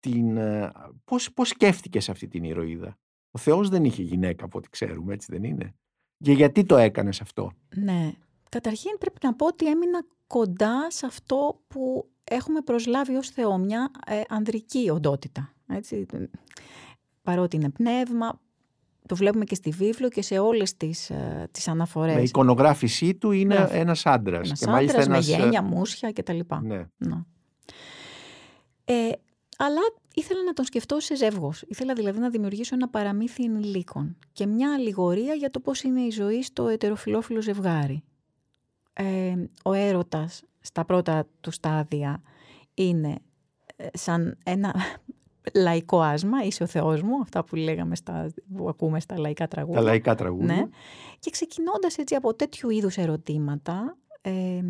την, 0.00 0.36
ε, 0.36 0.72
πώς, 1.04 1.32
πώς 1.32 1.48
σκέφτηκες 1.48 2.08
αυτή 2.08 2.28
την 2.28 2.44
ηρωίδα; 2.44 2.98
Ο 3.30 3.38
Θεός 3.38 3.68
δεν 3.68 3.84
είχε 3.84 4.02
γυναίκα 4.02 4.44
από 4.44 4.58
ό,τι 4.58 4.68
ξέρουμε, 4.70 5.14
έτσι 5.14 5.26
δεν 5.32 5.44
είναι; 5.44 5.74
Και 6.18 6.32
γιατί 6.32 6.64
το 6.64 6.76
έκανες 6.76 7.20
αυτό; 7.20 7.52
Ναι. 7.76 8.12
Καταρχήν 8.48 8.98
πρέπει 8.98 9.18
να 9.22 9.34
πω 9.34 9.46
ότι 9.46 9.66
έμεινα 9.66 10.04
κοντά 10.26 10.90
σε 10.90 11.06
αυτό 11.06 11.60
που 11.68 12.10
έχουμε 12.24 12.60
προσλάβει 12.60 13.16
ως 13.16 13.28
Θεό, 13.28 13.58
μια 13.58 13.90
ε, 14.06 14.20
ανδρική 14.28 14.90
οντότητα. 14.90 15.52
Έτσι 15.66 16.06
παρότι 17.22 17.56
είναι 17.56 17.70
πνεύμα, 17.70 18.40
το 19.06 19.16
βλέπουμε 19.16 19.44
και 19.44 19.54
στη 19.54 19.70
βίβλο 19.70 20.08
και 20.08 20.22
σε 20.22 20.38
όλες 20.38 20.76
τις, 20.76 21.10
ε, 21.10 21.48
τις 21.50 21.68
αναφορές. 21.68 22.14
Με 22.14 22.22
εικονογράφησή 22.22 23.14
του 23.14 23.30
είναι 23.30 23.58
ναι. 23.58 23.78
ένας 23.78 24.06
άντρας. 24.06 24.46
Ένας 24.46 24.60
και 24.60 24.90
άντρας 24.90 25.08
με 25.08 25.18
γένια, 25.18 25.62
μουσια 25.62 26.12
κτλ. 26.12 26.40
Ναι. 26.62 26.86
ναι. 26.96 27.16
Ε, 28.84 29.10
αλλά 29.62 29.80
ήθελα 30.14 30.42
να 30.42 30.52
τον 30.52 30.64
σκεφτώ 30.64 31.00
σε 31.00 31.14
ζεύγος. 31.14 31.62
Ήθελα 31.66 31.94
δηλαδή 31.94 32.18
να 32.18 32.30
δημιουργήσω 32.30 32.74
ένα 32.74 32.88
παραμύθι 32.88 33.44
ενηλίκων 33.44 34.16
και 34.32 34.46
μια 34.46 34.74
αλληγορία 34.74 35.34
για 35.34 35.50
το 35.50 35.60
πώς 35.60 35.82
είναι 35.82 36.00
η 36.00 36.10
ζωή 36.10 36.42
στο 36.42 36.68
ετεροφιλόφιλο 36.68 37.42
ζευγάρι. 37.42 38.02
Ε, 38.92 39.34
ο 39.64 39.72
έρωτας 39.72 40.42
στα 40.60 40.84
πρώτα 40.84 41.26
του 41.40 41.50
στάδια 41.50 42.22
είναι 42.74 43.18
ε, 43.76 43.86
σαν 43.92 44.38
ένα 44.44 44.74
λαϊκό 45.54 46.00
άσμα, 46.00 46.44
είσαι 46.44 46.62
ο 46.62 46.66
Θεός 46.66 47.02
μου, 47.02 47.20
αυτά 47.20 47.44
που 47.44 47.56
λέγαμε 47.56 47.96
στα, 47.96 48.30
που 48.56 48.68
ακούμε 48.68 49.00
στα 49.00 49.18
λαϊκά 49.18 49.48
τραγούδια. 49.48 49.80
Τα 49.80 49.86
λαϊκά 49.86 50.14
τραγούδια. 50.14 50.54
Ναι. 50.54 50.66
Και 51.18 51.30
ξεκινώντας 51.30 51.98
έτσι 51.98 52.14
από 52.14 52.34
τέτοιου 52.34 52.70
είδους 52.70 52.96
ερωτήματα, 52.96 53.96
ε, 54.20 54.60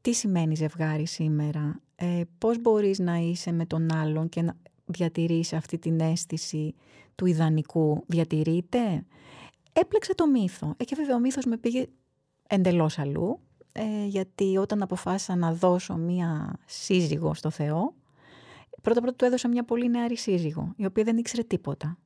τι 0.00 0.12
σημαίνει 0.12 0.54
ζευγάρι 0.54 1.06
σήμερα, 1.06 1.80
ε, 2.04 2.22
πώς 2.38 2.60
μπορείς 2.60 2.98
να 2.98 3.16
είσαι 3.16 3.52
με 3.52 3.66
τον 3.66 3.92
άλλον 3.92 4.28
και 4.28 4.42
να 4.42 4.56
διατηρείς 4.84 5.52
αυτή 5.52 5.78
την 5.78 6.00
αίσθηση 6.00 6.74
του 7.14 7.26
ιδανικού, 7.26 8.04
διατηρείται; 8.06 9.06
Έπλεξε 9.72 10.14
το 10.14 10.26
μύθο. 10.26 10.74
Ε, 10.76 10.84
και 10.84 10.94
βέβαια 10.96 11.16
ο 11.16 11.18
μύθος 11.18 11.44
με 11.44 11.56
πήγε 11.56 11.86
εντελώς 12.46 12.98
αλλού, 12.98 13.40
ε, 13.72 14.06
γιατί 14.06 14.56
όταν 14.56 14.82
αποφάσισα 14.82 15.36
να 15.36 15.52
δώσω 15.52 15.96
μία 15.96 16.58
σύζυγο 16.66 17.34
στο 17.34 17.50
Θεό, 17.50 17.94
Πρώτα 18.82 19.00
πρώτα 19.00 19.16
του 19.16 19.24
έδωσα 19.24 19.48
μια 19.48 19.64
πολύ 19.64 19.88
νεαρή 19.88 20.16
σύζυγο, 20.16 20.72
η 20.76 20.84
οποία 20.84 21.04
δεν 21.04 21.16
ήξερε 21.16 21.42
τίποτα. 21.42 21.98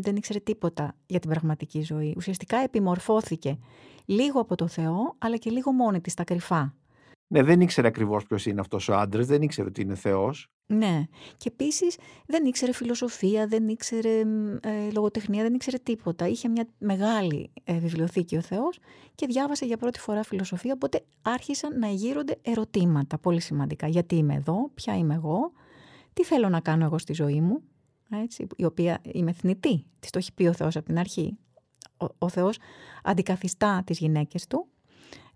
Δεν 0.00 0.16
ήξερε 0.16 0.38
τίποτα 0.38 0.94
για 1.06 1.20
την 1.20 1.30
πραγματική 1.30 1.82
ζωή. 1.82 2.14
Ουσιαστικά 2.16 2.56
επιμορφώθηκε 2.56 3.58
λίγο 4.04 4.40
από 4.40 4.54
το 4.54 4.66
Θεό, 4.66 5.14
αλλά 5.18 5.36
και 5.36 5.50
λίγο 5.50 5.72
μόνη 5.72 6.00
της, 6.00 6.12
στα 6.12 6.24
κρυφά. 6.24 6.74
Ναι, 7.28 7.42
δεν 7.42 7.60
ήξερε 7.60 7.86
ακριβώς 7.86 8.24
ποιος 8.24 8.46
είναι 8.46 8.60
αυτός 8.60 8.88
ο 8.88 8.94
άντρας, 8.94 9.26
δεν 9.26 9.42
ήξερε 9.42 9.68
ότι 9.68 9.80
είναι 9.80 9.94
Θεός. 9.94 10.50
Ναι. 10.66 11.04
Και 11.36 11.48
επίσης 11.52 11.96
δεν 12.26 12.44
ήξερε 12.44 12.72
φιλοσοφία, 12.72 13.46
δεν 13.46 13.68
ήξερε 13.68 14.20
ε, 14.60 14.90
λογοτεχνία, 14.92 15.42
δεν 15.42 15.54
ήξερε 15.54 15.76
τίποτα. 15.76 16.28
Είχε 16.28 16.48
μια 16.48 16.68
μεγάλη 16.78 17.50
ε, 17.64 17.78
βιβλιοθήκη 17.78 18.36
ο 18.36 18.40
Θεός 18.40 18.78
και 19.14 19.26
διάβασε 19.26 19.64
για 19.64 19.76
πρώτη 19.76 20.00
φορά 20.00 20.22
φιλοσοφία. 20.22 20.72
Οπότε 20.72 21.04
άρχισαν 21.22 21.78
να 21.78 21.88
γύρονται 21.88 22.38
ερωτήματα 22.42 23.18
πολύ 23.18 23.40
σημαντικά. 23.40 23.86
Γιατί 23.86 24.16
είμαι 24.16 24.34
εδώ, 24.34 24.70
ποια 24.74 24.96
είμαι 24.96 25.14
εγώ, 25.14 25.52
τι 26.12 26.24
θέλω 26.24 26.48
να 26.48 26.60
κάνω 26.60 26.84
εγώ 26.84 26.98
στη 26.98 27.12
ζωή 27.12 27.40
μου, 27.40 27.62
έτσι, 28.10 28.46
η 28.56 28.64
οποία 28.64 29.00
είμαι 29.12 29.32
θνητή, 29.32 29.86
της 29.98 30.10
το 30.10 30.18
έχει 30.18 30.32
πει 30.34 30.46
ο 30.46 30.52
Θεός 30.52 30.76
από 30.76 30.86
την 30.86 30.98
αρχή. 30.98 31.36
Ο, 31.96 32.06
ο 32.18 32.28
Θεός 32.28 32.58
αντικαθιστά 33.02 33.82
τις 33.86 33.98
γυναίκες 33.98 34.46
του, 34.46 34.68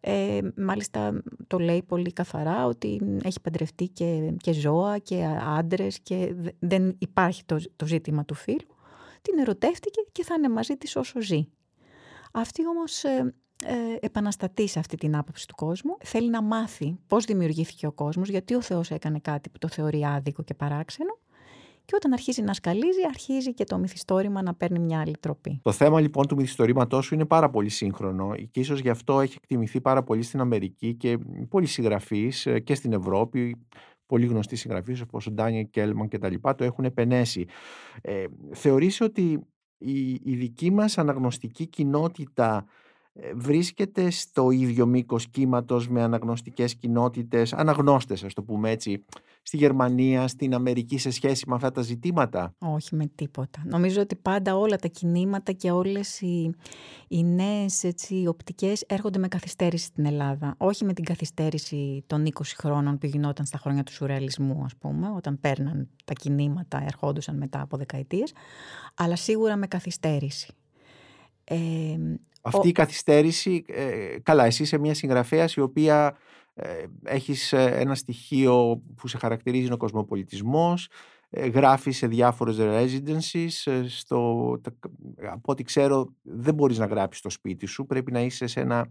ε, 0.01 0.39
μάλιστα 0.57 1.23
το 1.47 1.59
λέει 1.59 1.83
πολύ 1.83 2.13
καθαρά 2.13 2.67
ότι 2.67 3.19
έχει 3.23 3.41
παντρευτεί 3.41 3.89
και, 3.89 4.33
και 4.37 4.53
ζώα 4.53 4.99
και 4.99 5.25
άντρες 5.59 6.01
και 6.01 6.35
δεν 6.59 6.97
υπάρχει 6.99 7.45
το, 7.45 7.61
το 7.77 7.87
ζήτημα 7.87 8.25
του 8.25 8.35
φίλου. 8.35 8.77
Την 9.23 9.39
ερωτεύτηκε 9.39 10.01
και 10.13 10.25
θα 10.25 10.35
είναι 10.35 10.49
μαζί 10.49 10.77
της 10.77 10.97
όσο 10.97 11.21
ζει. 11.21 11.49
Αυτή 12.33 12.67
όμως 12.67 13.05
ε, 13.05 13.35
ε, 13.65 13.75
επαναστατεί 14.01 14.69
σε 14.69 14.79
αυτή 14.79 14.97
την 14.97 15.17
άποψη 15.17 15.47
του 15.47 15.55
κόσμου. 15.55 15.97
Θέλει 16.01 16.31
να 16.31 16.43
μάθει 16.43 16.99
πώς 17.07 17.25
δημιουργήθηκε 17.25 17.87
ο 17.87 17.93
κόσμος, 17.93 18.29
γιατί 18.29 18.55
ο 18.55 18.61
Θεός 18.61 18.91
έκανε 18.91 19.19
κάτι 19.19 19.49
που 19.49 19.59
το 19.59 19.69
θεωρεί 19.69 20.05
άδικο 20.05 20.43
και 20.43 20.55
παράξενο. 20.55 21.19
Και 21.91 21.97
όταν 21.97 22.13
αρχίζει 22.13 22.43
να 22.43 22.53
σκαλίζει, 22.53 23.01
αρχίζει 23.09 23.55
και 23.55 23.65
το 23.65 23.79
μυθιστόρημα 23.79 24.43
να 24.43 24.55
παίρνει 24.55 24.79
μια 24.79 25.01
άλλη 25.01 25.17
τροπή. 25.21 25.61
Το 25.63 25.73
θέμα 25.73 26.01
λοιπόν 26.01 26.27
του 26.27 26.37
μυθιστορήματός 26.37 27.05
σου 27.05 27.15
είναι 27.15 27.25
πάρα 27.25 27.51
πολύ 27.51 27.69
σύγχρονο 27.69 28.35
και 28.51 28.61
ίσως 28.61 28.81
γι' 28.81 28.89
αυτό 28.89 29.21
έχει 29.21 29.35
εκτιμηθεί 29.37 29.81
πάρα 29.81 30.03
πολύ 30.03 30.23
στην 30.23 30.41
Αμερική 30.41 30.95
και 30.95 31.19
πολλοί 31.49 31.67
συγγραφείς 31.67 32.47
ε, 32.47 32.59
και 32.61 32.75
στην 32.75 32.93
Ευρώπη. 32.93 33.67
Πολύ 34.07 34.27
γνωστοί 34.27 34.57
συγγραφείς 34.57 35.01
όπως 35.01 35.27
ο 35.27 35.31
Ντάνιελ 35.31 35.71
Κέλμαν 35.71 36.09
και 36.09 36.19
τα 36.19 36.31
λοιπά 36.31 36.55
το 36.55 36.65
έχουν 36.65 36.85
επενέσει. 36.85 37.47
Ε, 38.01 38.25
θεωρείς 38.51 39.01
ότι 39.01 39.47
η, 39.79 40.11
η 40.11 40.35
δική 40.35 40.71
μας 40.71 40.99
αναγνωστική 40.99 41.67
κοινότητα 41.67 42.57
ε, 42.57 42.67
βρίσκεται 43.35 44.11
στο 44.11 44.51
ίδιο 44.51 44.87
μήκος 44.87 45.29
κύματος 45.29 45.89
με 45.89 46.03
αναγνωστικές 46.03 46.75
κοινότητες, 46.75 47.53
αναγνώστες 47.53 48.25
ας 48.25 48.35
το 48.35 48.43
πούμε 48.43 48.71
έτσι, 48.71 49.05
στη 49.43 49.57
Γερμανία, 49.57 50.29
στην 50.29 50.55
Αμερική 50.55 50.99
σε 50.99 51.11
σχέση 51.11 51.49
με 51.49 51.55
αυτά 51.55 51.71
τα 51.71 51.83
ζητήματα; 51.83 52.55
Όχι 52.59 52.95
με 52.95 53.07
τίποτα. 53.15 53.63
Νομίζω 53.65 54.01
ότι 54.01 54.17
πάντα 54.17 54.57
όλα 54.57 54.77
τα 54.77 54.89
κινήματα 54.89 55.53
και 55.53 55.71
όλες 55.71 56.21
οι, 56.21 56.55
οι 57.09 57.25
νέες 57.25 57.85
έτσι, 57.85 58.27
οπτικές 58.27 58.85
έρχονται 58.89 59.19
με 59.19 59.29
καθυστέρηση 59.29 59.85
στην 59.85 60.07
Ελλάδα. 60.07 60.55
Όχι 60.59 60.85
με 60.85 60.93
την 60.93 61.05
καθυστέρηση 61.05 62.05
των 62.07 62.27
20 62.27 62.31
χρόνων 62.57 62.99
που 62.99 63.07
γινόταν 63.07 63.47
στα 63.47 63.59
χρόνια 63.59 63.83
του 63.83 63.93
σουρεαλισμού 63.93 64.63
ας 64.65 64.77
πούμε, 64.77 65.11
όταν 65.17 65.41
παίρναν 65.41 65.89
τα 66.05 66.13
κινήματα, 66.13 66.83
ερχόντουσαν 66.85 67.37
μετά 67.37 67.61
από 67.61 67.77
δεκαετίες, 67.77 68.33
αλλά 68.95 69.17
σίγουρα 69.17 69.57
με 69.57 69.67
καθυστέρηση. 69.67 70.55
Ε, 71.45 71.57
Αυτή 72.41 72.69
η 72.69 72.73
καθυστέρηση, 72.73 73.65
ε, 73.69 74.17
καλά, 74.23 74.45
εσύ 74.45 74.63
είσαι 74.63 74.79
μια 74.79 74.95
συγγραφέα 74.95 75.49
η 75.57 75.61
οποία 75.61 76.17
ε, 76.55 76.85
έχεις 77.05 77.53
ε, 77.53 77.65
ένα 77.65 77.95
στοιχείο 77.95 78.83
που 78.97 79.09
σε 79.09 79.19
χαρακτηρίζει 79.19 79.65
είναι 79.65 79.75
ο 79.75 79.77
κοσμοπολιτισμός, 79.77 80.89
ε, 81.31 81.47
γράφεις 81.47 81.97
σε 81.97 82.07
διάφορες 82.07 82.57
residencies, 82.61 83.83
στο, 83.89 84.61
από 85.31 85.53
ό,τι 85.53 85.63
ξέρω 85.63 86.15
δεν 86.23 86.55
μπορείς 86.55 86.79
να 86.79 86.87
γράψεις 86.87 87.19
στο 87.21 87.31
σπίτι 87.31 87.67
σου, 87.67 87.87
πρέπει 87.87 88.13
να 88.13 88.21
είσαι 88.21 88.47
σε 88.47 88.61
ένα 88.61 88.91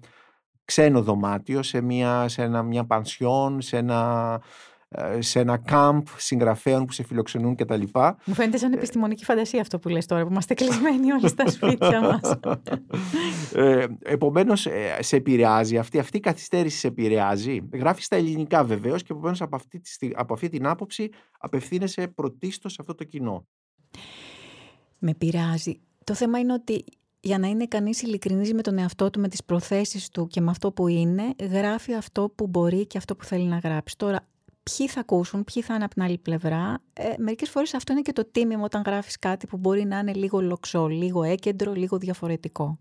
ξένο 0.65 1.01
δωμάτιο, 1.01 1.63
σε 1.63 1.81
μια, 1.81 2.27
σε 2.27 2.43
ένα, 2.43 2.63
μια 2.63 2.85
πανσιόν, 2.85 3.61
σε 3.61 3.77
ένα 3.77 4.41
ε, 4.41 4.68
σε 5.19 5.39
ένα 5.39 5.57
κάμπ 5.57 6.05
συγγραφέων 6.17 6.85
που 6.85 6.91
σε 6.91 7.03
φιλοξενούν 7.03 7.55
κτλ. 7.55 7.81
Μου 8.25 8.33
φαίνεται 8.33 8.57
σαν 8.57 8.73
επιστημονική 8.73 9.23
φαντασία 9.25 9.61
αυτό 9.61 9.79
που 9.79 9.89
λες 9.89 10.05
τώρα, 10.05 10.23
που 10.23 10.31
είμαστε 10.31 10.53
κλεισμένοι 10.53 11.11
όλοι 11.11 11.27
στα 11.27 11.49
σπίτια 11.49 12.01
μας. 12.01 12.39
ε, 13.53 13.85
επομένως, 14.03 14.65
ε, 14.65 14.97
σε 14.99 15.15
επηρεάζει 15.15 15.77
αυτή, 15.77 15.99
αυτή 15.99 16.17
η 16.17 16.19
καθυστέρηση 16.19 16.77
σε 16.77 16.87
επηρεάζει. 16.87 17.59
Γράφεις 17.73 18.05
στα 18.05 18.15
ελληνικά 18.15 18.63
βεβαίως 18.63 19.03
και 19.03 19.11
επομένως 19.11 19.41
από, 19.41 19.55
αυτή, 19.55 19.81
από 20.15 20.33
αυτή 20.33 20.49
την 20.49 20.67
άποψη 20.67 21.09
απευθύνεσαι 21.39 22.07
πρωτίστως 22.07 22.71
σε 22.71 22.77
αυτό 22.79 22.95
το 22.95 23.03
κοινό. 23.03 23.47
Με 24.99 25.13
πειράζει. 25.13 25.79
Το 26.03 26.13
θέμα 26.13 26.39
είναι 26.39 26.53
ότι 26.53 26.83
για 27.19 27.37
να 27.37 27.47
είναι 27.47 27.65
κανείς 27.65 28.01
ειλικρινής 28.01 28.53
με 28.53 28.61
τον 28.61 28.77
εαυτό 28.77 29.09
του, 29.09 29.19
με 29.19 29.27
τις 29.27 29.43
προθέσεις 29.43 30.09
του 30.09 30.27
και 30.27 30.41
με 30.41 30.51
αυτό 30.51 30.71
που 30.71 30.87
είναι, 30.87 31.33
γράφει 31.39 31.93
αυτό 31.93 32.29
που 32.35 32.47
μπορεί 32.47 32.87
και 32.87 32.97
αυτό 32.97 33.15
που 33.15 33.23
θέλει 33.23 33.47
να 33.47 33.57
γράψει. 33.57 33.97
Τώρα, 33.97 34.27
ποιοι 34.77 34.87
θα 34.87 34.99
ακούσουν, 34.99 35.43
ποιοι 35.43 35.63
θα 35.63 35.75
είναι 35.75 35.83
από 35.83 35.93
την 35.93 36.03
άλλη 36.03 36.17
πλευρά. 36.17 36.81
Ε, 36.93 37.13
Μερικές 37.17 37.49
φορές 37.49 37.73
αυτό 37.73 37.91
είναι 37.91 38.01
και 38.01 38.13
το 38.13 38.25
τίμημα 38.31 38.63
όταν 38.63 38.81
γράφεις 38.85 39.19
κάτι 39.19 39.47
που 39.47 39.57
μπορεί 39.57 39.85
να 39.85 39.99
είναι 39.99 40.13
λίγο 40.13 40.41
λοξό, 40.41 40.87
λίγο 40.87 41.23
έκεντρο, 41.23 41.73
λίγο 41.73 41.97
διαφορετικό. 41.97 42.79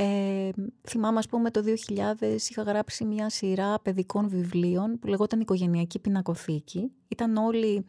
Ε, 0.00 0.50
θυμάμαι, 0.88 1.18
ας 1.18 1.26
πούμε, 1.26 1.50
το 1.50 1.62
2000 1.62 2.36
είχα 2.50 2.62
γράψει 2.62 3.04
μια 3.04 3.28
σειρά 3.28 3.80
παιδικών 3.80 4.28
βιβλίων 4.28 4.98
που 4.98 5.06
λεγόταν 5.06 5.40
Οικογενειακή 5.40 5.98
Πινακοθήκη. 5.98 6.90
Ήταν 7.08 7.36
όλοι 7.36 7.84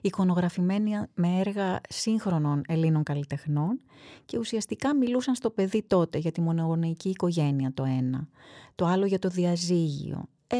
εικονογραφημένοι 0.00 0.92
με 1.14 1.28
έργα 1.38 1.80
σύγχρονων 1.88 2.62
Ελλήνων 2.68 3.02
καλλιτεχνών 3.02 3.80
και 4.24 4.38
ουσιαστικά 4.38 4.96
μιλούσαν 4.96 5.34
στο 5.34 5.50
παιδί 5.50 5.82
τότε 5.86 6.18
για 6.18 6.32
τη 6.32 6.40
μονογονεϊκή 6.40 7.08
οικογένεια 7.08 7.72
το 7.74 7.84
ένα, 7.84 8.28
το 8.74 8.86
άλλο 8.86 9.06
για 9.06 9.18
το 9.18 9.28
διαζύγιο. 9.28 10.28
Ε, 10.46 10.56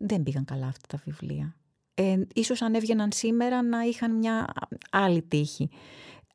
δεν 0.00 0.22
πήγαν 0.22 0.44
καλά 0.44 0.66
αυτά 0.66 0.96
τα 0.96 1.02
βιβλία. 1.04 1.56
Ε, 1.94 2.16
ίσως 2.34 2.62
αν 2.62 2.74
έβγαιναν 2.74 3.12
σήμερα 3.12 3.62
να 3.62 3.80
είχαν 3.80 4.16
μια 4.16 4.46
άλλη 4.90 5.22
τύχη. 5.22 5.70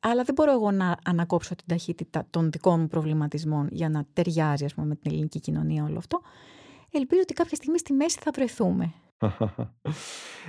Αλλά 0.00 0.22
δεν 0.22 0.34
μπορώ 0.34 0.52
εγώ 0.52 0.70
να 0.70 0.96
ανακόψω 1.04 1.54
την 1.54 1.66
ταχύτητα 1.66 2.26
των 2.30 2.50
δικών 2.50 2.80
μου 2.80 2.88
προβληματισμών 2.88 3.68
για 3.70 3.88
να 3.88 4.06
ταιριάζει 4.12 4.64
ας 4.64 4.74
πούμε, 4.74 4.86
με 4.86 4.94
την 4.94 5.10
ελληνική 5.10 5.40
κοινωνία 5.40 5.84
όλο 5.84 5.98
αυτό. 5.98 6.20
Ελπίζω 6.90 7.20
ότι 7.22 7.32
κάποια 7.32 7.56
στιγμή 7.56 7.78
στη 7.78 7.92
μέση 7.92 8.18
θα 8.20 8.30
βρεθούμε. 8.34 8.92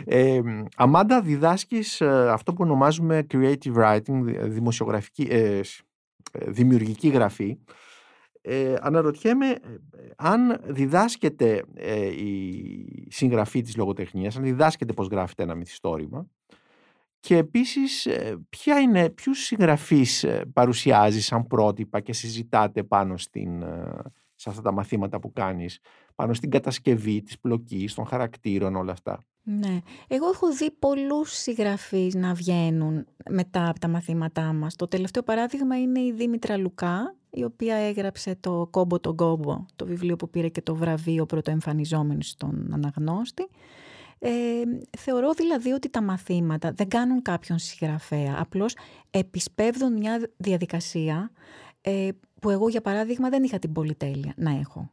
ε, 0.05 0.41
Αμάντα, 0.75 1.21
διδάσκεις 1.21 2.01
ε, 2.01 2.31
αυτό 2.31 2.53
που 2.53 2.63
ονομάζουμε 2.63 3.25
creative 3.33 3.75
writing, 3.75 4.23
δημοσιογραφική, 4.41 5.27
ε, 5.29 5.59
ε 5.59 5.61
δημιουργική 6.47 7.07
γραφή 7.07 7.57
ε, 8.47 8.75
αναρωτιέμαι 8.81 9.49
ε, 9.49 9.57
αν 10.15 10.61
διδάσκεται 10.63 11.63
ε, 11.73 12.05
η 12.05 13.07
συγγραφή 13.09 13.61
της 13.61 13.75
λογοτεχνίας, 13.75 14.35
αν 14.37 14.43
διδάσκεται 14.43 14.93
πώς 14.93 15.07
γράφεται 15.07 15.43
ένα 15.43 15.55
μυθιστόρημα 15.55 16.27
και 17.19 17.37
επίσης 17.37 18.05
ε, 18.05 18.37
ποια 18.49 18.79
είναι, 18.79 19.09
ποιους 19.09 19.39
συγγραφείς 19.39 20.25
παρουσιάζει 20.53 21.21
σαν 21.21 21.47
πρότυπα 21.47 21.99
και 21.99 22.13
συζητάτε 22.13 22.83
πάνω 22.83 23.17
στην, 23.17 23.63
σε 24.35 24.49
αυτά 24.49 24.61
τα 24.61 24.71
μαθήματα 24.71 25.19
που 25.19 25.33
κάνεις, 25.33 25.79
πάνω 26.15 26.33
στην 26.33 26.49
κατασκευή 26.49 27.21
της 27.21 27.39
πλοκής, 27.39 27.93
των 27.93 28.05
χαρακτήρων, 28.05 28.75
όλα 28.75 28.91
αυτά; 28.91 29.23
Ναι. 29.43 29.79
Εγώ 30.07 30.29
έχω 30.29 30.53
δει 30.53 30.71
πολλούς 30.71 31.31
συγγραφείς 31.31 32.15
να 32.15 32.33
βγαίνουν 32.33 33.05
μετά 33.29 33.69
από 33.69 33.79
τα 33.79 33.87
μαθήματά 33.87 34.53
μας. 34.53 34.75
Το 34.75 34.87
τελευταίο 34.87 35.23
παράδειγμα 35.23 35.81
είναι 35.81 35.99
η 35.99 36.11
Δήμητρα 36.11 36.57
Λουκά, 36.57 37.15
η 37.35 37.43
οποία 37.43 37.75
έγραψε 37.75 38.37
το 38.39 38.67
«Κόμπο 38.71 38.99
τον 38.99 39.15
κόμπο», 39.15 39.65
το 39.75 39.85
βιβλίο 39.85 40.15
που 40.15 40.29
πήρε 40.29 40.47
και 40.47 40.61
το 40.61 40.75
βραβείο 40.75 41.25
πρωτοεμφανιζόμενος 41.25 42.27
στον 42.27 42.69
αναγνώστη. 42.73 43.47
Ε, 44.19 44.29
θεωρώ 44.97 45.33
δηλαδή 45.33 45.71
ότι 45.71 45.89
τα 45.89 46.01
μαθήματα 46.01 46.71
δεν 46.71 46.87
κάνουν 46.87 47.21
κάποιον 47.21 47.57
συγγραφέα, 47.57 48.35
απλώς 48.39 48.75
επισπεύδουν 49.11 49.93
μια 49.93 50.29
διαδικασία 50.37 51.31
ε, 51.81 52.07
που 52.41 52.49
εγώ 52.49 52.69
για 52.69 52.81
παράδειγμα 52.81 53.29
δεν 53.29 53.43
είχα 53.43 53.59
την 53.59 53.71
πολυτέλεια 53.71 54.33
να 54.35 54.51
έχω. 54.51 54.91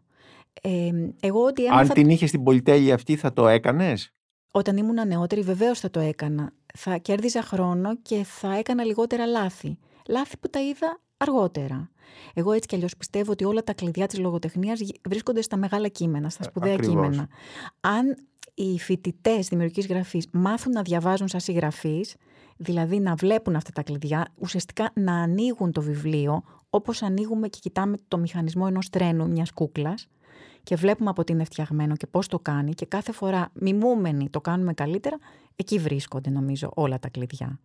Ε, 0.62 0.90
εγώ 1.20 1.44
ότι 1.44 1.64
έμαθα... 1.64 1.80
Αν 1.80 1.88
την 1.88 2.10
είχες 2.10 2.30
την 2.30 2.42
πολυτέλεια 2.42 2.94
αυτή 2.94 3.16
θα 3.16 3.32
το 3.32 3.48
έκανες; 3.48 4.12
Όταν 4.50 4.76
ήμουν 4.76 5.06
νεότερη 5.06 5.40
βεβαίως 5.40 5.80
θα 5.80 5.90
το 5.90 6.00
έκανα. 6.00 6.52
Θα 6.74 6.96
κέρδιζα 6.96 7.42
χρόνο 7.42 7.96
και 7.96 8.24
θα 8.24 8.56
έκανα 8.56 8.84
λιγότερα 8.84 9.26
λάθη. 9.26 9.78
Λάθη 10.08 10.36
που 10.36 10.50
τα 10.50 10.60
είδα 10.60 11.00
αργότερα. 11.22 11.90
Εγώ 12.34 12.52
έτσι 12.52 12.68
κι 12.68 12.74
αλλιώς 12.74 12.96
πιστεύω 12.96 13.32
ότι 13.32 13.44
όλα 13.44 13.62
τα 13.64 13.74
κλειδιά 13.74 14.06
της 14.06 14.18
λογοτεχνίας 14.18 14.80
βρίσκονται 15.08 15.42
στα 15.42 15.56
μεγάλα 15.56 15.88
κείμενα, 15.88 16.28
στα 16.30 16.44
ε, 16.44 16.48
σπουδαία 16.48 16.76
κείμενα. 16.76 17.28
Αν 17.80 18.16
οι 18.54 18.78
φοιτητές 18.78 19.48
δημιουργικής 19.48 19.86
γραφής 19.86 20.26
μάθουν 20.32 20.72
να 20.72 20.82
διαβάζουν 20.82 21.28
σαν 21.28 21.40
συγγραφείς, 21.40 22.16
δηλαδή 22.56 22.98
να 22.98 23.14
βλέπουν 23.14 23.56
αυτά 23.56 23.70
τα 23.72 23.82
κλειδιά, 23.82 24.26
ουσιαστικά 24.38 24.90
να 24.94 25.12
ανοίγουν 25.12 25.72
το 25.72 25.82
βιβλίο, 25.82 26.42
όπως 26.70 27.02
ανοίγουμε 27.02 27.48
και 27.48 27.58
κοιτάμε 27.62 27.96
το 28.08 28.18
μηχανισμό 28.18 28.64
ενός 28.68 28.90
τρένου, 28.90 29.28
μιας 29.28 29.52
κούκλας, 29.52 30.08
και 30.62 30.76
βλέπουμε 30.76 31.10
από 31.10 31.24
τι 31.24 31.32
είναι 31.32 31.44
φτιαγμένο 31.44 31.96
και 31.96 32.06
πώς 32.06 32.26
το 32.26 32.38
κάνει 32.38 32.72
και 32.72 32.86
κάθε 32.86 33.12
φορά 33.12 33.50
μιμούμενοι 33.52 34.28
το 34.30 34.40
κάνουμε 34.40 34.72
καλύτερα, 34.72 35.18
εκεί 35.56 35.78
βρίσκονται 35.78 36.30
νομίζω 36.30 36.70
όλα 36.74 36.98
τα 36.98 37.08
κλειδιά. 37.08 37.58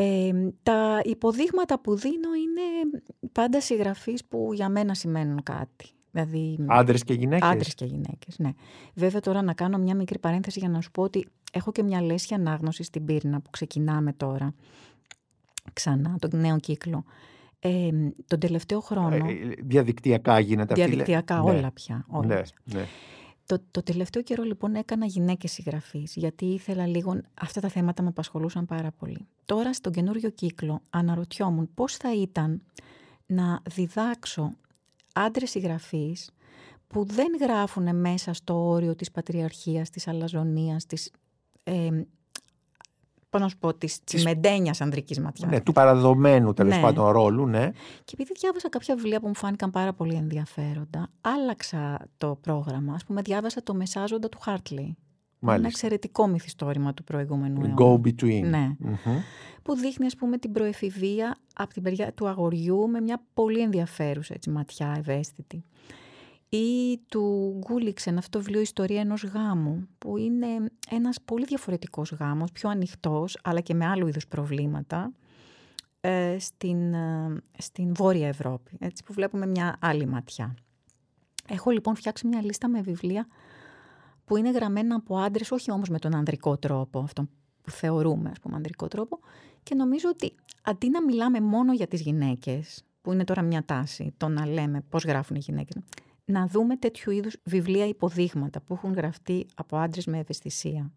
Ε, 0.00 0.32
τα 0.62 1.00
υποδείγματα 1.04 1.80
που 1.80 1.96
δίνω 1.96 2.34
είναι 2.34 3.00
πάντα 3.32 3.60
συγγραφείς 3.60 4.24
που 4.24 4.50
για 4.52 4.68
μένα 4.68 4.94
σημαίνουν 4.94 5.42
κάτι. 5.42 5.86
Δηλαδή, 6.10 6.58
άντρες 6.66 7.04
και 7.04 7.14
γυναίκες. 7.14 7.48
Άντρες 7.48 7.74
και 7.74 7.84
γυναίκες, 7.84 8.38
ναι. 8.38 8.50
Βέβαια 8.94 9.20
τώρα 9.20 9.42
να 9.42 9.52
κάνω 9.52 9.78
μια 9.78 9.94
μικρή 9.94 10.18
παρένθεση 10.18 10.58
για 10.58 10.68
να 10.68 10.80
σου 10.80 10.90
πω 10.90 11.02
ότι 11.02 11.28
έχω 11.52 11.72
και 11.72 11.82
μια 11.82 12.02
λέσχη 12.02 12.34
ανάγνωση 12.34 12.82
στην 12.82 13.04
Πύρνα 13.04 13.40
που 13.40 13.50
ξεκινάμε 13.50 14.12
τώρα 14.12 14.54
ξανά, 15.72 16.16
τον 16.18 16.40
νέο 16.40 16.58
κύκλο. 16.58 17.04
Ε, 17.58 17.90
τον 18.26 18.38
τελευταίο 18.38 18.80
χρόνο... 18.80 19.14
Ε, 19.14 19.54
διαδικτυακά 19.62 20.38
γίνεται 20.38 20.72
αυτή. 20.72 20.84
Διαδικτυακά 20.84 21.42
όλα 21.42 21.60
ναι. 21.60 21.70
πια. 21.70 22.04
Όλα 22.08 22.26
ναι, 22.26 22.42
πια. 22.42 22.54
Ναι. 22.64 22.86
Το, 23.48 23.60
το 23.70 23.82
τελευταίο 23.82 24.22
καιρό 24.22 24.42
λοιπόν 24.42 24.74
έκανα 24.74 25.06
γυναίκες 25.06 25.52
συγγραφείς, 25.52 26.14
γιατί 26.14 26.44
ήθελα 26.44 26.86
λίγο, 26.86 27.20
αυτά 27.34 27.60
τα 27.60 27.68
θέματα 27.68 28.02
με 28.02 28.08
απασχολούσαν 28.08 28.66
πάρα 28.66 28.90
πολύ. 28.90 29.26
Τώρα 29.44 29.72
στον 29.72 29.92
καινούριο 29.92 30.30
κύκλο 30.30 30.80
αναρωτιόμουν 30.90 31.70
πώς 31.74 31.96
θα 31.96 32.14
ήταν 32.14 32.62
να 33.26 33.62
διδάξω 33.70 34.52
άντρες 35.12 35.50
συγγραφείς 35.50 36.30
που 36.88 37.04
δεν 37.04 37.36
γράφουν 37.40 37.96
μέσα 37.96 38.32
στο 38.32 38.68
όριο 38.68 38.94
της 38.94 39.10
πατριαρχίας, 39.10 39.90
της 39.90 40.08
αλαζονίας, 40.08 40.86
της 40.86 41.10
ε, 41.64 41.88
πώς 43.30 43.40
να 43.40 43.48
σου 43.48 43.58
πω, 43.58 43.74
της 43.74 44.04
τσιμεντένια 44.04 44.74
ανδρικής 44.78 45.20
ματιάς. 45.20 45.50
Ναι, 45.50 45.60
του 45.60 45.72
παραδομένου 45.72 46.54
τέλος 46.54 46.74
ναι. 46.74 46.80
πάντων 46.80 47.10
ρόλου, 47.10 47.46
ναι. 47.46 47.70
Και 48.04 48.12
επειδή 48.12 48.32
διάβασα 48.38 48.68
κάποια 48.68 48.94
βιβλία 48.94 49.20
που 49.20 49.26
μου 49.26 49.34
φάνηκαν 49.34 49.70
πάρα 49.70 49.92
πολύ 49.92 50.14
ενδιαφέροντα, 50.14 51.08
άλλαξα 51.20 52.08
το 52.16 52.38
πρόγραμμα. 52.40 52.92
Α 52.92 52.98
πούμε, 53.06 53.22
διάβασα 53.22 53.62
το 53.62 53.74
Μεσάζοντα 53.74 54.28
του 54.28 54.38
Χάρτλι. 54.40 54.96
Ένα 55.48 55.66
εξαιρετικό 55.66 56.26
μυθιστόρημα 56.26 56.94
του 56.94 57.04
προηγούμενου 57.04 57.60
αιώνα. 57.60 57.74
Go 57.78 58.06
Between. 58.06 58.42
Ναι. 58.44 58.76
Που 59.62 59.76
δείχνει, 59.76 60.06
ας 60.06 60.16
πούμε, 60.16 60.38
την 60.38 60.52
προεφηβεία 60.52 61.36
από 61.54 61.72
την 61.72 61.82
περιά 61.82 62.12
του 62.12 62.28
αγοριού 62.28 62.88
με 62.88 63.00
μια 63.00 63.22
πολύ 63.34 63.60
ενδιαφέρουσα 63.60 64.34
έτσι, 64.34 64.50
ματιά 64.50 64.94
ευαίσθητη 64.98 65.64
ή 66.48 66.98
του 67.08 67.56
Γκούλιξεν 67.58 68.18
αυτό 68.18 68.38
το 68.38 68.44
βιβλίο 68.44 68.60
«Ιστορία 68.60 69.00
ενός 69.00 69.24
γάμου» 69.24 69.88
που 69.98 70.16
είναι 70.16 70.46
ένας 70.90 71.20
πολύ 71.24 71.44
διαφορετικός 71.44 72.12
γάμος, 72.12 72.52
πιο 72.52 72.68
ανοιχτός 72.68 73.38
αλλά 73.42 73.60
και 73.60 73.74
με 73.74 73.86
άλλου 73.86 74.06
είδους 74.06 74.26
προβλήματα 74.26 75.12
ε, 76.00 76.36
στην, 76.38 76.94
ε, 76.94 77.42
στην 77.58 77.94
Βόρεια 77.94 78.28
Ευρώπη, 78.28 78.76
έτσι 78.80 79.04
που 79.04 79.12
βλέπουμε 79.12 79.46
μια 79.46 79.76
άλλη 79.80 80.06
ματιά. 80.06 80.54
Έχω 81.48 81.70
λοιπόν 81.70 81.96
φτιάξει 81.96 82.26
μια 82.26 82.42
λίστα 82.42 82.68
με 82.68 82.80
βιβλία 82.80 83.26
που 84.24 84.36
είναι 84.36 84.50
γραμμένα 84.50 84.94
από 84.94 85.16
άντρες, 85.16 85.50
όχι 85.50 85.70
όμως 85.70 85.88
με 85.88 85.98
τον 85.98 86.14
ανδρικό 86.14 86.56
τρόπο, 86.56 86.98
αυτό 87.00 87.28
που 87.62 87.70
θεωρούμε, 87.70 88.30
ας 88.30 88.40
πούμε, 88.40 88.56
ανδρικό 88.56 88.88
τρόπο, 88.88 89.18
και 89.62 89.74
νομίζω 89.74 90.08
ότι 90.08 90.34
αντί 90.62 90.88
να 90.90 91.02
μιλάμε 91.02 91.40
μόνο 91.40 91.72
για 91.72 91.86
τις 91.86 92.00
γυναίκες, 92.00 92.84
που 93.02 93.12
είναι 93.12 93.24
τώρα 93.24 93.42
μια 93.42 93.64
τάση, 93.64 94.14
το 94.16 94.28
να 94.28 94.46
λέμε 94.46 94.80
πώς 94.88 95.04
γράφουν 95.04 95.36
οι 95.36 95.38
γυναίκες, 95.38 95.76
να 96.28 96.46
δούμε 96.46 96.76
τέτοιου 96.76 97.12
είδους 97.12 97.36
βιβλία 97.44 97.86
υποδείγματα 97.86 98.60
που 98.60 98.74
έχουν 98.74 98.92
γραφτεί 98.92 99.46
από 99.54 99.76
άντρες 99.76 100.06
με 100.06 100.18
ευαισθησία. 100.18 100.92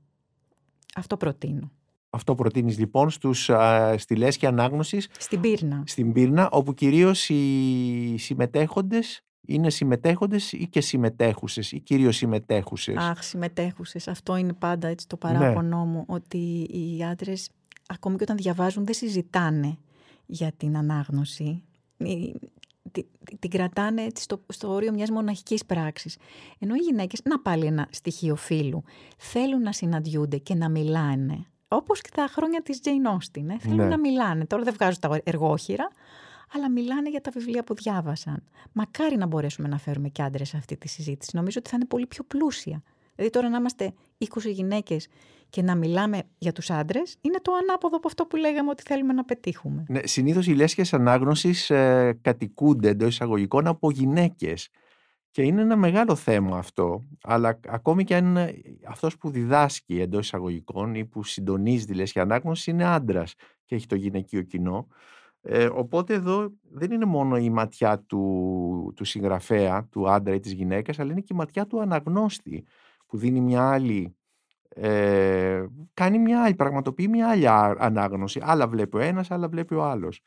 Αυτό 0.96 1.18
προτείνω. 1.18 1.72
Αυτό 2.10 2.36
προτείνεις 2.36 2.78
λοιπόν 2.78 3.10
στους, 3.10 3.50
α, 3.50 3.96
στη 3.98 4.16
λέσχη 4.16 4.46
ανάγνωσης; 4.46 5.08
Στην 5.20 5.40
Πύρνα. 5.42 5.84
Στην 5.86 6.12
Πύρνα, 6.14 6.50
όπου 6.52 6.74
κυρίως 6.74 7.30
οι 7.30 8.16
συμμετέχοντες 8.18 9.22
είναι 9.46 9.70
συμμετέχοντες 9.70 10.52
ή 10.52 10.68
και 10.68 10.82
συμμετέχουσες 10.82 11.72
ή 11.72 11.80
κυρίως 11.80 12.16
συμμετέχουσες; 12.16 12.96
Αχ, 12.98 13.24
συμμετέχουσες. 13.24 14.08
Αυτό 14.08 14.36
είναι 14.36 14.54
πάντα 14.54 14.88
έτσι 14.88 15.08
το 15.08 15.18
Ναι. 15.24 15.34
παράπονό 15.34 15.86
μου, 15.86 16.04
ότι 16.08 16.38
οι 16.72 17.04
άντρες, 17.04 17.50
ακόμη 17.88 18.16
και 18.16 18.24
όταν 18.24 18.38
διαβάζουν, 18.38 18.86
δεν 18.86 18.94
συζητάνε 18.94 19.78
για 20.26 20.52
την 20.58 20.78
ανάγνωση. 20.78 21.64
Η- 23.00 23.04
τη- 23.04 23.08
τη- 23.26 23.38
Την 23.38 23.50
κρατάνε 23.50 24.02
έτσι 24.02 24.24
στο, 24.24 24.42
στο 24.48 24.72
όριο 24.72 24.92
μιας 24.94 25.10
μοναχικής 25.10 25.66
πράξης. 25.66 26.18
Ενώ 26.60 26.76
οι 26.76 26.80
γυναίκες, 26.80 27.22
να 27.24 27.40
πάλι 27.40 27.66
ένα 27.66 27.88
στοιχείο 27.92 28.36
φίλου, 28.36 28.84
θέλουν 29.18 29.62
να 29.62 29.72
συναντιούνται 29.72 30.38
και 30.38 30.56
να 30.56 30.70
μιλάνε. 30.70 31.46
Όπως 31.68 32.02
και 32.02 32.10
τα 32.16 32.28
χρόνια 32.32 32.62
της 32.62 32.80
Jane 32.84 33.16
Austen. 33.16 33.44
Ε. 33.50 33.58
Θέλουν 33.60 33.76
Ναι. 33.78 33.86
να 33.88 33.98
μιλάνε. 34.00 34.46
Τώρα 34.46 34.64
δεν 34.64 34.74
βγάζουν 34.74 35.00
τα 35.00 35.20
εργόχειρα, 35.24 35.90
αλλά 36.54 36.70
μιλάνε 36.70 37.10
για 37.10 37.22
τα 37.22 37.32
βιβλία 37.34 37.64
που 37.64 37.74
διάβασαν. 37.74 38.44
Μακάρι 38.72 39.16
να 39.18 39.26
μπορέσουμε 39.26 39.68
να 39.68 39.78
φέρουμε 39.78 40.10
και 40.10 40.22
άντρες 40.22 40.50
σε 40.50 40.58
αυτή 40.58 40.78
τη 40.78 40.88
συζήτηση. 40.88 41.32
Νομίζω 41.36 41.60
ότι 41.60 41.70
θα 41.70 41.76
είναι 41.76 41.86
πολύ 41.86 42.06
πιο 42.08 42.24
πλούσια. 42.24 42.84
Δηλαδή 43.22 43.40
τώρα 43.40 43.50
να 43.50 43.58
είμαστε 43.58 43.94
20 44.18 44.52
γυναίκες 44.52 45.08
και 45.50 45.62
να 45.62 45.76
μιλάμε 45.76 46.24
για 46.38 46.52
τους 46.52 46.70
άντρες 46.70 47.18
είναι 47.22 47.40
το 47.42 47.52
ανάποδο 47.54 47.98
από 47.98 48.08
αυτό 48.08 48.26
που 48.26 48.36
λέγαμε 48.36 48.70
ότι 48.70 48.84
θέλουμε 48.84 49.14
να 49.14 49.24
πετύχουμε. 49.24 49.86
Ναι, 49.88 50.00
συνήθως 50.04 50.48
οι 50.48 50.54
λέσχες 50.54 50.94
ανάγνωσης 50.94 51.70
ε, 51.70 52.18
κατοικούνται 52.22 52.90
εντός 52.90 53.10
εισαγωγικών 53.10 53.68
από 53.68 53.92
γυναίκες. 53.92 54.70
Και 55.32 55.42
είναι 55.42 55.62
ένα 55.62 55.76
μεγάλο 55.76 56.16
θέμα 56.16 56.58
αυτό, 56.58 57.06
αλλά 57.24 57.60
ακόμη 57.68 58.04
και 58.04 58.16
αν 58.16 58.26
είναι 58.26 58.54
αυτός 58.88 59.18
που 59.18 59.30
διδάσκει 59.30 60.00
εντός 60.00 60.26
εισαγωγικών 60.26 60.96
ή 60.96 61.06
που 61.06 61.24
συντονίζει 61.24 61.86
τη 61.86 61.94
λέσχη 61.94 62.20
ανάγνωση 62.20 62.72
είναι 62.72 62.86
άντρας 62.86 63.36
και 63.66 63.76
έχει 63.76 63.86
το 63.86 63.96
γυναικείο 63.96 64.42
κοινό. 64.42 64.88
Ε, 65.42 65.70
οπότε 65.74 66.14
εδώ 66.14 66.52
δεν 66.72 66.92
είναι 66.92 67.06
μόνο 67.06 67.38
η 67.38 67.50
ματιά 67.50 68.00
του, 68.00 68.94
του 68.96 69.06
συγγραφέα, 69.06 69.88
του 69.92 70.10
άντρα 70.10 70.34
ή 70.34 70.40
της 70.40 70.52
γυναίκας, 70.52 71.00
αλλά 71.00 71.12
είναι 71.12 71.22
και 71.22 71.34
η 71.34 71.36
ματιά 71.36 71.68
του 71.68 71.82
αναγνώστη 71.82 72.66
που 73.12 73.18
δίνει 73.18 73.42
μια 73.42 73.70
άλλη, 73.70 74.16
ε, 74.70 75.66
κάνει 75.94 76.20
μια 76.20 76.44
άλλη, 76.44 76.56
πραγματοποιεί 76.56 77.08
μια 77.10 77.30
άλλη 77.30 77.48
α- 77.48 77.76
ανάγνωση. 77.80 78.40
Άλλα 78.44 78.68
βλέπει 78.68 78.98
ο 78.98 79.00
ένας, 79.00 79.32
άλλα 79.32 79.48
βλέπει 79.48 79.76
ο 79.76 79.84
άλλος. 79.84 80.22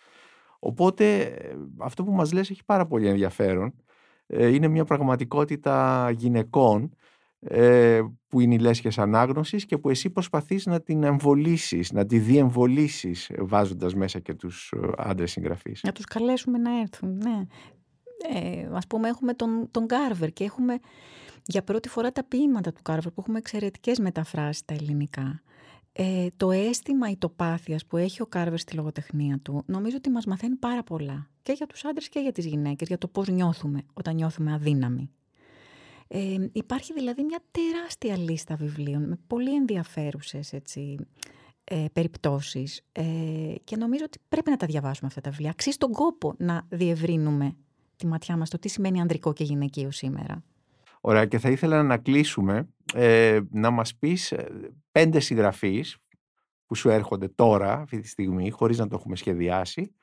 Οπότε 0.58 1.20
ε, 1.20 1.54
αυτό 1.78 2.04
που 2.04 2.12
μας 2.12 2.32
λες 2.32 2.50
έχει 2.50 2.64
πάρα 2.64 2.86
πολύ 2.86 3.08
ενδιαφέρον. 3.08 3.74
Ε, 4.26 4.46
είναι 4.46 4.68
μια 4.68 4.84
πραγματικότητα 4.84 6.10
γυναικών 6.10 6.96
ε, 7.40 8.00
που 8.28 8.40
είναι 8.40 8.54
οι 8.54 8.58
λέσχες 8.58 8.98
ανάγνωσης 8.98 9.66
και 9.66 9.78
που 9.78 9.90
εσύ 9.90 10.10
προσπαθείς 10.10 10.66
να 10.66 10.80
την 10.80 11.02
εμβολήσεις, 11.02 11.92
να 11.92 12.06
τη 12.06 12.18
διεμβολήσεις 12.18 13.30
ε, 13.30 13.36
βάζοντας 13.38 13.94
μέσα 13.94 14.18
και 14.18 14.34
τους 14.34 14.72
ε, 14.76 14.88
άντρες 14.96 15.30
συγγραφείς. 15.30 15.82
Να 15.82 15.92
τους 15.92 16.04
καλέσουμε 16.04 16.58
να 16.58 16.80
έρθουν, 16.80 17.16
ναι. 17.16 17.46
Ε, 18.34 18.68
ας 18.72 18.86
πούμε 18.86 19.08
έχουμε 19.08 19.32
τον, 19.34 19.68
τον 19.70 19.86
Κάρβερ 19.86 20.32
και 20.32 20.44
έχουμε 20.44 20.78
για 21.46 21.62
πρώτη 21.62 21.88
φορά 21.88 22.12
τα 22.12 22.24
ποίηματα 22.24 22.72
του 22.72 22.82
Κάρβερ 22.82 23.12
που 23.12 23.20
έχουμε 23.20 23.38
εξαιρετικές 23.38 23.98
μεταφράσεις 23.98 24.58
στα 24.58 24.74
ελληνικά. 24.74 25.42
Ε, 25.92 26.26
το 26.36 26.50
αίσθημα 26.50 27.10
ητοπάθειας 27.10 27.86
που 27.86 27.96
έχει 27.96 28.22
ο 28.22 28.26
Κάρβερ 28.26 28.58
στη 28.58 28.74
λογοτεχνία 28.74 29.38
του 29.42 29.62
νομίζω 29.66 29.96
ότι 29.96 30.10
μας 30.10 30.24
μαθαίνει 30.26 30.54
πάρα 30.54 30.82
πολλά 30.82 31.28
και 31.42 31.52
για 31.52 31.66
τους 31.66 31.84
άντρες 31.84 32.08
και 32.08 32.20
για 32.20 32.32
τις 32.32 32.46
γυναίκες, 32.46 32.88
για 32.88 32.98
το 32.98 33.08
πώς 33.08 33.28
νιώθουμε 33.28 33.82
όταν 33.94 34.14
νιώθουμε 34.14 34.52
αδύναμοι. 34.52 35.10
Ε, 36.08 36.48
υπάρχει 36.52 36.92
δηλαδή 36.92 37.22
μια 37.24 37.38
τεράστια 37.50 38.16
λίστα 38.16 38.56
βιβλίων 38.56 39.08
με 39.08 39.18
πολύ 39.26 39.54
ενδιαφέρουσες 39.54 40.52
έτσι, 40.52 40.96
ε, 41.64 41.84
περιπτώσεις 41.92 42.82
ε, 42.92 43.04
και 43.64 43.76
νομίζω 43.76 44.04
ότι 44.04 44.18
πρέπει 44.28 44.50
να 44.50 44.56
τα 44.56 44.66
διαβάσουμε 44.66 45.08
αυτά 45.08 45.20
τα 45.20 45.30
βιβλία. 45.30 45.50
Αξίζει 45.50 45.76
τον 45.76 45.92
κόπο 45.92 46.34
να 46.38 46.66
διευρύνουμε 46.68 47.56
τη 47.96 48.06
ματιά 48.06 48.36
μας 48.36 48.50
το 48.50 48.58
τι 48.58 48.68
σημαίνει 48.68 49.00
ανδρικό 49.00 49.32
και 49.32 49.44
γυναικείο 49.44 49.90
σήμερα. 49.90 50.42
Ωραία 51.06 51.26
και 51.26 51.38
θα 51.38 51.50
ήθελα 51.50 51.82
να 51.82 51.96
κλείσουμε 51.96 52.68
ε, 52.94 53.40
να 53.50 53.70
μας 53.70 53.96
πεις 53.96 54.32
ε, 54.32 54.46
πέντε 54.92 55.20
συγγραφείς 55.20 55.96
που 56.66 56.74
σου 56.74 56.88
έρχονται 56.88 57.28
τώρα 57.28 57.72
αυτή 57.72 58.00
τη 58.00 58.08
στιγμή 58.08 58.50
χωρίς 58.50 58.78
να 58.78 58.88
το 58.88 58.96
έχουμε 58.96 59.16
σχεδιάσει 59.16 59.94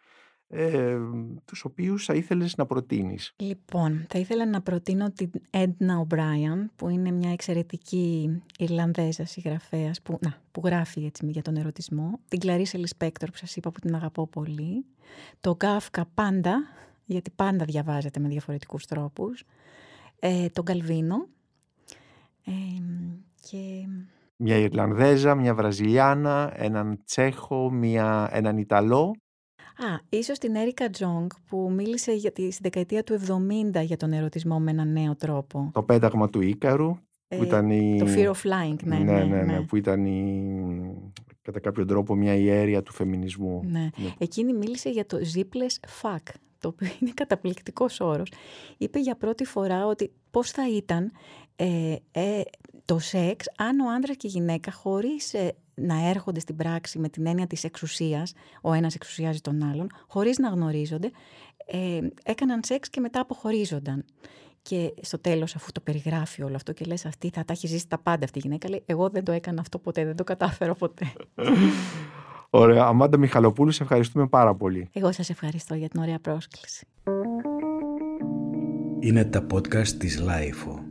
ε, 0.47 0.97
τους 1.45 1.64
οποίους 1.64 2.06
θα 2.06 2.14
ήθελες 2.14 2.56
να 2.56 2.66
προτείνεις. 2.66 3.34
Λοιπόν, 3.36 4.06
θα 4.10 4.20
ήθελα 4.20 4.45
να 4.45 4.62
προτείνω 4.62 5.12
την 5.12 5.32
Edna 5.52 6.08
O'Brien, 6.08 6.66
που 6.76 6.89
είναι 6.89 7.12
μια 7.12 7.32
εξαιρετική 7.32 8.41
Ιρλανδέζα 8.60 9.26
συγγραφέας 9.26 10.02
που, 10.02 10.18
να, 10.22 10.41
που 10.52 10.62
γράφει 10.66 11.06
έτσι 11.06 11.26
για 11.26 11.41
τον 11.41 11.56
ερωτισμό. 11.56 12.20
Την 12.28 12.39
Clarice 12.43 12.80
Lispector 12.80 13.28
που 13.32 13.38
σας 13.38 13.56
είπα 13.56 13.72
που 13.72 13.80
την 13.80 13.95
αγαπώ 13.95 14.28
πολύ. 14.28 14.86
Το 15.39 15.58
Kafka 15.60 16.02
πάντα, 16.14 16.64
γιατί 17.06 17.32
πάντα 17.36 17.66
διαβάζεται 17.66 18.20
με 18.20 18.28
διαφορετικούς 18.28 18.86
τρόπους. 18.86 19.43
Ε, 20.24 20.49
τον 20.49 20.65
Καλβίνο. 20.65 21.28
Ε, 22.45 22.51
και 23.49 23.57
Μια 24.36 24.57
Ιρλανδέζα, 24.57 25.36
μια 25.36 25.55
Βραζιλιάνα, 25.55 26.53
έναν 26.55 27.01
Τσέχο, 27.05 27.72
μια, 27.72 28.30
έναν 28.32 28.57
Ιταλό. 28.57 29.15
Α, 29.76 29.99
ίσως 30.09 30.38
την 30.38 30.55
Έρικα 30.55 30.89
Τζόγκ 30.89 31.30
που 31.47 31.72
μίλησε 31.76 32.11
για 32.11 32.32
τη, 32.32 32.51
στη 32.51 32.61
δεκαετία 32.63 33.03
του 33.03 33.19
70 33.74 33.84
για 33.84 33.97
τον 33.97 34.11
ερωτισμό 34.11 34.59
με 34.59 34.72
έναν 34.72 34.91
νέο 34.91 35.15
τρόπο. 35.15 35.69
Το 35.74 35.84
πέταγμα 35.84 36.30
του 36.30 36.41
Ίκαρου 36.41 36.89
που 37.28 37.43
Ε, 37.43 37.45
ήταν 37.45 37.69
η... 37.69 37.97
Το 37.99 38.05
Fear 38.15 38.28
of 38.28 38.49
Flying, 38.49 38.84
ναι, 38.84 38.97
ναι, 38.97 39.24
ναι. 39.24 39.61
που 39.61 39.76
ήταν 39.76 40.05
η... 40.05 41.11
κατά 41.41 41.59
κάποιο 41.59 41.86
τρόπο 41.86 42.15
μια 42.15 42.36
ιέρια 42.36 42.82
του 42.84 42.93
φεμινισμού. 42.93 43.61
Ναι. 43.63 43.89
Εκείνη 44.17 44.53
μίλησε 44.53 44.89
για 44.89 45.05
το 45.05 45.17
zipless 45.36 46.01
fuck, 46.01 46.34
το 46.62 46.68
οποίο 46.68 46.88
είναι 46.99 47.12
καταπληκτικός 47.14 47.99
όρος. 47.99 48.32
Είπε 48.78 48.99
για 48.99 49.16
πρώτη 49.16 49.45
φορά 49.45 49.86
ότι 49.86 50.12
πώς 50.32 50.51
θα 50.51 50.70
ήταν 50.70 51.12
ε, 51.55 51.95
ε, 52.12 52.41
το 52.86 52.99
σεξ 52.99 53.45
αν 53.57 53.80
ο 53.80 53.89
άντρας 53.89 54.16
και 54.16 54.28
η 54.28 54.30
γυναίκα 54.30 54.72
χωρίς 54.72 55.34
ε, 55.34 55.55
να 55.74 56.09
έρχονται 56.09 56.39
στην 56.39 56.55
πράξη 56.55 56.99
με 56.99 57.09
την 57.09 57.26
έννοια 57.26 57.47
της 57.47 57.64
εξουσίας, 57.64 58.34
ο 58.62 58.74
ένας 58.74 58.95
εξουσιάζει 58.95 59.41
τον 59.41 59.64
άλλον, 59.64 59.89
χωρίς 60.07 60.38
να 60.38 60.49
γνωρίζονται, 60.49 61.12
ε, 61.66 61.99
έκαναν 62.24 62.59
σεξ 62.64 62.89
και 62.89 62.99
μετά 62.99 63.20
αποχωρίζονταν. 63.20 64.05
Και 64.62 64.93
στο 65.01 65.20
τέλος 65.20 65.55
αφού 65.55 65.72
το 65.72 65.82
περιγράφει 65.82 66.43
όλο 66.43 66.55
αυτό 66.55 66.72
και 66.72 66.86
λες 66.86 67.05
αυτή 67.05 67.30
θα 67.34 67.45
τα 67.45 67.53
έχει 67.53 67.68
ζήσει 67.68 67.88
τα 67.88 67.97
πάντα 67.97 68.24
αυτή 68.24 68.38
η 68.38 68.41
γυναίκα, 68.43 68.70
λέει 68.70 68.84
εγώ 68.86 69.09
δεν 69.09 69.24
το 69.24 69.32
έκανα 69.32 69.62
αυτό 69.62 69.80
ποτέ, 69.80 70.05
δεν 70.05 70.16
το 70.16 70.24
κατάφερα 70.24 70.74
ποτέ. 70.74 71.14
Ωραία. 72.54 72.86
Αμάντα 72.86 73.18
Μιχαλοπούλου, 73.18 73.72
σε 73.72 73.84
ευχαριστούμε 73.84 74.28
πάρα 74.28 74.56
πολύ. 74.56 74.89
Εγώ 74.93 75.12
σας 75.12 75.30
ευχαριστώ 75.30 75.76
για 75.76 75.88
την 75.88 76.02
ωραία 76.02 76.20
πρόσκληση. 76.20 76.88
Είναι 78.99 79.26
τα 79.26 79.45
podcast 79.54 79.88
της 79.88 80.20
LiFO. 80.19 80.90